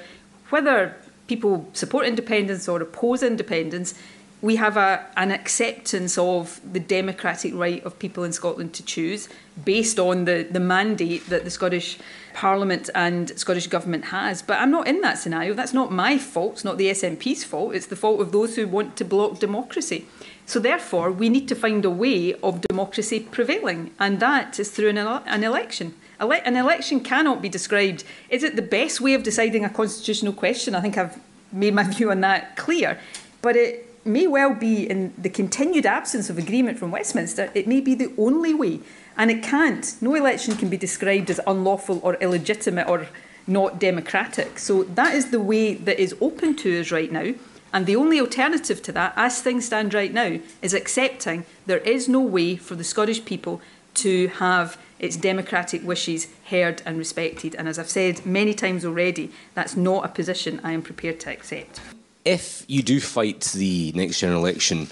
whether 0.51 0.95
people 1.27 1.69
support 1.73 2.07
independence 2.07 2.69
or 2.69 2.81
oppose 2.81 3.23
independence, 3.23 3.95
we 4.41 4.55
have 4.57 4.77
a, 4.77 5.05
an 5.17 5.33
acceptance 5.33 6.17
of 6.17 6.61
the 6.73 6.79
democratic 6.79 7.55
right 7.55 7.85
of 7.85 7.99
people 7.99 8.23
in 8.23 8.33
Scotland 8.33 8.73
to 8.75 8.85
choose 8.85 9.29
based 9.65 9.99
on 9.99 10.25
the, 10.27 10.47
the 10.49 10.61
mandate 10.61 11.29
that 11.29 11.43
the 11.43 11.51
Scottish 11.51 11.99
Parliament 12.35 12.89
and 12.95 13.37
Scottish 13.37 13.67
Government 13.67 14.07
has. 14.07 14.43
But 14.43 14.61
I'm 14.61 14.71
not 14.71 14.87
in 14.87 15.01
that 15.01 15.19
scenario. 15.19 15.55
That's 15.55 15.75
not 15.75 15.91
my 15.91 16.19
fault. 16.19 16.53
It's 16.53 16.65
not 16.65 16.79
the 16.79 16.91
SNP's 16.91 17.43
fault. 17.43 17.75
It's 17.75 17.87
the 17.87 17.97
fault 17.97 18.21
of 18.21 18.31
those 18.31 18.55
who 18.55 18.69
want 18.69 18.97
to 18.99 19.05
block 19.05 19.41
democracy. 19.41 20.07
So 20.49 20.59
therefore, 20.59 21.13
we 21.13 21.29
need 21.29 21.47
to 21.49 21.55
find 21.55 21.85
a 21.85 21.91
way 21.91 22.33
of 22.43 22.63
democracy 22.63 23.21
prevailing, 23.21 23.91
and 24.01 24.19
that 24.21 24.59
is 24.59 24.71
through 24.71 24.89
an, 24.89 24.97
an 24.97 25.45
election. 25.45 25.95
Ele 26.19 26.33
an 26.33 26.57
election 26.57 27.01
cannot 27.01 27.43
be 27.43 27.51
described. 27.51 28.03
Is 28.31 28.43
it 28.43 28.57
the 28.57 28.63
best 28.63 28.99
way 28.99 29.13
of 29.13 29.23
deciding 29.23 29.67
a 29.67 29.69
constitutional 29.69 30.33
question? 30.33 30.75
I 30.75 30.81
think 30.81 30.97
I've 30.97 31.21
made 31.53 31.75
my 31.75 31.83
view 31.97 32.11
on 32.11 32.23
that 32.23 32.57
clear. 32.57 32.99
But 33.43 33.57
it 33.57 33.95
may 34.07 34.27
well 34.27 34.55
be, 34.55 34.89
in 34.89 35.13
the 35.19 35.29
continued 35.29 35.85
absence 35.85 36.31
of 36.31 36.39
agreement 36.39 36.79
from 36.79 36.93
Westminster, 36.93 37.51
it 37.53 37.69
may 37.69 37.83
be 37.83 37.95
the 37.95 38.11
only 38.17 38.55
way. 38.55 38.81
And 39.19 39.31
it 39.31 39.43
can't. 39.43 39.95
No 40.01 40.15
election 40.15 40.57
can 40.57 40.71
be 40.71 40.79
described 40.79 41.29
as 41.29 41.41
unlawful 41.47 42.01
or 42.03 42.15
illegitimate 42.23 42.89
or 42.89 43.07
not 43.47 43.79
democratic. 43.79 44.59
So 44.59 44.85
that 44.85 45.15
is 45.15 45.31
the 45.31 45.41
way 45.41 45.75
that 45.75 46.01
is 46.01 46.15
open 46.23 46.57
to 46.57 46.81
us 46.81 46.91
right 46.91 47.13
now. 47.13 47.35
And 47.73 47.87
the 47.87 47.97
only 47.97 48.21
alternative 48.21 48.83
to 48.83 48.93
that, 48.93 49.13
as 49.17 49.43
things 49.43 49.67
stand 49.67 49.95
right 49.95 50.13
now, 50.13 50.41
is 50.63 50.75
accepting 50.75 51.45
there 51.67 51.79
is 51.79 52.09
no 52.09 52.21
way 52.21 52.57
for 52.57 52.75
the 52.75 52.85
Scottish 52.85 53.25
people 53.25 53.61
to 53.95 54.29
have 54.29 54.79
its 54.99 55.17
democratic 55.17 55.85
wishes 55.85 56.29
heard 56.51 56.83
and 56.85 56.99
respected. 56.99 57.55
And 57.55 57.69
as 57.69 57.79
I've 57.79 57.91
said 57.91 58.25
many 58.27 58.55
times 58.55 58.85
already, 58.85 59.31
that's 59.55 59.77
not 59.77 60.05
a 60.05 60.09
position 60.09 60.61
I 60.65 60.73
am 60.73 60.83
prepared 60.83 61.21
to 61.21 61.31
accept 61.31 61.81
if 62.29 62.63
you 62.69 62.83
do 62.83 63.01
fight 63.01 63.41
the 63.55 63.91
next 63.95 64.21
general 64.21 64.45
election 64.45 64.87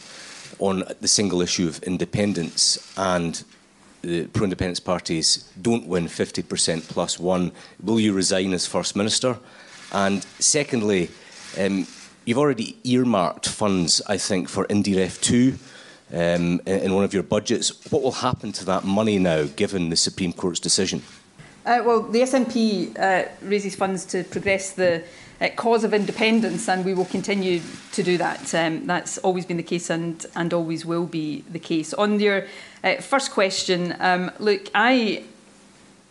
on 0.59 0.83
the 1.01 1.09
single 1.09 1.43
issue 1.43 1.69
of 1.69 1.83
independence 1.83 2.79
and 2.97 3.45
the 4.01 4.27
pro 4.29 4.45
independence 4.45 4.81
parties 4.81 5.53
don't 5.61 5.87
win 5.87 6.07
50% 6.07 6.89
plus 6.89 7.19
one, 7.19 7.53
will 7.83 8.01
you 8.01 8.15
resign 8.15 8.55
as 8.55 8.67
First 8.67 8.97
Minister? 8.97 9.39
And 9.93 10.23
secondly, 10.39 11.11
um, 11.59 11.87
you've 12.27 12.39
already 12.39 12.77
earmarked 12.85 13.49
funds, 13.49 14.03
I 14.07 14.19
think, 14.19 14.51
for 14.51 14.67
IndyRef 14.67 15.21
2 15.23 15.55
um, 16.13 16.61
in 16.67 16.93
one 16.93 17.05
of 17.05 17.15
your 17.15 17.23
budgets. 17.23 17.91
What 17.91 18.03
will 18.03 18.13
happen 18.13 18.53
to 18.53 18.65
that 18.67 18.85
money 18.85 19.19
now, 19.19 19.45
given 19.45 19.89
the 19.89 19.97
Supreme 19.97 20.33
Court's 20.33 20.61
decision? 20.61 21.03
Uh, 21.65 21.83
well, 21.85 22.03
the 22.03 22.21
SNP 22.21 22.99
uh, 22.99 23.29
raises 23.43 23.75
funds 23.75 24.05
to 24.07 24.25
progress 24.25 24.73
the 24.73 25.03
uh, 25.41 25.49
cause 25.57 25.85
of 25.85 25.95
independence, 25.95 26.69
and 26.69 26.85
we 26.85 26.95
will 26.95 27.05
continue 27.07 27.61
to 27.93 28.03
do 28.03 28.19
that. 28.19 28.55
Um, 28.55 28.87
that's 28.87 29.19
always 29.19 29.47
been 29.47 29.57
the 29.57 29.63
case 29.63 29.89
and, 29.89 30.25
and 30.35 30.53
always 30.53 30.85
will 30.85 31.07
be 31.07 31.43
the 31.51 31.59
case. 31.59 31.95
On 31.95 32.19
your 32.19 32.47
uh, 32.83 32.97
first 32.97 33.33
question, 33.33 33.97
um, 34.01 34.31
look, 34.39 34.69
I 34.75 35.25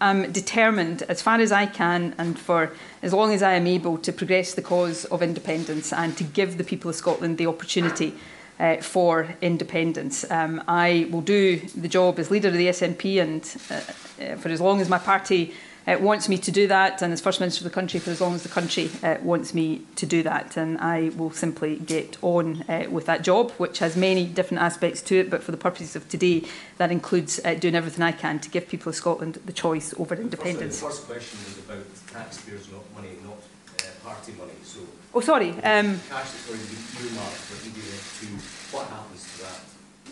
am 0.01 0.31
determined 0.31 1.03
as 1.03 1.21
far 1.21 1.39
as 1.39 1.51
I 1.51 1.65
can 1.65 2.15
and 2.17 2.37
for 2.37 2.71
as 3.01 3.13
long 3.13 3.33
as 3.33 3.41
I 3.41 3.53
am 3.53 3.67
able 3.67 3.97
to 3.99 4.11
progress 4.11 4.53
the 4.53 4.61
cause 4.61 5.05
of 5.05 5.21
independence 5.21 5.93
and 5.93 6.17
to 6.17 6.23
give 6.23 6.57
the 6.57 6.63
people 6.63 6.89
of 6.89 6.95
Scotland 6.95 7.37
the 7.37 7.47
opportunity 7.47 8.13
uh, 8.59 8.77
for 8.77 9.35
independence. 9.41 10.29
Um, 10.29 10.63
I 10.67 11.07
will 11.11 11.21
do 11.21 11.57
the 11.75 11.87
job 11.87 12.19
as 12.19 12.31
leader 12.31 12.47
of 12.49 12.53
the 12.53 12.67
SNP 12.67 13.21
and 13.21 13.57
uh, 13.69 14.33
uh, 14.33 14.35
for 14.37 14.49
as 14.49 14.61
long 14.61 14.81
as 14.81 14.89
my 14.89 14.97
party 14.97 15.53
uh, 15.87 15.97
wants 15.99 16.27
me 16.27 16.37
to 16.37 16.51
do 16.51 16.67
that, 16.67 17.01
and 17.01 17.13
as 17.13 17.21
First 17.21 17.39
Minister 17.39 17.59
of 17.59 17.63
the 17.65 17.73
country 17.73 17.99
for 17.99 18.09
as 18.11 18.19
long 18.19 18.33
as 18.33 18.43
the 18.43 18.49
country 18.49 18.89
uh, 19.03 19.17
wants 19.21 19.53
me 19.53 19.81
to 19.95 20.05
do 20.05 20.23
that. 20.23 20.57
And 20.57 20.77
I 20.79 21.09
will 21.15 21.31
simply 21.31 21.77
get 21.77 22.17
on 22.21 22.63
uh, 22.67 22.87
with 22.89 23.05
that 23.05 23.21
job, 23.23 23.51
which 23.51 23.79
has 23.79 23.95
many 23.95 24.25
different 24.25 24.63
aspects 24.63 25.01
to 25.03 25.19
it, 25.19 25.29
but 25.29 25.43
for 25.43 25.51
the 25.51 25.57
purposes 25.57 25.95
of 25.95 26.07
today, 26.09 26.43
that 26.77 26.91
includes 26.91 27.39
uh, 27.45 27.53
doing 27.53 27.75
everything 27.75 28.03
I 28.03 28.11
can 28.11 28.39
to 28.39 28.49
give 28.49 28.67
people 28.67 28.89
of 28.89 28.95
Scotland 28.95 29.35
the 29.45 29.53
choice 29.53 29.93
over 29.99 30.15
independence. 30.15 30.79
the 30.79 30.87
first 30.87 31.07
question 31.07 31.39
was 31.45 31.59
about 31.59 31.85
taxpayers' 32.11 32.71
not 32.71 32.83
money, 32.95 33.15
not 33.23 33.37
uh, 33.79 34.09
party 34.09 34.33
money. 34.39 34.53
So 34.63 34.79
oh, 35.13 35.19
sorry. 35.19 35.49
Um, 35.49 35.59
cash 35.59 35.99
that's 36.09 36.49
already 36.49 36.63
been 36.63 37.07
earmarked 37.09 37.35
for 37.35 37.69
IndyRef 37.69 38.71
2, 38.71 38.77
what 38.77 38.87
happens 38.87 39.23
to 39.35 39.43
that? 39.43 39.59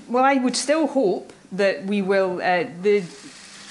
Well, 0.07 0.23
I 0.23 0.35
would 0.35 0.55
still 0.55 0.87
hope 0.87 1.33
that 1.51 1.85
we 1.85 2.01
will. 2.01 2.41
Uh, 2.41 2.65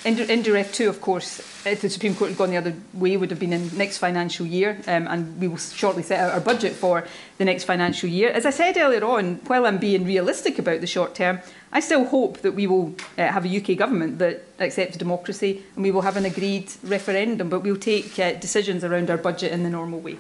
the 0.03 0.27
IndyRef 0.27 0.75
2, 0.75 0.89
of 0.89 1.01
course, 1.01 1.39
if 1.65 1.81
the 1.81 1.89
Supreme 1.89 2.17
Court 2.17 2.31
had 2.31 2.39
gone 2.39 2.51
the 2.51 2.57
other 2.57 2.75
way, 2.93 3.17
would 3.17 3.31
have 3.31 3.39
been 3.39 3.53
in 3.53 3.77
next 3.77 3.99
financial 3.99 4.45
year, 4.45 4.81
um, 4.89 5.07
and 5.07 5.41
we 5.41 5.47
will 5.47 5.59
shortly 5.59 6.03
set 6.03 6.19
out 6.19 6.33
our 6.33 6.41
budget 6.41 6.73
for 6.73 7.07
the 7.39 7.45
next 7.45 7.65
financial 7.65 8.09
year. 8.09 8.31
As 8.31 8.45
I 8.45 8.51
said 8.51 8.77
earlier 8.77 9.05
on, 9.05 9.37
while 9.47 9.65
I'm 9.65 9.79
being 9.79 10.05
realistic 10.05 10.59
about 10.59 10.81
the 10.81 10.89
short 10.89 11.15
term, 11.15 11.39
I 11.73 11.81
still 11.81 12.05
hope 12.05 12.39
that 12.39 12.53
we 12.53 12.67
will 12.67 12.95
uh, 13.17 13.29
have 13.29 13.47
a 13.47 13.57
UK 13.57 13.79
government 13.79 14.19
that 14.19 14.45
accepts 14.59 14.97
democracy 14.97 15.63
and 15.77 15.85
we 15.85 15.93
will 15.93 16.03
have 16.03 16.17
an 16.17 16.25
agreed 16.25 16.73
referendum, 16.83 17.49
but 17.49 17.61
we'll 17.61 17.77
take 17.77 18.19
uh, 18.19 18.33
decisions 18.33 18.83
around 18.83 19.09
our 19.09 19.17
budget 19.17 19.53
in 19.53 19.63
the 19.63 19.71
normal 19.71 20.01
way. 20.01 20.19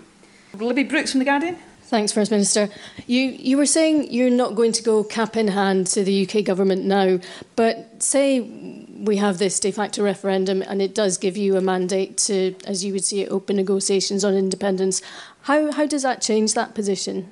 Libby 0.54 0.84
Brooks 0.84 1.10
from 1.10 1.18
The 1.18 1.24
Guardian. 1.24 1.58
Thanks, 1.92 2.10
First 2.10 2.30
Minister. 2.30 2.70
You, 3.06 3.20
you 3.20 3.58
were 3.58 3.66
saying 3.66 4.10
you're 4.10 4.30
not 4.30 4.54
going 4.54 4.72
to 4.72 4.82
go 4.82 5.04
cap 5.04 5.36
in 5.36 5.48
hand 5.48 5.86
to 5.88 6.02
the 6.02 6.26
UK 6.26 6.42
government 6.42 6.86
now, 6.86 7.18
but 7.54 8.02
say 8.02 8.40
we 8.40 9.18
have 9.18 9.36
this 9.36 9.60
de 9.60 9.70
facto 9.70 10.02
referendum 10.02 10.62
and 10.62 10.80
it 10.80 10.94
does 10.94 11.18
give 11.18 11.36
you 11.36 11.54
a 11.54 11.60
mandate 11.60 12.16
to, 12.16 12.56
as 12.64 12.82
you 12.82 12.94
would 12.94 13.04
see 13.04 13.20
it, 13.20 13.28
open 13.28 13.56
negotiations 13.56 14.24
on 14.24 14.32
independence. 14.32 15.02
How, 15.42 15.70
how 15.70 15.84
does 15.84 16.02
that 16.02 16.22
change 16.22 16.54
that 16.54 16.74
position? 16.74 17.30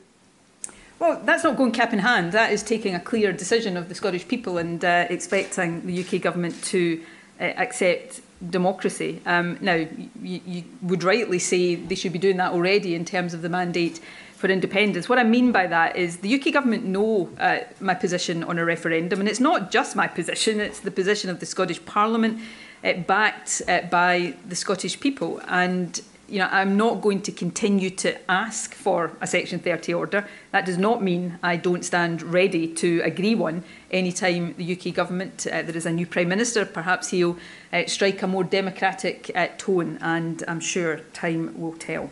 Well, 0.98 1.22
that's 1.24 1.42
not 1.42 1.56
going 1.56 1.72
cap 1.72 1.94
in 1.94 2.00
hand. 2.00 2.32
That 2.32 2.52
is 2.52 2.62
taking 2.62 2.94
a 2.94 3.00
clear 3.00 3.32
decision 3.32 3.78
of 3.78 3.88
the 3.88 3.94
Scottish 3.94 4.28
people 4.28 4.58
and 4.58 4.84
uh, 4.84 5.06
expecting 5.08 5.86
the 5.86 6.04
UK 6.04 6.20
government 6.20 6.62
to 6.64 7.02
uh, 7.40 7.44
accept 7.44 8.20
democracy. 8.50 9.22
Um, 9.24 9.56
now, 9.62 9.74
you, 9.74 10.40
you 10.44 10.64
would 10.82 11.02
rightly 11.02 11.38
say 11.38 11.76
they 11.76 11.94
should 11.94 12.12
be 12.12 12.18
doing 12.18 12.36
that 12.36 12.52
already 12.52 12.94
in 12.94 13.06
terms 13.06 13.32
of 13.32 13.40
the 13.40 13.48
mandate 13.48 14.00
for 14.40 14.48
independence. 14.48 15.06
What 15.06 15.18
I 15.18 15.22
mean 15.22 15.52
by 15.52 15.66
that 15.66 15.96
is 15.96 16.16
the 16.18 16.34
UK 16.34 16.54
government 16.54 16.86
know 16.86 17.28
uh, 17.38 17.58
my 17.78 17.94
position 17.94 18.42
on 18.42 18.58
a 18.58 18.64
referendum, 18.64 19.20
and 19.20 19.28
it's 19.28 19.38
not 19.38 19.70
just 19.70 19.94
my 19.94 20.06
position, 20.06 20.60
it's 20.60 20.80
the 20.80 20.90
position 20.90 21.28
of 21.28 21.40
the 21.40 21.46
Scottish 21.46 21.84
Parliament, 21.84 22.40
uh, 22.82 22.94
backed 22.94 23.60
uh, 23.68 23.82
by 23.90 24.34
the 24.48 24.56
Scottish 24.56 24.98
people. 24.98 25.42
And 25.46 26.00
you 26.26 26.38
know, 26.38 26.48
I'm 26.50 26.76
not 26.76 27.02
going 27.02 27.20
to 27.22 27.32
continue 27.32 27.90
to 27.90 28.30
ask 28.30 28.72
for 28.72 29.12
a 29.20 29.26
Section 29.26 29.58
30 29.58 29.92
order. 29.92 30.26
That 30.52 30.64
does 30.64 30.78
not 30.78 31.02
mean 31.02 31.38
I 31.42 31.56
don't 31.56 31.84
stand 31.84 32.22
ready 32.22 32.66
to 32.76 33.02
agree 33.02 33.34
one 33.34 33.62
anytime 33.90 34.54
the 34.56 34.72
UK 34.72 34.94
government, 34.94 35.46
uh, 35.46 35.60
there 35.62 35.76
is 35.76 35.84
a 35.84 35.92
new 35.92 36.06
Prime 36.06 36.28
Minister, 36.28 36.64
perhaps 36.64 37.10
he'll 37.10 37.36
uh, 37.74 37.82
strike 37.86 38.22
a 38.22 38.26
more 38.26 38.44
democratic 38.44 39.30
uh, 39.34 39.48
tone, 39.58 39.98
and 40.00 40.44
I'm 40.48 40.60
sure 40.60 41.00
time 41.12 41.60
will 41.60 41.74
tell. 41.74 42.10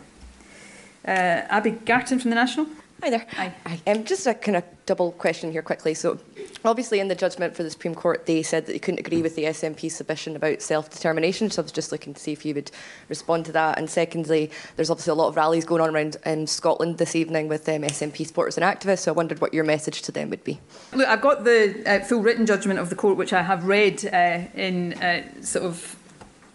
Uh, 1.09 1.43
Abby 1.49 1.71
Garton 1.71 2.19
from 2.19 2.29
The 2.29 2.35
National. 2.35 2.67
Hi 3.01 3.09
there. 3.09 3.25
Hi. 3.31 3.51
Um, 3.87 4.03
just 4.03 4.27
a 4.27 4.35
kind 4.35 4.57
of 4.57 4.63
double 4.85 5.13
question 5.13 5.51
here 5.51 5.63
quickly. 5.63 5.95
So, 5.95 6.19
obviously, 6.63 6.99
in 6.99 7.07
the 7.07 7.15
judgment 7.15 7.55
for 7.55 7.63
the 7.63 7.71
Supreme 7.71 7.95
Court, 7.95 8.27
they 8.27 8.43
said 8.43 8.67
that 8.67 8.73
they 8.73 8.77
couldn't 8.79 8.99
agree 8.99 9.23
with 9.23 9.35
the 9.35 9.45
SNP 9.45 9.91
submission 9.91 10.35
about 10.35 10.61
self 10.61 10.91
determination. 10.91 11.49
So, 11.49 11.61
I 11.61 11.63
was 11.63 11.71
just 11.71 11.91
looking 11.91 12.13
to 12.13 12.19
see 12.19 12.31
if 12.31 12.45
you 12.45 12.53
would 12.53 12.69
respond 13.07 13.45
to 13.45 13.51
that. 13.53 13.79
And 13.79 13.89
secondly, 13.89 14.51
there's 14.75 14.91
obviously 14.91 15.09
a 15.09 15.15
lot 15.15 15.29
of 15.29 15.35
rallies 15.35 15.65
going 15.65 15.81
on 15.81 15.89
around 15.89 16.17
in 16.27 16.45
Scotland 16.45 16.99
this 16.99 17.15
evening 17.15 17.47
with 17.47 17.67
um, 17.67 17.81
SNP 17.81 18.27
supporters 18.27 18.55
and 18.55 18.63
activists. 18.63 18.99
So, 18.99 19.11
I 19.11 19.15
wondered 19.15 19.41
what 19.41 19.51
your 19.51 19.63
message 19.63 20.03
to 20.03 20.11
them 20.11 20.29
would 20.29 20.43
be. 20.43 20.59
Look, 20.93 21.07
I've 21.07 21.21
got 21.21 21.43
the 21.43 21.81
uh, 21.87 22.05
full 22.05 22.21
written 22.21 22.45
judgment 22.45 22.79
of 22.79 22.91
the 22.91 22.95
court, 22.95 23.17
which 23.17 23.33
I 23.33 23.41
have 23.41 23.65
read 23.65 24.05
uh, 24.05 24.41
in 24.53 24.93
uh, 25.01 25.41
sort 25.41 25.65
of 25.65 25.98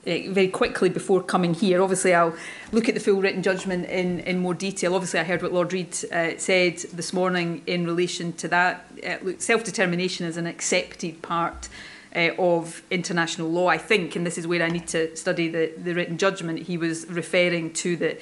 Eh, 0.06 0.28
very 0.28 0.48
quickly 0.48 0.90
before 0.90 1.22
coming 1.22 1.54
here. 1.54 1.82
Obviously, 1.82 2.12
I'll 2.12 2.34
look 2.72 2.88
at 2.88 2.94
the 2.94 3.00
full 3.00 3.22
written 3.22 3.42
judgment 3.42 3.86
in, 3.88 4.20
in 4.20 4.38
more 4.38 4.52
detail. 4.52 4.94
Obviously, 4.94 5.20
I 5.20 5.24
heard 5.24 5.42
what 5.42 5.52
Lord 5.52 5.72
Reid 5.72 5.96
uh, 6.12 6.16
eh, 6.16 6.34
said 6.36 6.78
this 6.92 7.14
morning 7.14 7.62
in 7.66 7.86
relation 7.86 8.34
to 8.34 8.48
that. 8.48 8.86
Uh, 9.06 9.32
self-determination 9.38 10.26
is 10.26 10.36
an 10.36 10.46
accepted 10.46 11.22
part 11.22 11.70
uh, 12.14 12.30
of 12.38 12.82
international 12.90 13.48
law, 13.48 13.68
I 13.68 13.78
think, 13.78 14.14
and 14.14 14.26
this 14.26 14.36
is 14.36 14.46
where 14.46 14.62
I 14.62 14.68
need 14.68 14.86
to 14.88 15.16
study 15.16 15.48
the, 15.48 15.72
the 15.82 15.94
written 15.94 16.18
judgment. 16.18 16.60
He 16.60 16.76
was 16.76 17.06
referring 17.08 17.72
to 17.74 17.96
the 17.96 18.18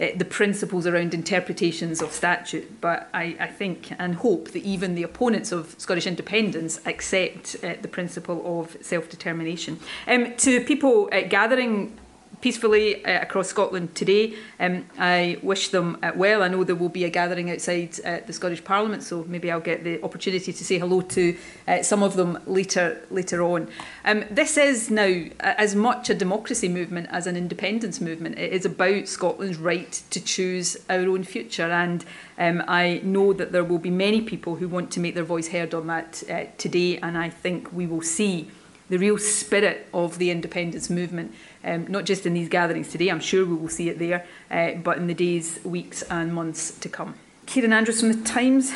uh, 0.00 0.06
the 0.16 0.24
principles 0.24 0.86
around 0.86 1.14
interpretations 1.14 2.02
of 2.02 2.12
statute. 2.12 2.80
But 2.80 3.08
I, 3.14 3.36
I 3.40 3.46
think 3.46 3.92
and 3.98 4.16
hope 4.16 4.50
that 4.52 4.62
even 4.62 4.94
the 4.94 5.02
opponents 5.02 5.52
of 5.52 5.74
Scottish 5.78 6.06
independence 6.06 6.80
accept 6.86 7.56
uh, 7.62 7.74
the 7.80 7.88
principle 7.88 8.60
of 8.60 8.76
self-determination. 8.80 9.78
Um, 10.06 10.34
to 10.36 10.60
people 10.64 11.08
uh, 11.12 11.22
gathering 11.22 11.98
peacefully 12.44 13.02
uh, 13.06 13.22
across 13.22 13.48
Scotland 13.48 13.94
today. 13.94 14.34
Um, 14.60 14.84
I 14.98 15.38
wish 15.42 15.70
them 15.70 15.96
uh, 16.02 16.12
well. 16.14 16.42
I 16.42 16.48
know 16.48 16.62
there 16.62 16.76
will 16.76 16.90
be 16.90 17.04
a 17.04 17.08
gathering 17.08 17.50
outside 17.50 17.98
uh, 18.04 18.18
the 18.26 18.34
Scottish 18.34 18.62
Parliament, 18.62 19.02
so 19.02 19.24
maybe 19.26 19.50
I'll 19.50 19.60
get 19.60 19.82
the 19.82 20.02
opportunity 20.04 20.52
to 20.52 20.64
say 20.64 20.78
hello 20.78 21.00
to 21.00 21.34
uh, 21.66 21.82
some 21.82 22.02
of 22.02 22.16
them 22.16 22.38
later 22.46 23.00
later 23.10 23.42
on. 23.42 23.68
Um, 24.04 24.26
this 24.30 24.58
is 24.58 24.90
now 24.90 25.24
as 25.40 25.74
much 25.74 26.10
a 26.10 26.14
democracy 26.14 26.68
movement 26.68 27.08
as 27.10 27.26
an 27.26 27.34
independence 27.34 27.98
movement. 27.98 28.38
It 28.38 28.52
is 28.52 28.66
about 28.66 29.08
Scotland's 29.08 29.56
right 29.56 29.92
to 30.10 30.22
choose 30.22 30.76
our 30.90 31.00
own 31.00 31.24
future, 31.24 31.70
and 31.70 32.04
um, 32.36 32.62
I 32.68 33.00
know 33.02 33.32
that 33.32 33.52
there 33.52 33.64
will 33.64 33.78
be 33.78 33.90
many 33.90 34.20
people 34.20 34.56
who 34.56 34.68
want 34.68 34.90
to 34.90 35.00
make 35.00 35.14
their 35.14 35.24
voice 35.24 35.48
heard 35.48 35.72
on 35.72 35.86
that 35.86 36.22
uh, 36.28 36.44
today, 36.58 36.98
and 36.98 37.16
I 37.16 37.30
think 37.30 37.72
we 37.72 37.86
will 37.86 38.02
see 38.02 38.50
the 38.88 38.98
real 38.98 39.18
spirit 39.18 39.88
of 39.92 40.18
the 40.18 40.30
independence 40.30 40.90
movement 40.90 41.34
um, 41.64 41.86
not 41.88 42.04
just 42.04 42.26
in 42.26 42.34
these 42.34 42.48
gatherings 42.48 42.88
today, 42.88 43.08
I'm 43.08 43.20
sure 43.20 43.44
we 43.46 43.54
will 43.54 43.68
see 43.68 43.88
it 43.88 43.98
there, 43.98 44.26
uh, 44.50 44.72
but 44.72 44.98
in 44.98 45.06
the 45.06 45.14
days, 45.14 45.58
weeks 45.64 46.02
and 46.02 46.34
months 46.34 46.78
to 46.78 46.88
come. 46.88 47.14
Kieran 47.46 47.72
Andrews 47.72 48.00
from 48.00 48.12
the 48.12 48.22
Times. 48.28 48.72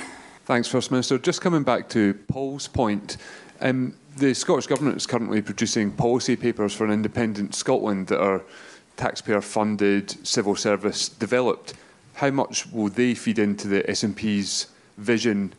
Thanks, 0.47 0.69
First 0.69 0.91
Minister. 0.91 1.19
Just 1.19 1.43
coming 1.43 1.63
back 1.63 1.89
to 1.91 2.15
Paul's 2.29 2.69
point, 2.69 3.19
um, 3.61 3.95
the 4.17 4.35
Scottish 4.35 4.67
Government 4.67 4.97
is 4.97 5.07
currently 5.07 5.43
producing 5.43 5.91
policy 5.91 6.37
papers 6.37 6.75
for 6.75 6.85
an 6.87 6.91
independent 6.91 7.55
Scotland 7.55 8.07
that 8.09 8.21
are 8.21 8.43
taxpayer 8.97 9.41
funded, 9.41 10.27
civil 10.27 10.57
service 10.57 11.09
developed. 11.09 11.75
How 12.15 12.31
much 12.31 12.71
will 12.73 12.89
they 12.89 13.15
feed 13.15 13.39
into 13.39 13.69
the 13.69 13.83
SNP's 13.83 14.69
vision 14.97 15.53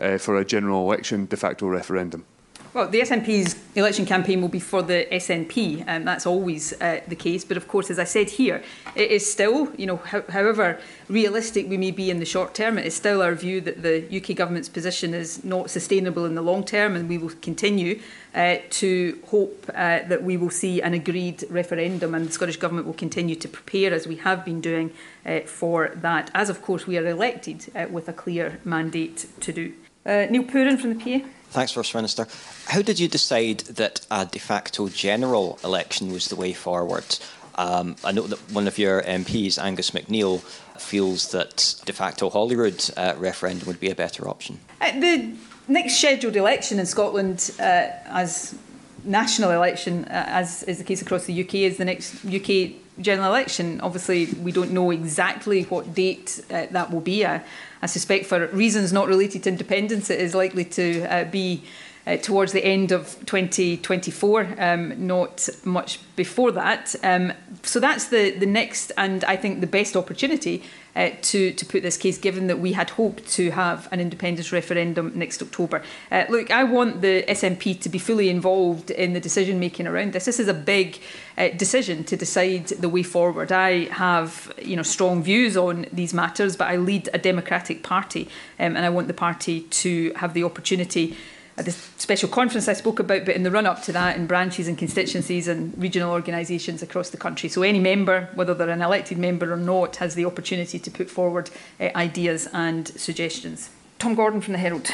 uh, 0.00 0.18
for 0.18 0.38
a 0.38 0.44
general 0.44 0.90
election 0.90 1.26
de 1.26 1.36
facto 1.36 1.66
referendum? 1.66 2.24
Well, 2.72 2.86
the 2.86 3.00
SNP's 3.00 3.56
election 3.74 4.06
campaign 4.06 4.40
will 4.40 4.48
be 4.48 4.60
for 4.60 4.80
the 4.80 5.04
SNP, 5.10 5.82
and 5.88 6.06
that's 6.06 6.24
always 6.24 6.72
uh, 6.80 7.00
the 7.08 7.16
case. 7.16 7.44
But 7.44 7.56
of 7.56 7.66
course, 7.66 7.90
as 7.90 7.98
I 7.98 8.04
said 8.04 8.30
here, 8.30 8.62
it 8.94 9.10
is 9.10 9.28
still, 9.28 9.74
you 9.74 9.86
know, 9.86 9.96
ho 9.96 10.22
however 10.28 10.78
realistic 11.08 11.68
we 11.68 11.76
may 11.76 11.90
be 11.90 12.10
in 12.10 12.20
the 12.20 12.24
short 12.24 12.54
term, 12.54 12.78
it 12.78 12.86
is 12.86 12.94
still 12.94 13.22
our 13.22 13.34
view 13.34 13.60
that 13.62 13.82
the 13.82 14.06
UK 14.16 14.36
government's 14.36 14.68
position 14.68 15.14
is 15.14 15.42
not 15.42 15.68
sustainable 15.68 16.24
in 16.24 16.36
the 16.36 16.42
long 16.42 16.62
term, 16.62 16.94
and 16.94 17.08
we 17.08 17.18
will 17.18 17.32
continue 17.42 18.00
uh, 18.36 18.58
to 18.70 19.20
hope 19.26 19.68
uh, 19.74 20.06
that 20.06 20.22
we 20.22 20.36
will 20.36 20.50
see 20.50 20.80
an 20.80 20.94
agreed 20.94 21.42
referendum, 21.50 22.14
and 22.14 22.28
the 22.28 22.32
Scottish 22.32 22.56
government 22.56 22.86
will 22.86 22.94
continue 22.94 23.34
to 23.34 23.48
prepare, 23.48 23.92
as 23.92 24.06
we 24.06 24.14
have 24.14 24.44
been 24.44 24.60
doing, 24.60 24.92
uh, 25.26 25.40
for 25.40 25.88
that. 25.96 26.30
As 26.34 26.48
of 26.48 26.62
course 26.62 26.86
we 26.86 26.96
are 26.96 27.06
elected 27.06 27.66
uh, 27.74 27.86
with 27.90 28.08
a 28.08 28.12
clear 28.12 28.60
mandate 28.64 29.26
to 29.40 29.52
do. 29.52 29.72
Uh, 30.06 30.26
Neil 30.30 30.44
Pooran 30.44 30.80
from 30.80 30.96
the 30.96 31.20
PA. 31.20 31.26
Thanks, 31.50 31.72
First 31.72 31.94
Minister. 31.96 32.28
How 32.66 32.80
did 32.80 33.00
you 33.00 33.08
decide 33.08 33.60
that 33.60 34.06
a 34.08 34.24
de 34.24 34.38
facto 34.38 34.88
general 34.88 35.58
election 35.64 36.12
was 36.12 36.28
the 36.28 36.36
way 36.36 36.52
forward? 36.52 37.18
Um, 37.56 37.96
I 38.04 38.12
know 38.12 38.22
that 38.22 38.38
one 38.52 38.68
of 38.68 38.78
your 38.78 39.02
MPs, 39.02 39.58
Angus 39.60 39.90
MacNeil, 39.90 40.40
feels 40.78 41.32
that 41.32 41.74
de 41.84 41.92
facto 41.92 42.30
Holyrood 42.30 42.88
uh, 42.96 43.14
referendum 43.18 43.66
would 43.66 43.80
be 43.80 43.90
a 43.90 43.96
better 43.96 44.28
option. 44.28 44.60
Uh, 44.80 44.92
the 45.00 45.34
next 45.66 45.96
scheduled 45.96 46.36
election 46.36 46.78
in 46.78 46.86
Scotland, 46.86 47.50
uh, 47.58 47.88
as 48.06 48.54
national 49.02 49.50
election, 49.50 50.04
uh, 50.04 50.24
as 50.28 50.62
is 50.62 50.78
the 50.78 50.84
case 50.84 51.02
across 51.02 51.24
the 51.24 51.42
UK, 51.42 51.54
is 51.54 51.78
the 51.78 51.84
next 51.84 52.24
UK 52.24 52.76
general 53.00 53.26
election. 53.26 53.80
Obviously, 53.80 54.26
we 54.34 54.52
don't 54.52 54.70
know 54.70 54.92
exactly 54.92 55.64
what 55.64 55.94
date 55.94 56.40
uh, 56.48 56.66
that 56.70 56.92
will 56.92 57.00
be. 57.00 57.26
I, 57.26 57.42
I 57.82 57.86
suspect 57.86 58.26
for 58.26 58.46
reasons 58.48 58.92
not 58.92 59.08
related 59.08 59.44
to 59.44 59.48
independence, 59.48 60.10
it 60.10 60.20
is 60.20 60.34
likely 60.34 60.64
to 60.66 61.02
uh, 61.04 61.24
be 61.24 61.62
uh, 62.06 62.16
towards 62.16 62.52
the 62.52 62.64
end 62.64 62.92
of 62.92 63.16
2024, 63.26 64.54
um, 64.58 65.06
not 65.06 65.48
much 65.64 66.00
before 66.16 66.50
that. 66.52 66.94
Um, 67.02 67.32
so 67.62 67.78
that's 67.78 68.08
the, 68.08 68.30
the 68.30 68.46
next 68.46 68.92
and 68.96 69.22
I 69.24 69.36
think 69.36 69.60
the 69.60 69.66
best 69.66 69.96
opportunity 69.96 70.62
uh, 70.96 71.10
to, 71.22 71.52
to 71.52 71.66
put 71.66 71.82
this 71.82 71.96
case, 71.96 72.18
given 72.18 72.46
that 72.48 72.58
we 72.58 72.72
had 72.72 72.90
hoped 72.90 73.26
to 73.30 73.50
have 73.50 73.88
an 73.92 74.00
independence 74.00 74.52
referendum 74.52 75.12
next 75.14 75.42
October. 75.42 75.82
Uh, 76.10 76.24
look, 76.28 76.50
I 76.50 76.64
want 76.64 77.00
the 77.00 77.22
SNP 77.28 77.80
to 77.80 77.88
be 77.88 77.98
fully 77.98 78.28
involved 78.28 78.90
in 78.90 79.12
the 79.12 79.20
decision 79.20 79.60
making 79.60 79.86
around 79.86 80.12
this. 80.12 80.24
This 80.24 80.40
is 80.40 80.48
a 80.48 80.54
big 80.54 81.00
uh, 81.38 81.48
decision 81.48 82.04
to 82.04 82.16
decide 82.16 82.66
the 82.68 82.88
way 82.88 83.02
forward. 83.02 83.52
I 83.52 83.84
have 83.86 84.52
you 84.60 84.76
know, 84.76 84.82
strong 84.82 85.22
views 85.22 85.56
on 85.56 85.86
these 85.92 86.12
matters, 86.12 86.56
but 86.56 86.68
I 86.68 86.76
lead 86.76 87.08
a 87.14 87.18
democratic 87.18 87.82
party 87.82 88.28
um, 88.58 88.76
and 88.76 88.84
I 88.84 88.90
want 88.90 89.08
the 89.08 89.14
party 89.14 89.62
to 89.62 90.12
have 90.16 90.34
the 90.34 90.44
opportunity 90.44 91.16
at 91.60 91.66
the 91.66 91.72
special 91.72 92.26
conference 92.28 92.68
I 92.68 92.72
spoke 92.72 93.00
about, 93.00 93.26
but 93.26 93.36
in 93.36 93.42
the 93.42 93.50
run 93.50 93.66
up 93.66 93.82
to 93.82 93.92
that, 93.92 94.16
in 94.16 94.26
branches 94.26 94.66
and 94.66 94.78
constituencies 94.78 95.46
and 95.46 95.76
regional 95.76 96.10
organisations 96.10 96.82
across 96.82 97.10
the 97.10 97.18
country. 97.18 97.50
So 97.50 97.62
any 97.62 97.78
member, 97.78 98.30
whether 98.34 98.54
they're 98.54 98.70
an 98.70 98.80
elected 98.80 99.18
member 99.18 99.52
or 99.52 99.58
not, 99.58 99.96
has 99.96 100.14
the 100.14 100.24
opportunity 100.24 100.78
to 100.78 100.90
put 100.90 101.10
forward 101.10 101.50
uh, 101.78 101.90
ideas 101.94 102.48
and 102.54 102.88
suggestions. 102.88 103.68
Tom 103.98 104.14
Gordon 104.14 104.40
from 104.40 104.52
the 104.52 104.58
Herald. 104.58 104.90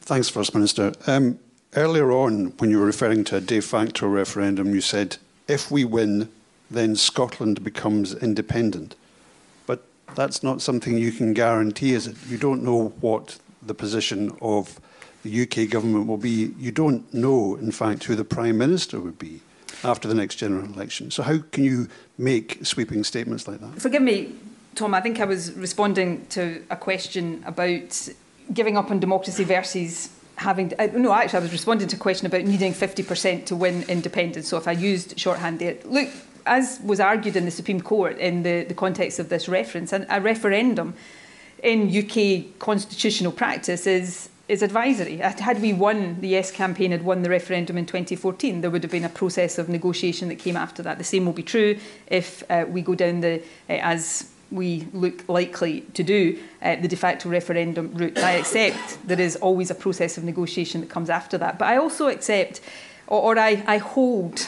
Thanks, 0.00 0.30
First 0.30 0.54
Minister. 0.54 0.94
Um, 1.06 1.38
earlier 1.74 2.10
on, 2.10 2.54
when 2.56 2.70
you 2.70 2.78
were 2.78 2.86
referring 2.86 3.22
to 3.24 3.36
a 3.36 3.40
de 3.42 3.60
facto 3.60 4.06
referendum, 4.08 4.74
you 4.74 4.80
said 4.80 5.18
if 5.48 5.70
we 5.70 5.84
win, 5.84 6.30
then 6.70 6.96
Scotland 6.96 7.62
becomes 7.62 8.14
independent. 8.14 8.96
But 9.66 9.82
that's 10.14 10.42
not 10.42 10.62
something 10.62 10.96
you 10.96 11.12
can 11.12 11.34
guarantee, 11.34 11.92
is 11.92 12.06
it? 12.06 12.16
You 12.26 12.38
don't 12.38 12.62
know 12.62 12.94
what 13.02 13.38
the 13.60 13.74
position 13.74 14.34
of 14.40 14.80
the 15.24 15.42
UK 15.42 15.70
government 15.70 16.06
will 16.06 16.18
be. 16.18 16.54
You 16.58 16.70
don't 16.70 17.12
know, 17.12 17.56
in 17.56 17.72
fact, 17.72 18.04
who 18.04 18.14
the 18.14 18.24
Prime 18.24 18.58
Minister 18.58 19.00
would 19.00 19.18
be 19.18 19.40
after 19.82 20.06
the 20.06 20.14
next 20.14 20.36
general 20.36 20.64
election. 20.64 21.10
So 21.10 21.22
how 21.22 21.38
can 21.50 21.64
you 21.64 21.88
make 22.16 22.64
sweeping 22.64 23.02
statements 23.04 23.48
like 23.48 23.60
that? 23.60 23.80
Forgive 23.80 24.02
me, 24.02 24.34
Tom, 24.74 24.94
I 24.94 25.00
think 25.00 25.20
I 25.20 25.24
was 25.24 25.52
responding 25.52 26.26
to 26.28 26.62
a 26.70 26.76
question 26.76 27.42
about 27.46 28.08
giving 28.52 28.76
up 28.76 28.90
on 28.90 29.00
democracy 29.00 29.44
versus 29.44 30.10
having 30.36 30.68
to, 30.70 30.82
uh, 30.82 30.98
no 30.98 31.12
actually 31.12 31.38
I 31.38 31.42
was 31.42 31.52
responding 31.52 31.88
to 31.88 31.96
a 31.96 31.98
question 31.98 32.26
about 32.26 32.42
needing 32.42 32.72
50% 32.72 33.46
to 33.46 33.56
win 33.56 33.84
independence 33.84 34.48
so 34.48 34.56
if 34.56 34.66
I 34.66 34.72
used 34.72 35.18
shorthand 35.18 35.60
there 35.60 35.76
look 35.84 36.08
as 36.44 36.80
was 36.84 36.98
argued 36.98 37.36
in 37.36 37.44
the 37.44 37.52
Supreme 37.52 37.80
Court 37.80 38.18
in 38.18 38.42
the, 38.42 38.64
the 38.64 38.74
context 38.74 39.20
of 39.20 39.28
this 39.28 39.48
reference 39.48 39.92
a 39.92 40.20
referendum 40.20 40.94
in 41.62 41.88
UK 41.88 42.58
constitutional 42.58 43.30
practice 43.30 43.86
is 43.86 44.28
is 44.46 44.62
advisory. 44.62 45.16
Had 45.16 45.62
we 45.62 45.72
won, 45.72 46.20
the 46.20 46.28
Yes 46.28 46.50
campaign 46.50 46.90
had 46.90 47.02
won 47.02 47.22
the 47.22 47.30
referendum 47.30 47.78
in 47.78 47.86
2014, 47.86 48.60
there 48.60 48.70
would 48.70 48.82
have 48.82 48.92
been 48.92 49.04
a 49.04 49.08
process 49.08 49.58
of 49.58 49.68
negotiation 49.68 50.28
that 50.28 50.38
came 50.38 50.56
after 50.56 50.82
that. 50.82 50.98
The 50.98 51.04
same 51.04 51.24
will 51.24 51.32
be 51.32 51.42
true 51.42 51.78
if 52.08 52.42
uh, 52.50 52.66
we 52.68 52.82
go 52.82 52.94
down 52.94 53.20
the, 53.20 53.42
uh, 53.70 53.72
as 53.80 54.30
we 54.50 54.86
look 54.92 55.26
likely 55.28 55.80
to 55.94 56.02
do, 56.02 56.38
uh, 56.62 56.76
the 56.76 56.88
de 56.88 56.96
facto 56.96 57.28
referendum 57.30 57.92
route. 57.94 58.18
I 58.18 58.32
accept 58.32 58.98
there 59.06 59.20
is 59.20 59.36
always 59.36 59.70
a 59.70 59.74
process 59.74 60.18
of 60.18 60.24
negotiation 60.24 60.82
that 60.82 60.90
comes 60.90 61.08
after 61.08 61.38
that. 61.38 61.58
But 61.58 61.68
I 61.68 61.78
also 61.78 62.08
accept, 62.08 62.60
or, 63.06 63.20
or 63.22 63.38
I, 63.38 63.64
I 63.66 63.78
hold 63.78 64.46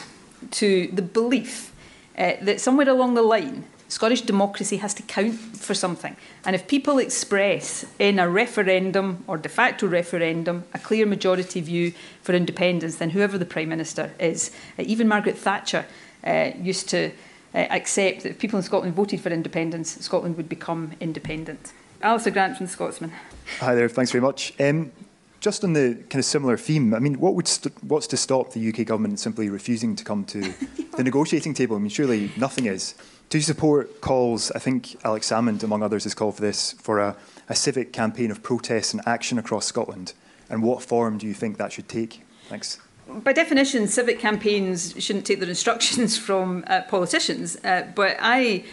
to 0.51 0.87
the 0.93 1.01
belief 1.01 1.73
uh, 2.17 2.33
that 2.43 2.61
somewhere 2.61 2.87
along 2.87 3.15
the 3.15 3.23
line, 3.23 3.63
Scottish 3.89 4.21
democracy 4.21 4.77
has 4.77 4.93
to 4.95 5.03
count 5.03 5.35
for 5.35 5.73
something. 5.73 6.15
And 6.45 6.55
if 6.55 6.67
people 6.67 6.97
express 6.97 7.85
in 7.99 8.19
a 8.19 8.29
referendum 8.29 9.23
or 9.27 9.37
de 9.37 9.49
facto 9.49 9.87
referendum 9.87 10.65
a 10.73 10.79
clear 10.79 11.05
majority 11.05 11.61
view 11.61 11.93
for 12.21 12.33
independence, 12.33 12.97
then 12.97 13.11
whoever 13.11 13.37
the 13.37 13.45
Prime 13.45 13.69
Minister 13.69 14.11
is, 14.19 14.51
uh, 14.77 14.83
even 14.85 15.07
Margaret 15.07 15.37
Thatcher 15.37 15.85
uh, 16.25 16.51
used 16.61 16.89
to 16.89 17.11
uh, 17.55 17.57
accept 17.69 18.23
that 18.23 18.31
if 18.31 18.39
people 18.39 18.57
in 18.57 18.63
Scotland 18.63 18.93
voted 18.93 19.21
for 19.21 19.29
independence, 19.29 19.97
Scotland 19.99 20.35
would 20.35 20.49
become 20.49 20.91
independent. 20.99 21.71
Alistair 22.01 22.33
Grant 22.33 22.57
from 22.57 22.65
the 22.65 22.71
Scotsman. 22.71 23.11
Hi 23.59 23.73
there, 23.73 23.89
thanks 23.89 24.11
very 24.11 24.21
much. 24.21 24.53
Um, 24.59 24.91
just 25.39 25.63
on 25.63 25.73
the 25.73 25.95
kind 26.09 26.15
of 26.15 26.25
similar 26.25 26.57
theme, 26.57 26.93
I 26.93 26.99
mean, 26.99 27.19
what 27.19 27.35
would 27.35 27.49
what's 27.81 28.07
to 28.07 28.17
stop 28.17 28.51
the 28.51 28.69
UK 28.69 28.85
government 28.85 29.19
simply 29.19 29.49
refusing 29.49 29.95
to 29.95 30.03
come 30.03 30.25
to 30.25 30.41
the 30.97 31.03
negotiating 31.03 31.53
table? 31.53 31.75
I 31.75 31.79
mean, 31.79 31.89
surely 31.89 32.31
nothing 32.37 32.65
is. 32.65 32.95
Do 33.29 33.37
you 33.37 33.41
support 33.41 33.99
calls, 33.99 34.51
I 34.51 34.59
think 34.59 34.95
Alex 35.03 35.29
Salmond, 35.29 35.61
among 35.61 35.83
others, 35.83 36.05
has 36.05 36.13
called 36.13 36.35
for 36.35 36.41
this, 36.41 36.71
for 36.73 36.99
a, 36.99 37.17
a 37.49 37.55
civic 37.55 37.91
campaign 37.91 38.31
of 38.31 38.41
protest 38.41 38.93
and 38.93 39.05
action 39.05 39.37
across 39.37 39.65
Scotland? 39.65 40.13
And 40.49 40.63
what 40.63 40.81
form 40.81 41.17
do 41.17 41.27
you 41.27 41.33
think 41.33 41.57
that 41.57 41.73
should 41.73 41.89
take? 41.89 42.23
Thanks. 42.47 42.79
By 43.09 43.33
definition, 43.33 43.87
civic 43.87 44.19
campaigns 44.19 44.95
shouldn't 44.97 45.25
take 45.25 45.39
their 45.39 45.49
instructions 45.49 46.17
from 46.27 46.63
uh, 46.67 46.83
politicians. 46.83 47.57
Uh, 47.65 47.87
but 47.95 48.15
I, 48.21 48.63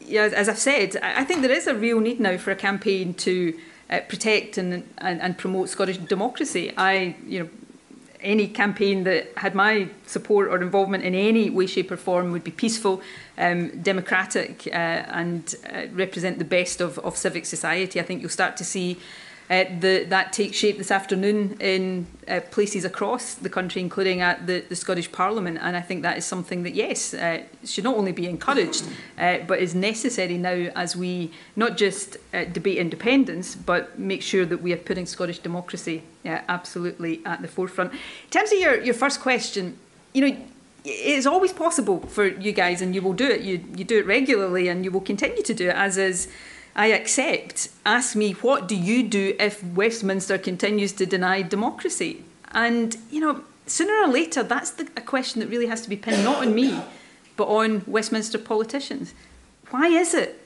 you 0.00 0.14
know, 0.16 0.26
as 0.26 0.48
I've 0.48 0.58
said, 0.58 0.96
I 1.00 1.22
think 1.22 1.42
there 1.42 1.52
is 1.52 1.68
a 1.68 1.74
real 1.74 2.00
need 2.00 2.18
now 2.18 2.36
for 2.36 2.50
a 2.50 2.56
campaign 2.56 3.14
to 3.14 3.56
uh, 3.90 4.00
protect 4.08 4.58
and, 4.58 4.88
and, 4.98 5.20
and 5.20 5.38
promote 5.38 5.68
Scottish 5.68 5.98
democracy. 5.98 6.72
I, 6.76 7.14
you 7.26 7.44
know, 7.44 7.50
any 8.22 8.48
campaign 8.48 9.04
that 9.04 9.32
had 9.36 9.54
my 9.54 9.88
support 10.06 10.48
or 10.48 10.62
involvement 10.62 11.04
in 11.04 11.14
any 11.14 11.50
way, 11.50 11.66
shape, 11.66 11.90
or 11.90 11.96
form 11.96 12.32
would 12.32 12.44
be 12.44 12.50
peaceful, 12.50 13.00
um, 13.38 13.68
democratic, 13.82 14.66
uh, 14.66 14.70
and 14.70 15.54
uh, 15.72 15.82
represent 15.92 16.38
the 16.38 16.44
best 16.44 16.80
of, 16.80 16.98
of 17.00 17.16
civic 17.16 17.46
society. 17.46 18.00
I 18.00 18.02
think 18.02 18.20
you'll 18.20 18.30
start 18.30 18.56
to 18.58 18.64
see 18.64 18.98
uh, 19.50 19.64
the, 19.80 20.04
that 20.08 20.32
takes 20.32 20.56
shape 20.56 20.78
this 20.78 20.92
afternoon 20.92 21.56
in 21.60 22.06
uh, 22.28 22.40
places 22.52 22.84
across 22.84 23.34
the 23.34 23.48
country, 23.48 23.82
including 23.82 24.20
at 24.20 24.46
the, 24.46 24.60
the 24.68 24.76
Scottish 24.76 25.10
Parliament. 25.10 25.58
And 25.60 25.76
I 25.76 25.80
think 25.80 26.02
that 26.02 26.16
is 26.16 26.24
something 26.24 26.62
that, 26.62 26.74
yes, 26.74 27.12
uh, 27.12 27.42
should 27.64 27.82
not 27.82 27.96
only 27.96 28.12
be 28.12 28.26
encouraged, 28.26 28.84
uh, 29.18 29.38
but 29.48 29.58
is 29.58 29.74
necessary 29.74 30.38
now 30.38 30.70
as 30.76 30.94
we 30.94 31.32
not 31.56 31.76
just 31.76 32.16
uh, 32.32 32.44
debate 32.44 32.78
independence, 32.78 33.56
but 33.56 33.98
make 33.98 34.22
sure 34.22 34.46
that 34.46 34.62
we 34.62 34.72
are 34.72 34.76
putting 34.76 35.04
Scottish 35.04 35.40
democracy 35.40 36.02
absolutely 36.24 37.20
at 37.26 37.42
the 37.42 37.48
forefront. 37.48 37.92
In 37.92 38.30
terms 38.30 38.52
of 38.52 38.58
your, 38.58 38.80
your 38.80 38.94
first 38.94 39.20
question, 39.20 39.76
you 40.12 40.28
know, 40.28 40.36
it's 40.84 41.26
always 41.26 41.52
possible 41.52 42.00
for 42.00 42.26
you 42.26 42.52
guys, 42.52 42.80
and 42.80 42.94
you 42.94 43.02
will 43.02 43.12
do 43.12 43.26
it. 43.26 43.42
You, 43.42 43.64
you 43.76 43.84
do 43.84 43.98
it 43.98 44.06
regularly, 44.06 44.68
and 44.68 44.84
you 44.84 44.90
will 44.90 45.00
continue 45.02 45.42
to 45.42 45.54
do 45.54 45.68
it, 45.68 45.74
as 45.74 45.98
is 45.98 46.28
I 46.74 46.88
accept. 46.88 47.68
Ask 47.84 48.16
me, 48.16 48.32
what 48.32 48.68
do 48.68 48.76
you 48.76 49.02
do 49.02 49.34
if 49.38 49.62
Westminster 49.62 50.38
continues 50.38 50.92
to 50.94 51.06
deny 51.06 51.42
democracy? 51.42 52.24
And, 52.52 52.96
you 53.10 53.20
know, 53.20 53.44
sooner 53.66 53.94
or 54.02 54.08
later, 54.08 54.42
that's 54.42 54.70
the, 54.70 54.88
a 54.96 55.00
question 55.00 55.40
that 55.40 55.48
really 55.48 55.66
has 55.66 55.82
to 55.82 55.88
be 55.88 55.96
pinned 55.96 56.24
not 56.24 56.38
on 56.38 56.54
me, 56.54 56.80
but 57.36 57.46
on 57.48 57.82
Westminster 57.86 58.38
politicians. 58.38 59.14
Why 59.70 59.88
is 59.88 60.14
it 60.14 60.36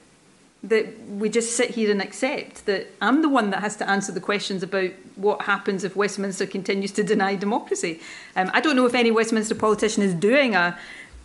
that 0.63 0.99
we 1.11 1.29
just 1.29 1.55
sit 1.57 1.71
here 1.71 1.91
and 1.91 2.01
accept 2.01 2.65
that 2.65 2.87
I'm 3.01 3.21
the 3.21 3.29
one 3.29 3.51
that 3.51 3.61
has 3.61 3.77
to 3.77 3.89
answer 3.89 4.13
the 4.13 4.21
questions 4.21 4.63
about 4.63 4.91
what 5.17 5.43
happens 5.43 5.85
if 5.85 5.95
Westminster 5.95 6.47
continues 6.47 6.93
to 6.93 7.03
deny 7.03 7.35
democracy? 7.35 8.01
Um, 8.35 8.51
I 8.55 8.61
don't 8.61 8.77
know 8.77 8.87
if 8.87 8.95
any 8.95 9.11
Westminster 9.11 9.55
politician 9.55 10.03
is 10.03 10.15
doing 10.15 10.55
a 10.55 10.79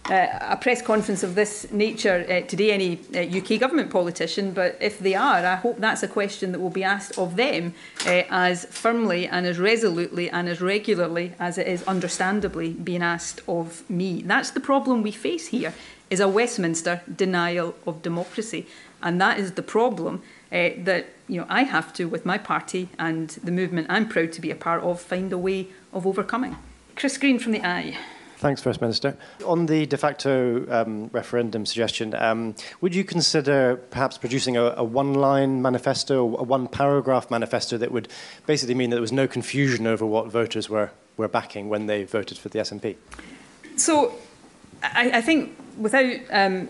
a 0.10 0.58
press 0.60 0.82
conference 0.82 1.24
of 1.24 1.36
this 1.36 1.72
nature 1.72 2.26
uh, 2.28 2.48
today, 2.48 2.72
any 2.72 3.00
uh, 3.16 3.38
UK 3.38 3.60
government 3.60 3.92
politician, 3.92 4.52
but 4.52 4.78
if 4.82 5.00
they 5.00 5.14
are, 5.14 5.46
I 5.46 5.56
hope 5.56 5.78
that's 5.78 6.04
a 6.04 6.08
question 6.08 6.52
that 6.52 6.60
will 6.60 6.70
be 6.70 6.84
asked 6.84 7.18
of 7.18 7.36
them 7.36 7.74
uh, 8.06 8.24
as 8.30 8.66
firmly 8.66 9.28
and 9.28 9.46
as 9.46 9.60
resolutely 9.60 10.30
and 10.30 10.50
as 10.50 10.62
regularly 10.62 11.34
as 11.40 11.58
it 11.58 11.68
is 11.68 11.84
understandably 11.84 12.74
being 12.74 13.04
asked 13.04 13.42
of 13.48 13.88
me. 13.90 14.22
That's 14.24 14.52
the 14.52 14.60
problem 14.60 15.04
we 15.04 15.12
face 15.12 15.48
here, 15.48 15.74
is 16.10 16.20
a 16.20 16.28
Westminster 16.28 17.02
denial 17.14 17.76
of 17.86 18.02
democracy. 18.02 18.66
And 19.02 19.22
that 19.22 19.40
is 19.40 19.54
the 19.54 19.64
problem 19.64 20.24
uh, 20.52 20.70
that 20.80 21.08
you 21.28 21.40
know, 21.40 21.46
I 21.48 21.64
have 21.64 21.94
to, 21.94 22.06
with 22.06 22.26
my 22.26 22.38
party 22.40 22.90
and 22.98 23.30
the 23.30 23.52
movement 23.52 23.88
I'm 23.90 24.10
proud 24.10 24.32
to 24.34 24.42
be 24.42 24.50
a 24.50 24.56
part 24.56 24.84
of, 24.84 25.00
find 25.00 25.32
a 25.32 25.38
way 25.38 25.68
of 25.94 26.08
overcoming. 26.08 26.58
Chris 26.96 27.18
Green 27.18 27.38
from 27.38 27.52
the 27.52 27.66
i. 27.66 27.98
Thanks, 28.40 28.62
First 28.62 28.80
Minister. 28.80 29.18
On 29.46 29.66
the 29.66 29.86
de 29.86 29.98
facto 29.98 30.66
um, 30.72 31.10
referendum 31.12 31.66
suggestion, 31.66 32.16
um, 32.16 32.56
would 32.80 32.96
you 32.96 33.04
consider 33.04 33.76
perhaps 33.76 34.18
producing 34.18 34.56
a, 34.56 34.76
a 34.78 34.84
one 34.84 35.14
line 35.14 35.62
manifesto, 35.62 36.38
a 36.38 36.44
one 36.44 36.70
paragraph 36.70 37.30
manifesto 37.30 37.78
that 37.78 37.92
would 37.92 38.08
basically 38.46 38.76
mean 38.76 38.92
that 38.92 38.96
there 38.96 39.02
was 39.02 39.12
no 39.12 39.28
confusion 39.28 39.86
over 39.86 40.06
what 40.06 40.28
voters 40.32 40.70
were, 40.70 40.90
were 41.18 41.28
backing 41.28 41.68
when 41.68 41.88
they 41.88 42.06
voted 42.06 42.38
for 42.38 42.48
the 42.48 42.60
SNP? 42.60 42.96
So 43.76 44.16
I, 44.82 45.12
I 45.16 45.22
think 45.22 45.54
without 45.78 46.16
um, 46.30 46.70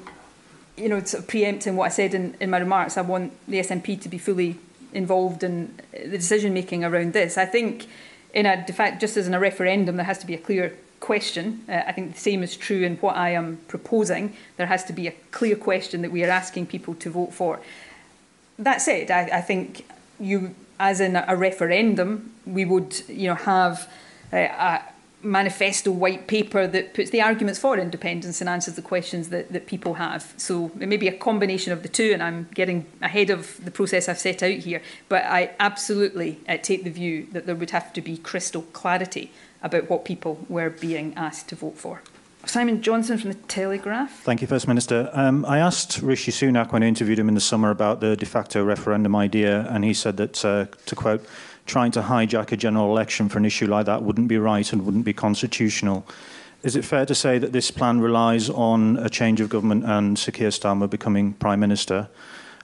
you 0.75 0.89
know, 0.89 1.03
sort 1.03 1.21
of 1.21 1.29
preempting 1.29 1.75
what 1.75 1.85
I 1.85 1.89
said 1.89 2.15
in, 2.15 2.35
in 2.39 2.49
my 2.49 2.57
remarks, 2.57 2.97
I 2.97 3.01
want 3.01 3.31
the 3.47 3.59
SNP 3.59 4.01
to 4.01 4.09
be 4.09 4.17
fully 4.17 4.57
involved 4.91 5.43
in 5.43 5.79
the 5.91 6.17
decision 6.17 6.51
making 6.55 6.83
around 6.83 7.13
this. 7.13 7.37
I 7.37 7.45
think 7.45 7.85
in 8.33 8.47
a 8.47 8.65
de 8.65 8.73
facto, 8.73 8.99
just 8.99 9.17
as 9.17 9.27
in 9.27 9.35
a 9.35 9.39
referendum, 9.39 9.97
there 9.97 10.05
has 10.05 10.17
to 10.17 10.25
be 10.25 10.33
a 10.33 10.39
clear 10.39 10.75
question. 10.99 11.63
Uh, 11.67 11.81
I 11.87 11.91
think 11.91 12.13
the 12.13 12.19
same 12.19 12.43
is 12.43 12.55
true 12.55 12.83
in 12.83 12.97
what 12.97 13.15
I 13.15 13.29
am 13.31 13.59
proposing. 13.67 14.35
There 14.57 14.67
has 14.67 14.83
to 14.85 14.93
be 14.93 15.07
a 15.07 15.13
clear 15.31 15.55
question 15.55 16.01
that 16.01 16.11
we 16.11 16.23
are 16.23 16.29
asking 16.29 16.67
people 16.67 16.95
to 16.95 17.09
vote 17.09 17.33
for. 17.33 17.59
That 18.57 18.81
said, 18.81 19.09
I, 19.11 19.37
I 19.37 19.41
think 19.41 19.85
you, 20.19 20.55
as 20.79 20.99
in 20.99 21.15
a 21.15 21.35
referendum, 21.35 22.33
we 22.45 22.65
would, 22.65 23.01
you 23.07 23.27
know, 23.27 23.35
have 23.35 23.91
uh, 24.33 24.37
a 24.37 24.81
manifesto 25.21 25.91
white 25.91 26.27
paper 26.27 26.65
that 26.65 26.93
puts 26.93 27.09
the 27.09 27.21
arguments 27.21 27.59
for 27.59 27.77
independence 27.77 28.39
and 28.39 28.49
answers 28.49 28.75
the 28.75 28.81
questions 28.81 29.29
that, 29.29 29.51
that 29.51 29.65
people 29.67 29.95
have. 29.95 30.33
So 30.37 30.71
it 30.79 30.87
may 30.87 30.97
be 30.97 31.07
a 31.07 31.17
combination 31.17 31.73
of 31.73 31.83
the 31.83 31.89
two, 31.89 32.11
and 32.13 32.23
I'm 32.23 32.47
getting 32.53 32.85
ahead 33.01 33.29
of 33.29 33.63
the 33.63 33.71
process 33.71 34.07
I've 34.07 34.19
set 34.19 34.41
out 34.43 34.51
here. 34.51 34.81
But 35.09 35.25
I 35.25 35.51
absolutely 35.59 36.39
uh, 36.47 36.57
take 36.57 36.83
the 36.83 36.89
view 36.89 37.27
that 37.31 37.45
there 37.45 37.55
would 37.55 37.71
have 37.71 37.91
to 37.93 38.01
be 38.01 38.17
crystal 38.17 38.61
clarity 38.61 39.31
about 39.61 39.89
what 39.89 40.05
people 40.05 40.45
were 40.49 40.69
being 40.69 41.13
asked 41.15 41.49
to 41.49 41.55
vote 41.55 41.77
for. 41.77 42.01
Simon 42.45 42.81
Johnson 42.81 43.17
from 43.17 43.31
the 43.31 43.35
Telegraph. 43.35 44.21
Thank 44.21 44.41
you, 44.41 44.47
First 44.47 44.67
Minister. 44.67 45.09
Um, 45.13 45.45
I 45.45 45.59
asked 45.59 46.01
Rishi 46.01 46.31
Sunak 46.31 46.71
when 46.71 46.83
I 46.83 46.87
interviewed 46.87 47.19
him 47.19 47.27
in 47.27 47.35
the 47.35 47.41
summer 47.41 47.69
about 47.69 47.99
the 47.99 48.15
de 48.15 48.25
facto 48.25 48.63
referendum 48.63 49.15
idea, 49.15 49.67
and 49.69 49.83
he 49.83 49.93
said 49.93 50.17
that, 50.17 50.45
uh, 50.45 50.65
to 50.85 50.95
quote, 50.95 51.25
trying 51.65 51.91
to 51.91 52.01
hijack 52.01 52.51
a 52.51 52.57
general 52.57 52.89
election 52.89 53.29
for 53.29 53.37
an 53.37 53.45
issue 53.45 53.67
like 53.67 53.85
that 53.85 54.03
wouldn't 54.03 54.29
be 54.29 54.37
right 54.37 54.71
and 54.71 54.85
wouldn't 54.85 55.05
be 55.05 55.13
constitutional. 55.13 56.07
Is 56.63 56.75
it 56.75 56.83
fair 56.83 57.05
to 57.05 57.13
say 57.13 57.37
that 57.39 57.51
this 57.51 57.71
plan 57.71 58.01
relies 58.01 58.49
on 58.49 58.97
a 58.97 59.09
change 59.09 59.39
of 59.41 59.49
government 59.49 59.85
and 59.85 60.17
Sir 60.17 60.31
Keir 60.31 60.49
Starmer 60.49 60.89
becoming 60.89 61.33
Prime 61.33 61.59
Minister? 61.59 62.09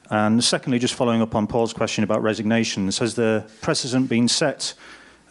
And 0.10 0.44
secondly, 0.44 0.80
just 0.80 0.94
following 0.94 1.22
up 1.22 1.36
on 1.36 1.48
Paul's 1.48 1.74
question 1.74 2.04
about 2.04 2.24
resignations, 2.24 3.00
has 3.00 3.16
the 3.16 3.46
precedent 3.62 4.10
been 4.10 4.28
set 4.28 4.74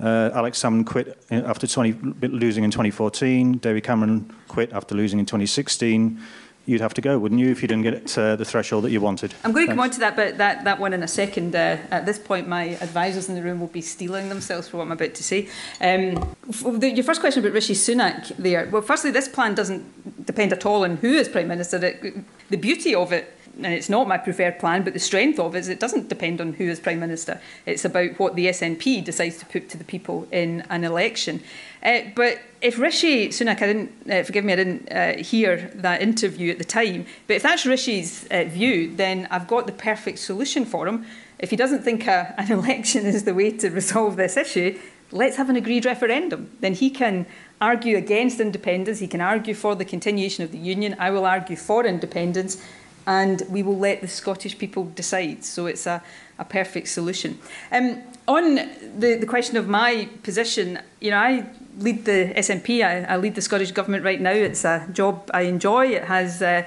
uh, 0.00 0.30
Alex 0.34 0.62
Salmond 0.62 0.86
quit 0.86 1.18
after 1.30 1.66
20, 1.66 1.92
losing 2.28 2.64
in 2.64 2.70
2014. 2.70 3.58
David 3.58 3.84
Cameron 3.84 4.32
quit 4.48 4.72
after 4.72 4.94
losing 4.94 5.18
in 5.18 5.26
2016. 5.26 6.20
You'd 6.66 6.80
have 6.80 6.94
to 6.94 7.02
go, 7.02 7.18
wouldn't 7.18 7.42
you, 7.42 7.50
if 7.50 7.60
you 7.60 7.68
didn't 7.68 7.82
get 7.82 8.16
uh, 8.16 8.36
the 8.36 8.44
threshold 8.44 8.84
that 8.84 8.90
you 8.90 8.98
wanted? 8.98 9.34
I'm 9.44 9.52
going 9.52 9.66
to 9.66 9.72
Thanks. 9.72 9.76
come 9.76 9.80
on 9.80 9.90
to 9.90 10.00
that, 10.00 10.16
but 10.16 10.38
that, 10.38 10.64
that 10.64 10.80
one 10.80 10.94
in 10.94 11.02
a 11.02 11.08
second. 11.08 11.54
Uh, 11.54 11.76
at 11.90 12.06
this 12.06 12.18
point, 12.18 12.48
my 12.48 12.78
advisors 12.80 13.28
in 13.28 13.34
the 13.34 13.42
room 13.42 13.60
will 13.60 13.66
be 13.66 13.82
steeling 13.82 14.30
themselves 14.30 14.68
for 14.68 14.78
what 14.78 14.84
I'm 14.84 14.92
about 14.92 15.12
to 15.14 15.22
say. 15.22 15.48
Um, 15.82 16.34
the, 16.78 16.90
your 16.90 17.04
first 17.04 17.20
question 17.20 17.44
about 17.44 17.52
Rishi 17.52 17.74
Sunak 17.74 18.34
there. 18.38 18.66
Well, 18.70 18.80
firstly, 18.80 19.10
this 19.10 19.28
plan 19.28 19.54
doesn't 19.54 20.24
depend 20.24 20.54
at 20.54 20.64
all 20.64 20.84
on 20.84 20.96
who 20.96 21.12
is 21.12 21.28
Prime 21.28 21.48
Minister. 21.48 21.84
It, 21.84 22.24
the 22.48 22.56
beauty 22.56 22.94
of 22.94 23.12
it 23.12 23.30
and 23.56 23.66
it's 23.66 23.88
not 23.88 24.08
my 24.08 24.18
preferred 24.18 24.58
plan, 24.58 24.82
but 24.82 24.92
the 24.92 24.98
strength 24.98 25.38
of 25.38 25.54
it 25.54 25.60
is 25.60 25.68
it 25.68 25.80
doesn't 25.80 26.08
depend 26.08 26.40
on 26.40 26.54
who 26.54 26.64
is 26.64 26.80
Prime 26.80 27.00
Minister. 27.00 27.40
It's 27.66 27.84
about 27.84 28.18
what 28.18 28.34
the 28.34 28.46
SNP 28.46 29.04
decides 29.04 29.38
to 29.38 29.46
put 29.46 29.68
to 29.70 29.78
the 29.78 29.84
people 29.84 30.26
in 30.32 30.62
an 30.70 30.84
election. 30.84 31.42
Uh, 31.82 32.00
but 32.14 32.40
if 32.60 32.78
Rishi 32.78 33.28
Sunak, 33.28 33.62
I 33.62 33.66
didn't, 33.66 34.10
uh, 34.10 34.22
forgive 34.22 34.44
me, 34.44 34.54
I 34.54 34.56
didn't 34.56 34.92
uh, 34.92 35.22
hear 35.22 35.70
that 35.74 36.02
interview 36.02 36.50
at 36.50 36.58
the 36.58 36.64
time, 36.64 37.06
but 37.26 37.36
if 37.36 37.42
that's 37.42 37.66
Rishi's 37.66 38.26
uh, 38.30 38.44
view, 38.44 38.94
then 38.94 39.28
I've 39.30 39.46
got 39.46 39.66
the 39.66 39.72
perfect 39.72 40.18
solution 40.18 40.64
for 40.64 40.88
him. 40.88 41.06
If 41.38 41.50
he 41.50 41.56
doesn't 41.56 41.82
think 41.82 42.06
a, 42.06 42.34
an 42.38 42.50
election 42.58 43.06
is 43.06 43.24
the 43.24 43.34
way 43.34 43.50
to 43.58 43.70
resolve 43.70 44.16
this 44.16 44.36
issue, 44.36 44.78
let's 45.12 45.36
have 45.36 45.50
an 45.50 45.56
agreed 45.56 45.84
referendum. 45.84 46.50
Then 46.60 46.74
he 46.74 46.90
can 46.90 47.26
argue 47.60 47.96
against 47.96 48.40
independence, 48.40 48.98
he 48.98 49.06
can 49.06 49.20
argue 49.20 49.54
for 49.54 49.74
the 49.74 49.84
continuation 49.84 50.42
of 50.44 50.52
the 50.52 50.58
union, 50.58 50.96
I 50.98 51.10
will 51.10 51.24
argue 51.24 51.56
for 51.56 51.86
independence 51.86 52.62
and 53.06 53.42
we 53.48 53.62
will 53.62 53.78
let 53.78 54.00
the 54.00 54.08
Scottish 54.08 54.58
people 54.58 54.84
decide. 54.84 55.44
So 55.44 55.66
it's 55.66 55.86
a, 55.86 56.02
a 56.38 56.44
perfect 56.44 56.88
solution. 56.88 57.38
Um, 57.70 58.02
on 58.26 58.54
the, 58.54 59.16
the 59.20 59.26
question 59.26 59.56
of 59.56 59.68
my 59.68 60.08
position, 60.22 60.78
you 61.00 61.10
know, 61.10 61.18
I 61.18 61.46
lead 61.78 62.04
the 62.04 62.32
SNP, 62.36 62.84
I, 62.84 63.04
I 63.04 63.16
lead 63.16 63.34
the 63.34 63.42
Scottish 63.42 63.72
Government 63.72 64.04
right 64.04 64.20
now. 64.20 64.30
It's 64.30 64.64
a 64.64 64.88
job 64.92 65.30
I 65.34 65.42
enjoy. 65.42 65.88
It 65.88 66.04
has 66.04 66.40
uh, 66.40 66.64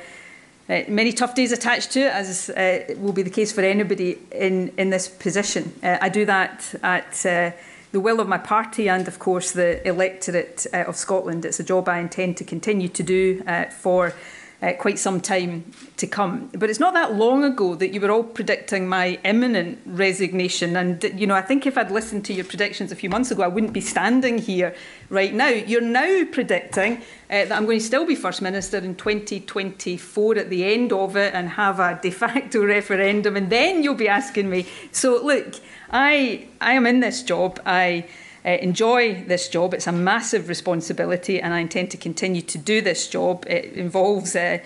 uh, 0.70 0.82
many 0.88 1.14
tough 1.14 1.34
days 1.34 1.52
attached 1.52 1.92
to 1.92 2.02
it, 2.02 2.14
as 2.14 2.50
uh, 2.50 2.94
will 2.98 3.14
be 3.14 3.24
the 3.24 3.30
case 3.30 3.52
for 3.52 3.62
anybody 3.62 4.20
in, 4.32 4.74
in 4.78 4.90
this 4.90 5.08
position. 5.08 5.74
Uh, 5.82 5.98
I 6.02 6.10
do 6.10 6.26
that 6.26 6.76
at 6.84 7.26
uh, 7.26 7.52
the 7.92 8.00
will 8.00 8.20
of 8.20 8.28
my 8.28 8.38
party 8.38 8.90
and, 8.90 9.08
of 9.08 9.18
course, 9.18 9.54
the 9.54 9.86
electorate 9.88 10.68
uh, 10.74 10.80
of 10.80 10.98
Scotland. 10.98 11.46
It's 11.46 11.60
a 11.60 11.64
job 11.64 11.88
I 11.88 12.00
intend 12.00 12.38
to 12.38 12.44
continue 12.44 12.90
to 12.90 13.04
do 13.04 13.44
uh, 13.48 13.66
for 13.66 14.14
uh, 14.62 14.74
quite 14.74 14.98
some 14.98 15.22
time 15.22 15.72
to 15.98 16.08
come. 16.08 16.50
But 16.54 16.70
it's 16.70 16.80
not 16.80 16.96
that 16.96 17.14
long 17.14 17.44
ago 17.44 17.76
that 17.76 17.94
you 17.94 18.02
were 18.02 18.10
all 18.10 18.24
predicting 18.24 18.88
my 18.88 19.20
imminent 19.24 19.80
resignation. 19.86 20.76
And, 20.76 21.04
you 21.16 21.28
know, 21.28 21.36
I 21.36 21.42
think 21.42 21.68
if 21.68 21.78
I'd 21.78 21.92
listened 21.92 22.26
to 22.26 22.34
your 22.34 22.46
predictions 22.46 22.92
a 22.92 22.96
few 22.96 23.10
months 23.10 23.30
ago, 23.30 23.44
I 23.44 23.48
wouldn't 23.48 23.74
be 23.74 23.82
standing 23.82 24.40
here 24.40 24.74
right 25.10 25.34
now. 25.34 25.50
You're 25.50 25.82
now 25.82 26.26
predicting 26.32 26.98
uh, 27.30 27.46
that 27.46 27.52
I'm 27.52 27.66
going 27.66 27.80
to 27.80 27.86
still 27.86 28.06
be 28.06 28.16
First 28.16 28.42
Minister 28.42 28.78
in 28.78 28.96
2024 28.96 30.38
at 30.38 30.50
the 30.50 30.66
end 30.66 30.92
of 30.92 31.16
it 31.16 31.36
and 31.36 31.50
have 31.50 31.80
a 31.80 32.00
de 32.02 32.10
facto 32.10 32.66
referendum. 32.66 33.38
And 33.38 33.52
then 33.52 33.84
you'll 33.84 33.94
be 33.94 34.08
asking 34.08 34.50
me. 34.50 34.66
So, 34.92 35.24
look, 35.24 35.56
I, 35.92 36.48
I 36.60 36.74
am 36.74 36.88
in 36.88 37.00
this 37.00 37.22
job. 37.22 37.62
I 37.64 38.08
uh, 38.48 38.52
enjoy 38.62 39.24
this 39.26 39.50
job. 39.50 39.74
It's 39.74 39.88
a 39.88 39.92
massive 39.92 40.48
responsibility, 40.48 41.42
and 41.42 41.54
I 41.54 41.60
intend 41.60 41.92
to 41.92 41.98
continue 41.98 42.42
to 42.44 42.58
do 42.58 42.82
this 42.82 43.08
job. 43.10 43.46
It 43.46 43.74
involves 43.74 44.36
uh, 44.36 44.60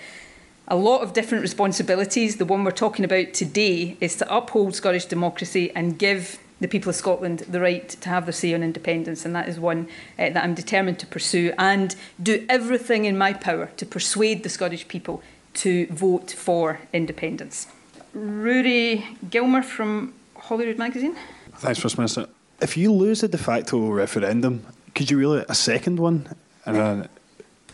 a 0.68 0.76
lot 0.76 1.02
of 1.02 1.12
different 1.12 1.42
responsibilities. 1.42 2.36
The 2.36 2.44
one 2.44 2.62
we're 2.62 2.70
talking 2.70 3.04
about 3.04 3.34
today 3.34 3.96
is 4.00 4.14
to 4.16 4.34
uphold 4.34 4.76
Scottish 4.76 5.06
democracy 5.06 5.72
and 5.74 5.98
give 5.98 6.38
the 6.60 6.68
people 6.68 6.90
of 6.90 6.94
Scotland 6.94 7.40
the 7.40 7.60
right 7.60 7.88
to 7.88 8.08
have 8.08 8.24
their 8.24 8.32
say 8.32 8.54
on 8.54 8.62
independence, 8.62 9.24
and 9.24 9.34
that 9.34 9.48
is 9.48 9.58
one 9.58 9.88
uh, 10.16 10.30
that 10.30 10.44
I'm 10.44 10.54
determined 10.54 11.00
to 11.00 11.06
pursue 11.08 11.52
and 11.58 11.96
do 12.22 12.46
everything 12.48 13.04
in 13.04 13.18
my 13.18 13.32
power 13.32 13.70
to 13.78 13.84
persuade 13.84 14.44
the 14.44 14.48
Scottish 14.48 14.86
people 14.86 15.24
to 15.54 15.86
vote 15.88 16.30
for 16.30 16.78
independence. 16.92 17.66
Rory 18.14 19.04
Gilmer 19.28 19.62
from 19.62 20.14
Holyrood 20.36 20.78
Magazine. 20.78 21.16
Thanks, 21.56 21.80
First 21.80 21.98
Minister. 21.98 22.28
If 22.62 22.76
you 22.76 22.92
lose 22.92 23.24
a 23.24 23.28
de 23.28 23.38
facto 23.38 23.90
referendum, 23.90 24.64
could 24.94 25.10
you 25.10 25.18
rule 25.18 25.44
a 25.48 25.54
second 25.54 25.98
one 25.98 26.28
in, 26.64 26.76
a, 26.76 27.08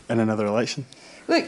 in 0.08 0.18
another 0.18 0.46
election? 0.46 0.86
Look, 1.28 1.44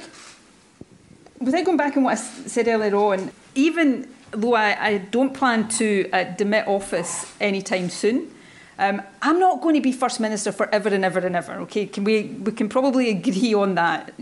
without 1.40 1.64
going 1.64 1.78
back 1.78 1.96
on 1.96 2.02
what 2.02 2.12
I 2.12 2.16
said 2.16 2.68
earlier 2.68 2.94
on, 2.94 3.32
even 3.54 4.06
though 4.32 4.54
I, 4.54 4.86
I 4.88 4.98
don't 4.98 5.32
plan 5.32 5.68
to 5.68 6.10
uh, 6.12 6.24
demit 6.36 6.68
office 6.68 7.32
anytime 7.40 7.88
soon, 7.88 8.30
um, 8.78 9.00
I'm 9.22 9.38
not 9.38 9.62
going 9.62 9.74
to 9.74 9.80
be 9.80 9.92
First 9.92 10.20
Minister 10.20 10.52
forever 10.52 10.90
and 10.90 11.02
ever 11.02 11.20
and 11.20 11.34
ever. 11.34 11.54
Okay, 11.60 11.86
can 11.86 12.04
we, 12.04 12.24
we 12.24 12.52
can 12.52 12.68
probably 12.68 13.08
agree 13.08 13.54
on 13.54 13.74
that. 13.76 14.12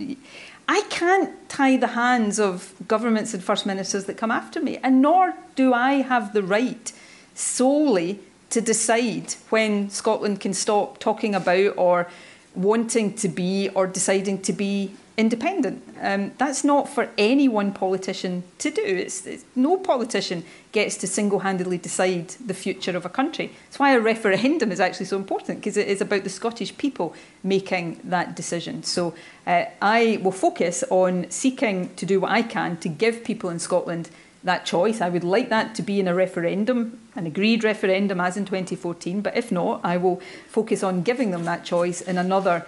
I 0.68 0.82
can't 0.90 1.48
tie 1.48 1.76
the 1.76 1.88
hands 1.88 2.38
of 2.38 2.72
governments 2.86 3.34
and 3.34 3.42
First 3.42 3.66
Ministers 3.66 4.04
that 4.04 4.16
come 4.16 4.30
after 4.30 4.60
me, 4.60 4.78
and 4.82 5.02
nor 5.02 5.34
do 5.56 5.74
I 5.74 6.02
have 6.02 6.34
the 6.34 6.42
right 6.42 6.92
solely 7.34 8.20
to 8.50 8.60
decide 8.60 9.34
when 9.50 9.90
Scotland 9.90 10.40
can 10.40 10.54
stop 10.54 10.98
talking 10.98 11.34
about 11.34 11.74
or 11.76 12.08
wanting 12.54 13.14
to 13.14 13.28
be 13.28 13.68
or 13.74 13.86
deciding 13.86 14.42
to 14.42 14.52
be 14.52 14.92
independent. 15.18 15.82
Um, 16.00 16.32
that's 16.38 16.62
not 16.62 16.88
for 16.88 17.08
any 17.18 17.48
one 17.48 17.72
politician 17.72 18.44
to 18.58 18.70
do. 18.70 18.82
It's, 18.84 19.26
it's, 19.26 19.44
no 19.56 19.76
politician 19.76 20.44
gets 20.70 20.96
to 20.98 21.08
single-handedly 21.08 21.78
decide 21.78 22.28
the 22.46 22.54
future 22.54 22.96
of 22.96 23.04
a 23.04 23.08
country. 23.08 23.50
That's 23.64 23.80
why 23.80 23.94
a 23.94 24.00
referendum 24.00 24.70
is 24.70 24.78
actually 24.78 25.06
so 25.06 25.16
important 25.16 25.58
because 25.58 25.76
it 25.76 25.88
is 25.88 26.00
about 26.00 26.22
the 26.22 26.30
Scottish 26.30 26.78
people 26.78 27.14
making 27.42 28.00
that 28.04 28.36
decision. 28.36 28.84
So 28.84 29.12
uh, 29.44 29.64
I 29.82 30.20
will 30.22 30.30
focus 30.30 30.84
on 30.88 31.28
seeking 31.30 31.92
to 31.96 32.06
do 32.06 32.20
what 32.20 32.30
I 32.30 32.42
can 32.42 32.76
to 32.78 32.88
give 32.88 33.24
people 33.24 33.50
in 33.50 33.58
Scotland 33.58 34.10
that 34.44 34.64
choice. 34.64 35.00
I 35.00 35.08
would 35.08 35.24
like 35.24 35.48
that 35.48 35.74
to 35.76 35.82
be 35.82 36.00
in 36.00 36.08
a 36.08 36.14
referendum, 36.14 37.00
an 37.16 37.26
agreed 37.26 37.64
referendum 37.64 38.20
as 38.20 38.36
in 38.36 38.44
2014, 38.44 39.20
but 39.20 39.36
if 39.36 39.50
not, 39.50 39.80
I 39.84 39.96
will 39.96 40.20
focus 40.48 40.82
on 40.82 41.02
giving 41.02 41.30
them 41.30 41.44
that 41.44 41.64
choice 41.64 42.00
in 42.00 42.18
another 42.18 42.66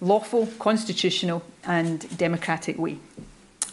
lawful, 0.00 0.46
constitutional 0.58 1.42
and 1.64 2.16
democratic 2.16 2.78
way. 2.78 2.98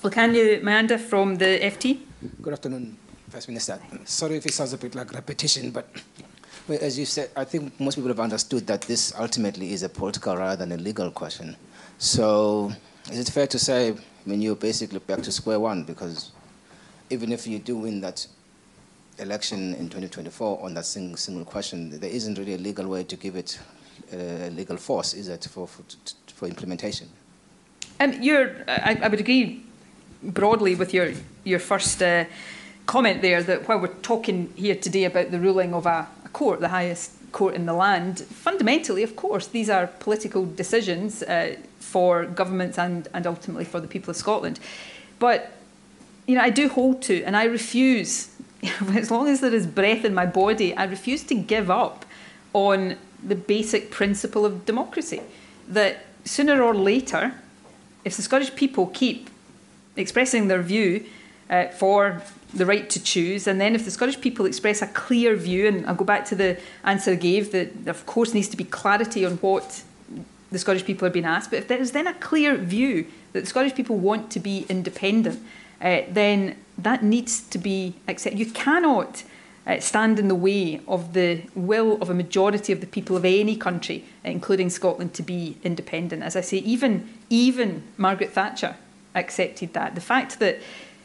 Lukanyo 0.01 0.61
Mnyanda 0.61 0.99
from 0.99 1.37
the 1.37 1.59
FT. 1.59 1.99
Good 2.41 2.53
afternoon, 2.53 2.97
First 3.29 3.47
Minister. 3.47 3.79
Sorry 4.05 4.35
if 4.35 4.45
it 4.45 4.53
sounds 4.53 4.73
a 4.73 4.77
bit 4.77 4.93
like 4.93 5.11
repetition, 5.13 5.71
but 5.71 5.87
as 6.69 6.99
you 6.99 7.05
said, 7.05 7.29
I 7.35 7.45
think 7.45 7.79
most 7.79 7.95
people 7.95 8.09
have 8.09 8.19
understood 8.19 8.67
that 8.67 8.81
this 8.81 9.13
ultimately 9.17 9.71
is 9.71 9.83
a 9.83 9.89
political 9.89 10.35
rather 10.35 10.57
than 10.57 10.77
a 10.77 10.81
legal 10.81 11.11
question. 11.11 11.55
So 11.97 12.73
is 13.09 13.19
it 13.19 13.29
fair 13.29 13.47
to 13.47 13.57
say, 13.57 13.91
I 13.91 13.95
mean, 14.29 14.41
you're 14.41 14.55
basically 14.55 14.99
back 14.99 15.21
to 15.23 15.31
square 15.31 15.59
one 15.59 15.83
because 15.83 16.31
even 17.09 17.31
if 17.31 17.47
you 17.47 17.59
do 17.59 17.77
win 17.77 18.01
that 18.01 18.27
election 19.19 19.73
in 19.75 19.89
2024 19.89 20.63
on 20.63 20.73
that 20.73 20.85
single, 20.85 21.17
single 21.17 21.45
question, 21.45 21.99
there 21.99 22.09
isn't 22.09 22.37
really 22.37 22.53
a 22.53 22.57
legal 22.57 22.87
way 22.87 23.03
to 23.03 23.15
give 23.15 23.35
it 23.35 23.59
uh, 24.13 24.47
legal 24.47 24.77
force, 24.77 25.13
is 25.13 25.27
it, 25.27 25.47
for, 25.49 25.67
for, 25.67 25.83
for 26.33 26.47
implementation? 26.47 27.07
Um, 27.99 28.21
you're, 28.21 28.51
I, 28.67 28.99
I 29.01 29.07
would 29.07 29.19
agree 29.19 29.63
broadly 30.21 30.75
with 30.75 30.93
your, 30.93 31.13
your 31.43 31.59
first 31.59 32.01
uh, 32.01 32.25
comment 32.85 33.21
there 33.21 33.41
that 33.43 33.67
while 33.67 33.79
we're 33.79 33.87
talking 33.87 34.51
here 34.55 34.75
today 34.75 35.05
about 35.05 35.31
the 35.31 35.39
ruling 35.39 35.73
of 35.73 35.85
a, 35.85 36.07
a 36.25 36.29
court, 36.29 36.59
the 36.59 36.69
highest 36.69 37.11
court 37.31 37.55
in 37.55 37.65
the 37.65 37.73
land, 37.73 38.19
fundamentally, 38.19 39.03
of 39.03 39.15
course, 39.15 39.47
these 39.47 39.69
are 39.69 39.87
political 39.87 40.45
decisions 40.45 41.23
uh, 41.23 41.55
for 41.79 42.25
governments 42.25 42.77
and, 42.77 43.07
and 43.13 43.25
ultimately 43.25 43.65
for 43.65 43.79
the 43.79 43.87
people 43.87 44.11
of 44.11 44.15
Scotland. 44.15 44.59
But 45.19 45.56
you 46.27 46.35
know, 46.35 46.41
I 46.41 46.49
do 46.49 46.69
hold 46.69 47.01
to, 47.03 47.23
and 47.23 47.35
I 47.35 47.45
refuse, 47.45 48.29
as 48.93 49.09
long 49.09 49.27
as 49.27 49.39
there 49.39 49.53
is 49.53 49.65
breath 49.65 50.05
in 50.05 50.13
my 50.13 50.25
body, 50.25 50.75
I 50.75 50.83
refuse 50.83 51.23
to 51.23 51.35
give 51.35 51.71
up 51.71 52.05
on 52.53 52.97
the 53.23 53.35
basic 53.35 53.89
principle 53.89 54.45
of 54.45 54.65
democracy. 54.65 55.21
That 55.67 56.05
sooner 56.25 56.61
or 56.61 56.75
later, 56.75 57.33
if 58.03 58.15
the 58.15 58.21
Scottish 58.21 58.53
people 58.55 58.87
keep 58.87 59.29
expressing 59.95 60.47
their 60.47 60.61
view 60.61 61.05
uh, 61.49 61.67
for 61.69 62.21
the 62.53 62.65
right 62.65 62.89
to 62.89 63.01
choose, 63.01 63.47
and 63.47 63.59
then 63.59 63.73
if 63.73 63.85
the 63.85 63.91
Scottish 63.91 64.19
people 64.19 64.45
express 64.45 64.81
a 64.81 64.87
clear 64.87 65.35
view, 65.35 65.67
and 65.67 65.85
I'll 65.87 65.95
go 65.95 66.05
back 66.05 66.25
to 66.25 66.35
the 66.35 66.59
answer 66.83 67.11
I 67.11 67.15
gave, 67.15 67.51
that 67.53 67.87
of 67.87 68.05
course 68.05 68.33
needs 68.33 68.49
to 68.49 68.57
be 68.57 68.65
clarity 68.65 69.25
on 69.25 69.37
what 69.37 69.83
the 70.51 70.59
Scottish 70.59 70.85
people 70.85 71.07
are 71.07 71.11
being 71.11 71.25
asked, 71.25 71.51
but 71.51 71.59
if 71.59 71.67
there 71.67 71.79
is 71.79 71.91
then 71.91 72.07
a 72.07 72.13
clear 72.15 72.55
view 72.55 73.07
that 73.33 73.41
the 73.41 73.45
Scottish 73.45 73.75
people 73.75 73.97
want 73.97 74.31
to 74.31 74.39
be 74.39 74.65
independent, 74.69 75.39
uh, 75.81 76.01
then 76.09 76.57
that 76.77 77.03
needs 77.03 77.41
to 77.41 77.57
be 77.57 77.95
accepted. 78.07 78.39
You 78.39 78.51
cannot 78.51 79.23
uh, 79.65 79.79
stand 79.79 80.17
in 80.19 80.27
the 80.27 80.35
way 80.35 80.79
of 80.87 81.13
the 81.13 81.41
will 81.55 82.01
of 82.01 82.09
a 82.09 82.13
majority 82.13 82.71
of 82.71 82.79
the 82.79 82.87
people 82.87 83.17
of 83.17 83.25
any 83.25 83.55
country, 83.55 84.05
including 84.23 84.69
Scotland, 84.69 85.13
to 85.15 85.23
be 85.23 85.57
independent. 85.63 86.23
As 86.23 86.35
I 86.35 86.41
say, 86.41 86.57
even 86.57 87.09
even 87.29 87.83
Margaret 87.97 88.31
Thatcher 88.31 88.75
accepted 89.13 89.73
that. 89.73 89.95
The 89.95 90.01
fact 90.01 90.39
that 90.39 90.59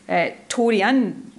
uh, 0.08 0.30
Tory 0.48 0.82
and 0.82 1.32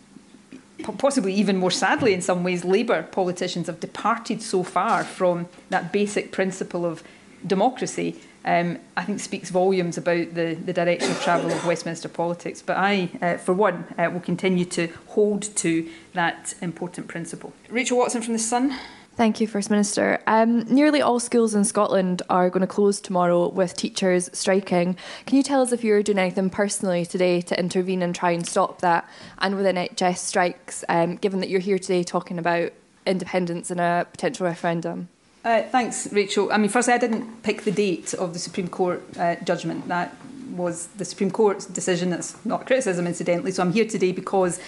possibly 0.98 1.34
even 1.34 1.58
more 1.58 1.72
sadly 1.72 2.14
in 2.14 2.22
some 2.22 2.44
ways 2.44 2.66
Labour 2.66 3.04
politicians 3.04 3.68
have 3.68 3.80
departed 3.80 4.42
so 4.42 4.64
far 4.64 5.04
from 5.04 5.48
that 5.70 5.94
basic 5.94 6.32
principle 6.32 6.86
of 6.86 7.04
democracy 7.46 8.20
um, 8.46 8.80
I 8.98 9.04
think 9.04 9.20
speaks 9.20 9.50
volumes 9.50 9.98
about 9.98 10.34
the, 10.34 10.56
the 10.56 10.74
direction 10.74 11.12
of 11.12 11.22
travel 11.22 11.52
of 11.52 11.66
Westminster 11.66 12.10
politics. 12.10 12.62
But 12.62 12.78
I, 12.78 13.10
uh, 13.22 13.38
for 13.38 13.54
one, 13.54 13.86
uh, 13.98 14.10
will 14.12 14.20
continue 14.20 14.66
to 14.66 14.90
hold 15.08 15.44
to 15.58 15.90
that 16.14 16.54
important 16.62 17.08
principle. 17.08 17.54
Rachel 17.70 17.98
Watson 17.98 18.22
from 18.22 18.34
The 18.34 18.40
Sun. 18.40 18.78
Thank 19.16 19.40
you, 19.40 19.46
First 19.46 19.70
Minister. 19.70 20.20
Um, 20.26 20.62
nearly 20.62 21.00
all 21.00 21.20
schools 21.20 21.54
in 21.54 21.66
Scotland 21.66 22.24
are 22.32 22.50
going 22.50 22.62
to 22.62 22.68
close 22.68 23.00
tomorrow 23.00 23.48
with 23.48 23.78
teachers 23.78 24.28
striking. 24.34 24.98
Can 25.28 25.38
you 25.38 25.44
tell 25.44 25.62
us 25.62 25.72
if 25.72 25.84
you're 25.84 26.02
doing 26.02 26.18
anything 26.18 26.50
personally 26.50 27.06
today 27.06 27.40
to 27.42 27.60
intervene 27.60 28.02
and 28.02 28.16
try 28.16 28.32
and 28.32 28.46
stop 28.46 28.82
that? 28.82 29.08
And 29.38 29.56
with 29.56 29.68
NHS 29.68 30.18
strikes, 30.18 30.84
um, 30.90 31.18
given 31.18 31.42
that 31.42 31.50
you're 31.50 31.60
here 31.60 31.78
today 31.78 32.02
talking 32.04 32.40
about 32.40 32.74
independence 33.06 33.70
and 33.70 33.80
a 33.80 34.08
potential 34.10 34.48
referendum? 34.48 35.10
Uh, 35.44 35.62
thanks, 35.64 36.12
Rachel. 36.14 36.50
I 36.54 36.58
mean, 36.58 36.70
firstly, 36.70 36.94
I 36.94 36.98
didn't 36.98 37.44
pick 37.44 37.64
the 37.64 37.72
date 37.72 38.14
of 38.14 38.32
the 38.32 38.40
Supreme 38.40 38.70
Court 38.70 39.04
uh, 39.18 39.36
judgment. 39.44 39.90
That 39.90 40.16
was 40.52 40.88
the 40.98 41.04
Supreme 41.04 41.32
Court's 41.32 41.66
decision. 41.66 42.12
That's 42.12 42.38
not 42.46 42.66
criticism, 42.66 43.06
incidentally. 43.08 43.52
So 43.52 43.62
I'm 43.62 43.74
here 43.74 43.84
today 43.86 44.14
because 44.14 44.62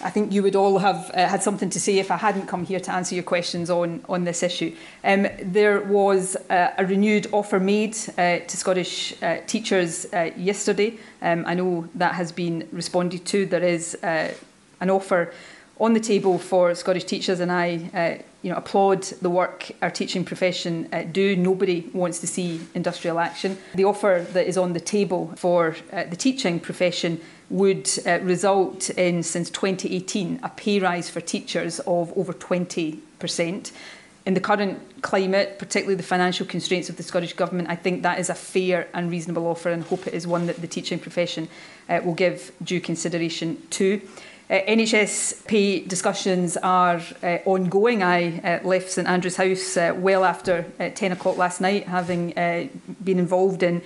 I 0.00 0.10
think 0.10 0.32
you 0.32 0.44
would 0.44 0.54
all 0.54 0.78
have 0.78 1.10
uh, 1.12 1.26
had 1.26 1.42
something 1.42 1.70
to 1.70 1.80
say 1.80 1.98
if 1.98 2.12
I 2.12 2.18
hadn't 2.18 2.46
come 2.46 2.64
here 2.64 2.78
to 2.78 2.92
answer 2.92 3.16
your 3.16 3.24
questions 3.24 3.68
on, 3.68 4.04
on 4.08 4.22
this 4.22 4.44
issue. 4.44 4.76
Um, 5.02 5.26
there 5.42 5.80
was 5.80 6.36
uh, 6.50 6.70
a 6.78 6.86
renewed 6.86 7.26
offer 7.32 7.58
made 7.58 7.96
uh, 8.16 8.38
to 8.46 8.56
Scottish 8.56 9.20
uh, 9.22 9.38
teachers 9.48 10.06
yesterday. 10.36 10.98
Um, 11.20 11.44
I 11.48 11.54
know 11.54 11.88
that 11.96 12.14
has 12.14 12.30
been 12.30 12.68
responded 12.70 13.24
to. 13.26 13.44
There 13.44 13.64
is 13.64 13.96
an 14.04 14.88
offer 14.88 15.32
on 15.80 15.94
the 15.94 16.00
table 16.00 16.38
for 16.38 16.74
Scottish 16.76 17.04
teachers, 17.04 17.40
and 17.40 17.50
I 17.50 18.22
you 18.46 18.52
know, 18.52 18.58
applaud 18.58 19.02
the 19.22 19.28
work 19.28 19.72
our 19.82 19.90
teaching 19.90 20.24
profession 20.24 20.88
uh, 20.92 21.02
do. 21.02 21.34
Nobody 21.34 21.90
wants 21.92 22.20
to 22.20 22.28
see 22.28 22.60
industrial 22.76 23.18
action. 23.18 23.58
The 23.74 23.82
offer 23.82 24.24
that 24.34 24.46
is 24.46 24.56
on 24.56 24.72
the 24.72 24.78
table 24.78 25.34
for 25.36 25.74
uh, 25.92 26.04
the 26.04 26.14
teaching 26.14 26.60
profession 26.60 27.20
would 27.50 27.90
uh, 28.06 28.20
result 28.22 28.88
in, 28.90 29.24
since 29.24 29.50
2018, 29.50 30.38
a 30.44 30.48
pay 30.50 30.78
rise 30.78 31.10
for 31.10 31.20
teachers 31.20 31.80
of 31.80 32.16
over 32.16 32.32
20%. 32.32 33.72
In 34.26 34.34
the 34.34 34.40
current 34.40 35.02
climate, 35.02 35.58
particularly 35.58 35.96
the 35.96 36.04
financial 36.04 36.46
constraints 36.46 36.88
of 36.88 36.96
the 36.96 37.02
Scottish 37.02 37.32
Government, 37.32 37.68
I 37.68 37.74
think 37.74 38.04
that 38.04 38.20
is 38.20 38.30
a 38.30 38.34
fair 38.36 38.86
and 38.94 39.10
reasonable 39.10 39.48
offer 39.48 39.70
and 39.70 39.82
hope 39.82 40.06
it 40.06 40.14
is 40.14 40.24
one 40.24 40.46
that 40.46 40.60
the 40.60 40.68
teaching 40.68 41.00
profession 41.00 41.48
uh, 41.88 42.00
will 42.04 42.14
give 42.14 42.52
due 42.62 42.80
consideration 42.80 43.60
to. 43.70 44.00
Uh, 44.48 44.60
NHS 44.68 45.44
pay 45.48 45.80
discussions 45.80 46.56
are 46.58 47.02
uh, 47.24 47.38
ongoing. 47.46 48.04
I 48.04 48.38
uh, 48.38 48.60
left 48.64 48.92
St 48.92 49.08
Andrew's 49.08 49.34
House 49.34 49.76
uh, 49.76 49.92
well 49.96 50.24
after 50.24 50.64
uh, 50.78 50.90
10 50.90 51.10
o'clock 51.10 51.36
last 51.36 51.60
night, 51.60 51.88
having 51.88 52.32
uh, 52.38 52.68
been 53.02 53.18
involved 53.18 53.64
in 53.64 53.82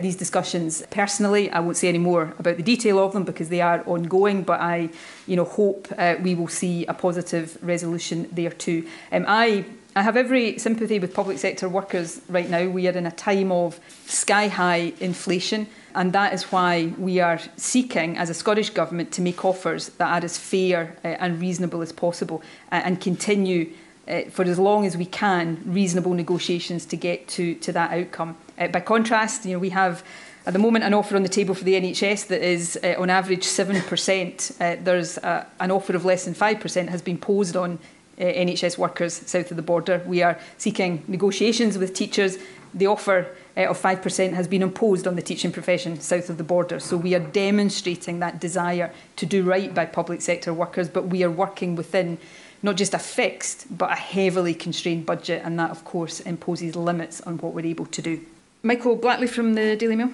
these 0.00 0.14
discussions 0.14 0.84
personally. 0.90 1.50
I 1.50 1.58
won't 1.58 1.76
say 1.76 1.88
any 1.88 1.98
more 1.98 2.32
about 2.38 2.56
the 2.58 2.62
detail 2.62 3.00
of 3.00 3.12
them 3.12 3.24
because 3.24 3.48
they 3.48 3.60
are 3.60 3.82
ongoing, 3.86 4.44
but 4.44 4.60
I 4.60 4.90
you 5.26 5.34
know, 5.34 5.44
hope 5.44 5.88
we 6.22 6.36
will 6.36 6.48
see 6.48 6.86
a 6.86 6.94
positive 6.94 7.58
resolution 7.60 8.28
there 8.30 8.50
too. 8.50 8.86
Um, 9.10 9.24
I 9.26 9.64
I 9.96 10.02
have 10.02 10.16
every 10.16 10.58
sympathy 10.58 10.98
with 10.98 11.14
public 11.14 11.38
sector 11.38 11.68
workers 11.68 12.20
right 12.28 12.50
now. 12.50 12.66
We 12.68 12.88
are 12.88 12.92
in 12.92 13.06
a 13.06 13.12
time 13.12 13.52
of 13.52 13.78
sky 14.06 14.48
high 14.48 14.92
inflation. 14.98 15.68
And 15.94 16.12
that 16.12 16.32
is 16.34 16.44
why 16.44 16.92
we 16.98 17.20
are 17.20 17.38
seeking, 17.56 18.16
as 18.16 18.30
a 18.30 18.34
Scottish 18.34 18.70
Government, 18.70 19.12
to 19.12 19.22
make 19.22 19.44
offers 19.44 19.90
that 19.90 20.08
are 20.08 20.24
as 20.24 20.36
fair 20.36 20.96
uh, 21.04 21.08
and 21.08 21.40
reasonable 21.40 21.82
as 21.82 21.92
possible 21.92 22.42
uh, 22.72 22.82
and 22.84 23.00
continue 23.00 23.72
uh, 24.06 24.22
for 24.22 24.44
as 24.44 24.58
long 24.58 24.84
as 24.84 24.96
we 24.96 25.06
can, 25.06 25.62
reasonable 25.64 26.12
negotiations 26.12 26.84
to 26.86 26.96
get 26.96 27.26
to, 27.28 27.54
to 27.56 27.72
that 27.72 27.90
outcome. 27.92 28.36
Uh, 28.58 28.68
by 28.68 28.80
contrast, 28.80 29.46
you 29.46 29.52
know, 29.52 29.58
we 29.58 29.70
have 29.70 30.04
at 30.46 30.52
the 30.52 30.58
moment 30.58 30.84
an 30.84 30.92
offer 30.92 31.16
on 31.16 31.22
the 31.22 31.28
table 31.28 31.54
for 31.54 31.64
the 31.64 31.74
NHS 31.74 32.26
that 32.26 32.42
is 32.42 32.78
uh, 32.82 32.94
on 32.98 33.08
average 33.08 33.44
7%. 33.44 34.60
Uh, 34.60 34.82
there's 34.82 35.16
an 35.18 35.70
offer 35.70 35.96
of 35.96 36.04
less 36.04 36.26
than 36.26 36.34
5% 36.34 36.88
has 36.88 37.00
been 37.00 37.16
posed 37.16 37.56
on 37.56 37.78
uh, 38.18 38.22
NHS 38.22 38.78
workers 38.78 39.14
south 39.14 39.50
of 39.50 39.56
the 39.56 39.62
border. 39.62 40.02
We 40.06 40.22
are 40.22 40.38
seeking 40.58 41.02
negotiations 41.08 41.78
with 41.78 41.94
teachers. 41.94 42.38
The 42.74 42.86
offer 42.86 43.28
uh, 43.56 43.62
of 43.62 43.80
5% 43.80 44.32
has 44.32 44.48
been 44.48 44.62
imposed 44.62 45.06
on 45.06 45.16
the 45.16 45.22
teaching 45.22 45.52
profession 45.52 46.00
south 46.00 46.28
of 46.30 46.38
the 46.38 46.44
border. 46.44 46.80
So 46.80 46.96
we 46.96 47.14
are 47.14 47.20
demonstrating 47.20 48.20
that 48.20 48.40
desire 48.40 48.92
to 49.16 49.26
do 49.26 49.42
right 49.42 49.72
by 49.74 49.86
public 49.86 50.20
sector 50.22 50.52
workers, 50.52 50.88
but 50.88 51.06
we 51.06 51.22
are 51.22 51.30
working 51.30 51.76
within 51.76 52.18
not 52.62 52.76
just 52.76 52.94
a 52.94 52.98
fixed, 52.98 53.66
but 53.76 53.92
a 53.92 53.96
heavily 53.96 54.54
constrained 54.54 55.04
budget, 55.04 55.42
and 55.44 55.58
that, 55.58 55.70
of 55.70 55.84
course, 55.84 56.20
imposes 56.20 56.74
limits 56.74 57.20
on 57.20 57.36
what 57.38 57.52
we're 57.52 57.66
able 57.66 57.86
to 57.86 58.00
do. 58.00 58.20
Michael 58.62 58.96
Blackley 58.96 59.26
from 59.26 59.54
the 59.54 59.76
Daily 59.76 59.96
Mail. 59.96 60.10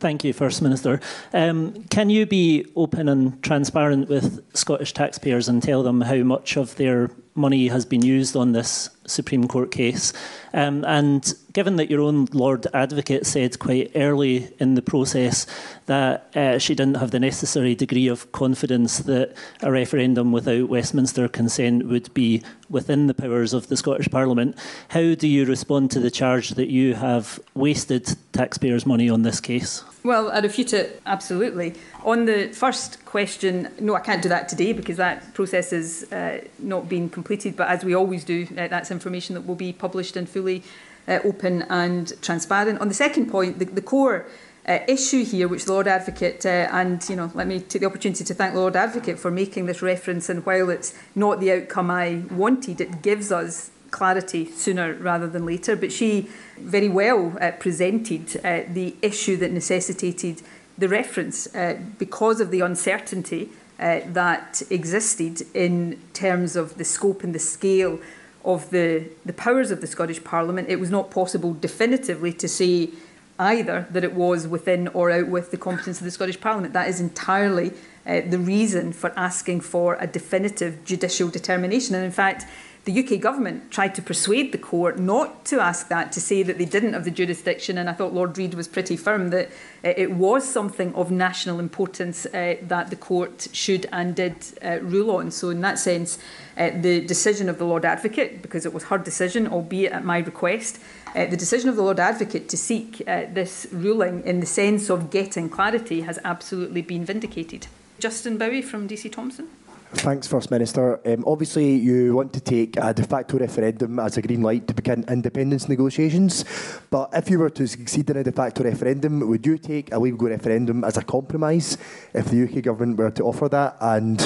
Thank 0.00 0.24
you, 0.24 0.32
First 0.32 0.60
Minister. 0.60 1.00
Um, 1.32 1.84
can 1.84 2.10
you 2.10 2.26
be 2.26 2.66
open 2.74 3.08
and 3.08 3.40
transparent 3.42 4.08
with 4.08 4.44
Scottish 4.54 4.92
taxpayers 4.92 5.48
and 5.48 5.62
tell 5.62 5.84
them 5.84 6.00
how 6.00 6.16
much 6.16 6.56
of 6.56 6.74
their 6.76 7.10
money 7.34 7.68
has 7.68 7.84
been 7.84 8.02
used 8.02 8.36
on 8.36 8.52
this 8.52 8.90
Supreme 9.06 9.48
Court 9.48 9.70
case? 9.70 10.12
Um, 10.52 10.84
and 10.86 11.34
given 11.52 11.76
that 11.76 11.90
your 11.90 12.00
own 12.00 12.26
Lord 12.32 12.66
Advocate 12.74 13.26
said 13.26 13.58
quite 13.58 13.92
early 13.94 14.52
in 14.58 14.74
the 14.74 14.82
process 14.82 15.46
that 15.86 16.36
uh, 16.36 16.58
she 16.58 16.74
didn't 16.74 16.96
have 16.96 17.10
the 17.10 17.20
necessary 17.20 17.74
degree 17.74 18.08
of 18.08 18.30
confidence 18.32 18.98
that 18.98 19.34
a 19.62 19.70
referendum 19.70 20.32
without 20.32 20.68
Westminster 20.68 21.28
consent 21.28 21.86
would 21.86 22.12
be 22.14 22.42
within 22.68 23.06
the 23.06 23.14
powers 23.14 23.52
of 23.52 23.68
the 23.68 23.76
Scottish 23.76 24.10
Parliament, 24.10 24.56
how 24.88 25.14
do 25.14 25.28
you 25.28 25.44
respond 25.44 25.90
to 25.90 26.00
the 26.00 26.10
charge 26.10 26.50
that 26.50 26.68
you 26.68 26.94
have 26.94 27.40
wasted 27.54 28.16
taxpayers' 28.32 28.86
money 28.86 29.08
on 29.08 29.22
this 29.22 29.40
case? 29.40 29.84
Well, 30.04 30.30
I 30.30 30.40
refute 30.40 30.74
it 30.74 31.00
absolutely. 31.06 31.76
On 32.04 32.26
the 32.26 32.48
first 32.48 33.02
question, 33.06 33.70
no, 33.80 33.94
I 33.94 34.00
can't 34.00 34.22
do 34.22 34.28
that 34.28 34.50
today 34.50 34.74
because 34.74 34.98
that 34.98 35.32
process 35.32 35.70
has 35.70 36.12
uh, 36.12 36.42
not 36.58 36.90
been 36.90 37.08
completed. 37.08 37.56
But 37.56 37.68
as 37.68 37.84
we 37.84 37.94
always 37.94 38.22
do, 38.22 38.46
uh, 38.50 38.68
that's 38.68 38.90
information 38.90 39.34
that 39.34 39.46
will 39.46 39.54
be 39.54 39.72
published 39.72 40.14
and 40.18 40.28
fully 40.28 40.62
uh, 41.08 41.20
open 41.24 41.62
and 41.70 42.12
transparent. 42.20 42.82
On 42.82 42.88
the 42.88 42.94
second 42.94 43.30
point, 43.30 43.58
the, 43.58 43.64
the 43.64 43.80
core 43.80 44.26
uh, 44.68 44.80
issue 44.86 45.24
here, 45.24 45.48
which 45.48 45.64
the 45.64 45.72
Lord 45.72 45.88
Advocate, 45.88 46.44
uh, 46.44 46.68
and 46.70 47.02
you 47.08 47.16
know, 47.16 47.30
let 47.32 47.46
me 47.46 47.60
take 47.60 47.80
the 47.80 47.86
opportunity 47.86 48.24
to 48.24 48.34
thank 48.34 48.52
the 48.52 48.60
Lord 48.60 48.76
Advocate 48.76 49.18
for 49.18 49.30
making 49.30 49.64
this 49.64 49.80
reference. 49.80 50.28
And 50.28 50.44
while 50.44 50.68
it's 50.68 50.92
not 51.14 51.40
the 51.40 51.50
outcome 51.50 51.90
I 51.90 52.24
wanted, 52.30 52.82
it 52.82 53.00
gives 53.00 53.32
us 53.32 53.70
clarity 53.94 54.44
sooner 54.50 54.94
rather 54.94 55.28
than 55.28 55.46
later. 55.46 55.76
But 55.76 55.92
she 55.92 56.28
very 56.58 56.88
well 56.88 57.36
uh, 57.40 57.52
presented 57.52 58.24
uh, 58.44 58.62
the 58.68 58.96
issue 59.00 59.36
that 59.36 59.52
necessitated 59.52 60.42
the 60.76 60.88
reference 60.88 61.38
uh, 61.54 61.78
because 61.98 62.40
of 62.40 62.50
the 62.50 62.60
uncertainty 62.60 63.50
uh, 63.78 64.00
that 64.06 64.62
existed 64.70 65.42
in 65.54 66.00
terms 66.12 66.56
of 66.56 66.76
the 66.76 66.84
scope 66.84 67.22
and 67.22 67.34
the 67.34 67.38
scale 67.38 68.00
of 68.44 68.70
the, 68.70 69.08
the 69.24 69.32
powers 69.32 69.70
of 69.70 69.80
the 69.80 69.86
Scottish 69.86 70.22
Parliament. 70.24 70.68
It 70.68 70.80
was 70.80 70.90
not 70.90 71.10
possible 71.10 71.54
definitively 71.54 72.32
to 72.34 72.48
say 72.48 72.90
either 73.38 73.86
that 73.90 74.04
it 74.04 74.14
was 74.14 74.46
within 74.46 74.88
or 74.88 75.10
out 75.10 75.28
with 75.28 75.50
the 75.50 75.56
competence 75.56 75.98
of 76.00 76.04
the 76.04 76.10
Scottish 76.10 76.40
Parliament. 76.40 76.72
That 76.72 76.88
is 76.88 77.00
entirely 77.00 77.72
uh, 78.06 78.22
the 78.28 78.38
reason 78.38 78.92
for 78.92 79.12
asking 79.16 79.60
for 79.60 79.96
a 80.00 80.06
definitive 80.06 80.84
judicial 80.84 81.28
determination. 81.28 81.94
And 81.94 82.04
in 82.04 82.12
fact, 82.12 82.44
the 82.84 82.98
UK 83.02 83.18
government 83.18 83.70
tried 83.70 83.94
to 83.94 84.02
persuade 84.02 84.52
the 84.52 84.58
court 84.58 84.98
not 84.98 85.46
to 85.46 85.58
ask 85.58 85.88
that, 85.88 86.12
to 86.12 86.20
say 86.20 86.42
that 86.42 86.58
they 86.58 86.66
didn't 86.66 86.92
have 86.92 87.04
the 87.04 87.10
jurisdiction. 87.10 87.78
And 87.78 87.88
I 87.88 87.94
thought 87.94 88.12
Lord 88.12 88.36
Reed 88.36 88.52
was 88.52 88.68
pretty 88.68 88.96
firm 88.96 89.30
that 89.30 89.48
uh, 89.82 89.94
it 89.96 90.12
was 90.12 90.46
something 90.46 90.94
of 90.94 91.10
national 91.10 91.60
importance 91.60 92.26
uh, 92.26 92.56
that 92.62 92.90
the 92.90 92.96
court 92.96 93.48
should 93.52 93.86
and 93.90 94.14
did 94.14 94.36
uh, 94.62 94.80
rule 94.82 95.10
on. 95.12 95.30
So, 95.30 95.48
in 95.48 95.62
that 95.62 95.78
sense, 95.78 96.18
uh, 96.58 96.70
the 96.78 97.00
decision 97.00 97.48
of 97.48 97.56
the 97.56 97.64
Lord 97.64 97.86
Advocate, 97.86 98.42
because 98.42 98.66
it 98.66 98.74
was 98.74 98.84
her 98.84 98.98
decision, 98.98 99.48
albeit 99.48 99.92
at 99.92 100.04
my 100.04 100.18
request, 100.18 100.78
uh, 101.14 101.24
the 101.24 101.38
decision 101.38 101.70
of 101.70 101.76
the 101.76 101.82
Lord 101.82 101.98
Advocate 101.98 102.50
to 102.50 102.56
seek 102.58 103.02
uh, 103.06 103.22
this 103.32 103.66
ruling 103.72 104.22
in 104.24 104.40
the 104.40 104.46
sense 104.46 104.90
of 104.90 105.10
getting 105.10 105.48
clarity 105.48 106.02
has 106.02 106.18
absolutely 106.22 106.82
been 106.82 107.04
vindicated. 107.06 107.66
Justin 107.98 108.36
Bowie 108.36 108.60
from 108.60 108.88
DC 108.88 109.10
Thomson. 109.10 109.48
Thanks, 109.96 110.26
First 110.26 110.50
Minister. 110.50 111.00
Um, 111.06 111.24
obviously, 111.26 111.76
you 111.76 112.14
want 112.14 112.32
to 112.34 112.40
take 112.40 112.76
a 112.76 112.92
de 112.92 113.02
facto 113.04 113.38
referendum 113.38 113.98
as 113.98 114.16
a 114.16 114.22
green 114.22 114.42
light 114.42 114.66
to 114.68 114.74
begin 114.74 115.04
independence 115.08 115.68
negotiations. 115.68 116.44
But 116.90 117.10
if 117.14 117.30
you 117.30 117.38
were 117.38 117.50
to 117.50 117.66
succeed 117.66 118.10
in 118.10 118.18
a 118.18 118.24
de 118.24 118.32
facto 118.32 118.64
referendum, 118.64 119.26
would 119.26 119.46
you 119.46 119.56
take 119.56 119.92
a 119.94 119.98
legal 119.98 120.28
referendum 120.28 120.84
as 120.84 120.96
a 120.98 121.02
compromise 121.02 121.78
if 122.12 122.26
the 122.26 122.44
UK 122.44 122.62
government 122.64 122.98
were 122.98 123.10
to 123.12 123.24
offer 123.24 123.48
that? 123.48 123.76
And 123.80 124.20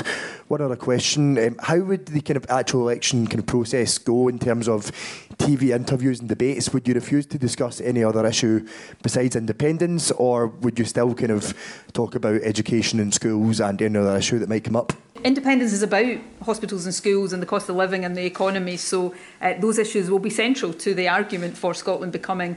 one 0.48 0.60
other 0.60 0.74
question: 0.74 1.38
um, 1.38 1.56
How 1.60 1.78
would 1.78 2.06
the 2.06 2.22
kind 2.22 2.36
of 2.36 2.46
actual 2.50 2.82
election 2.82 3.26
kind 3.26 3.38
of 3.38 3.46
process 3.46 3.98
go 3.98 4.28
in 4.28 4.38
terms 4.38 4.68
of 4.68 4.90
TV 5.36 5.74
interviews 5.74 6.18
and 6.18 6.28
debates? 6.28 6.72
Would 6.72 6.88
you 6.88 6.94
refuse 6.94 7.26
to 7.26 7.38
discuss 7.38 7.80
any 7.80 8.02
other 8.02 8.26
issue 8.26 8.66
besides 9.02 9.36
independence, 9.36 10.10
or 10.12 10.48
would 10.48 10.78
you 10.78 10.84
still 10.84 11.14
kind 11.14 11.30
of 11.30 11.54
talk 11.92 12.14
about 12.14 12.40
education 12.42 12.98
in 12.98 13.12
schools 13.12 13.60
and 13.60 13.80
any 13.80 13.98
other 13.98 14.16
issue 14.16 14.38
that 14.40 14.48
might 14.48 14.64
come 14.64 14.76
up? 14.76 14.92
Independence 15.24 15.72
is 15.72 15.82
about 15.82 16.16
hospitals 16.44 16.84
and 16.84 16.94
schools 16.94 17.32
and 17.32 17.42
the 17.42 17.46
cost 17.46 17.68
of 17.68 17.76
living 17.76 18.04
and 18.04 18.16
the 18.16 18.24
economy, 18.24 18.76
so 18.76 19.14
uh, 19.42 19.54
those 19.58 19.78
issues 19.78 20.10
will 20.10 20.20
be 20.20 20.30
central 20.30 20.72
to 20.72 20.94
the 20.94 21.08
argument 21.08 21.56
for 21.56 21.74
Scotland 21.74 22.12
becoming 22.12 22.56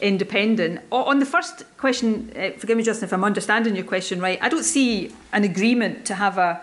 independent. 0.00 0.80
On 0.90 1.18
the 1.18 1.26
first 1.26 1.64
question, 1.76 2.32
uh, 2.34 2.50
forgive 2.58 2.78
me, 2.78 2.82
Justin, 2.82 3.08
if 3.08 3.12
I'm 3.12 3.24
understanding 3.24 3.76
your 3.76 3.84
question 3.84 4.20
right, 4.20 4.38
I 4.40 4.48
don't 4.48 4.64
see 4.64 5.12
an 5.32 5.44
agreement 5.44 6.06
to 6.06 6.14
have 6.14 6.38
a, 6.38 6.60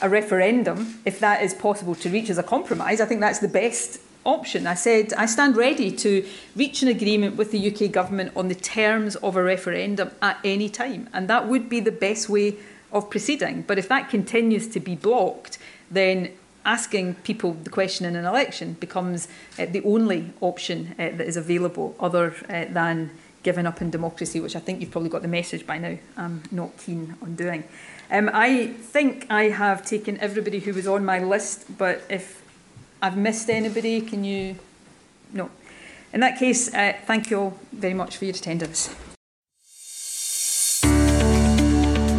a 0.00 0.08
referendum, 0.08 1.00
if 1.04 1.18
that 1.18 1.42
is 1.42 1.54
possible 1.54 1.96
to 1.96 2.08
reach 2.08 2.30
as 2.30 2.38
a 2.38 2.42
compromise. 2.44 3.00
I 3.00 3.06
think 3.06 3.20
that's 3.20 3.40
the 3.40 3.48
best 3.48 4.00
option. 4.24 4.66
I 4.66 4.74
said 4.74 5.12
I 5.14 5.26
stand 5.26 5.56
ready 5.56 5.90
to 5.90 6.24
reach 6.54 6.82
an 6.82 6.88
agreement 6.88 7.36
with 7.36 7.50
the 7.50 7.70
UK 7.70 7.90
government 7.90 8.32
on 8.36 8.48
the 8.48 8.54
terms 8.54 9.16
of 9.16 9.36
a 9.36 9.42
referendum 9.42 10.12
at 10.22 10.38
any 10.44 10.68
time, 10.68 11.08
and 11.12 11.28
that 11.28 11.48
would 11.48 11.68
be 11.68 11.80
the 11.80 11.92
best 11.92 12.28
way 12.28 12.56
of 12.94 13.10
proceeding. 13.10 13.62
But 13.62 13.78
if 13.78 13.88
that 13.88 14.08
continues 14.08 14.68
to 14.68 14.80
be 14.80 14.94
blocked, 14.94 15.58
then 15.90 16.30
asking 16.64 17.16
people 17.16 17.52
the 17.52 17.68
question 17.70 18.06
in 18.06 18.16
an 18.16 18.24
election 18.24 18.74
becomes 18.74 19.28
uh, 19.58 19.66
the 19.66 19.82
only 19.84 20.32
option 20.40 20.94
uh, 20.98 21.10
that 21.16 21.26
is 21.26 21.36
available 21.36 21.94
other 22.00 22.34
uh, 22.48 22.64
than 22.72 23.10
giving 23.42 23.66
up 23.66 23.82
in 23.82 23.90
democracy, 23.90 24.40
which 24.40 24.56
I 24.56 24.60
think 24.60 24.80
you've 24.80 24.90
probably 24.90 25.10
got 25.10 25.20
the 25.20 25.28
message 25.28 25.66
by 25.66 25.76
now. 25.76 25.98
I'm 26.16 26.42
not 26.50 26.78
keen 26.78 27.14
on 27.20 27.36
doing. 27.36 27.64
Um, 28.10 28.30
I 28.32 28.68
think 28.68 29.26
I 29.28 29.44
have 29.44 29.84
taken 29.84 30.18
everybody 30.18 30.60
who 30.60 30.72
was 30.72 30.86
on 30.86 31.04
my 31.04 31.18
list, 31.18 31.76
but 31.76 32.02
if 32.08 32.42
I've 33.02 33.18
missed 33.18 33.50
anybody, 33.50 34.00
can 34.00 34.24
you? 34.24 34.56
No. 35.32 35.50
In 36.12 36.20
that 36.20 36.38
case, 36.38 36.72
uh, 36.72 36.94
thank 37.04 37.30
you 37.30 37.38
all 37.38 37.58
very 37.72 37.94
much 37.94 38.16
for 38.16 38.24
your 38.24 38.34
attendance. 38.34 38.94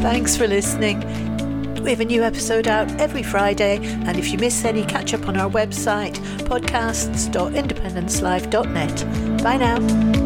Thanks 0.05 0.37
for 0.37 0.47
listening. 0.47 1.01
We 1.81 1.89
have 1.89 1.99
a 1.99 2.05
new 2.05 2.21
episode 2.21 2.67
out 2.67 2.91
every 3.01 3.23
Friday, 3.23 3.79
and 3.83 4.19
if 4.19 4.31
you 4.31 4.37
miss 4.37 4.63
any, 4.63 4.85
catch 4.85 5.15
up 5.15 5.27
on 5.27 5.35
our 5.35 5.49
website 5.49 6.13
podcasts.independencelive.net. 6.45 9.43
Bye 9.43 9.57
now. 9.57 10.24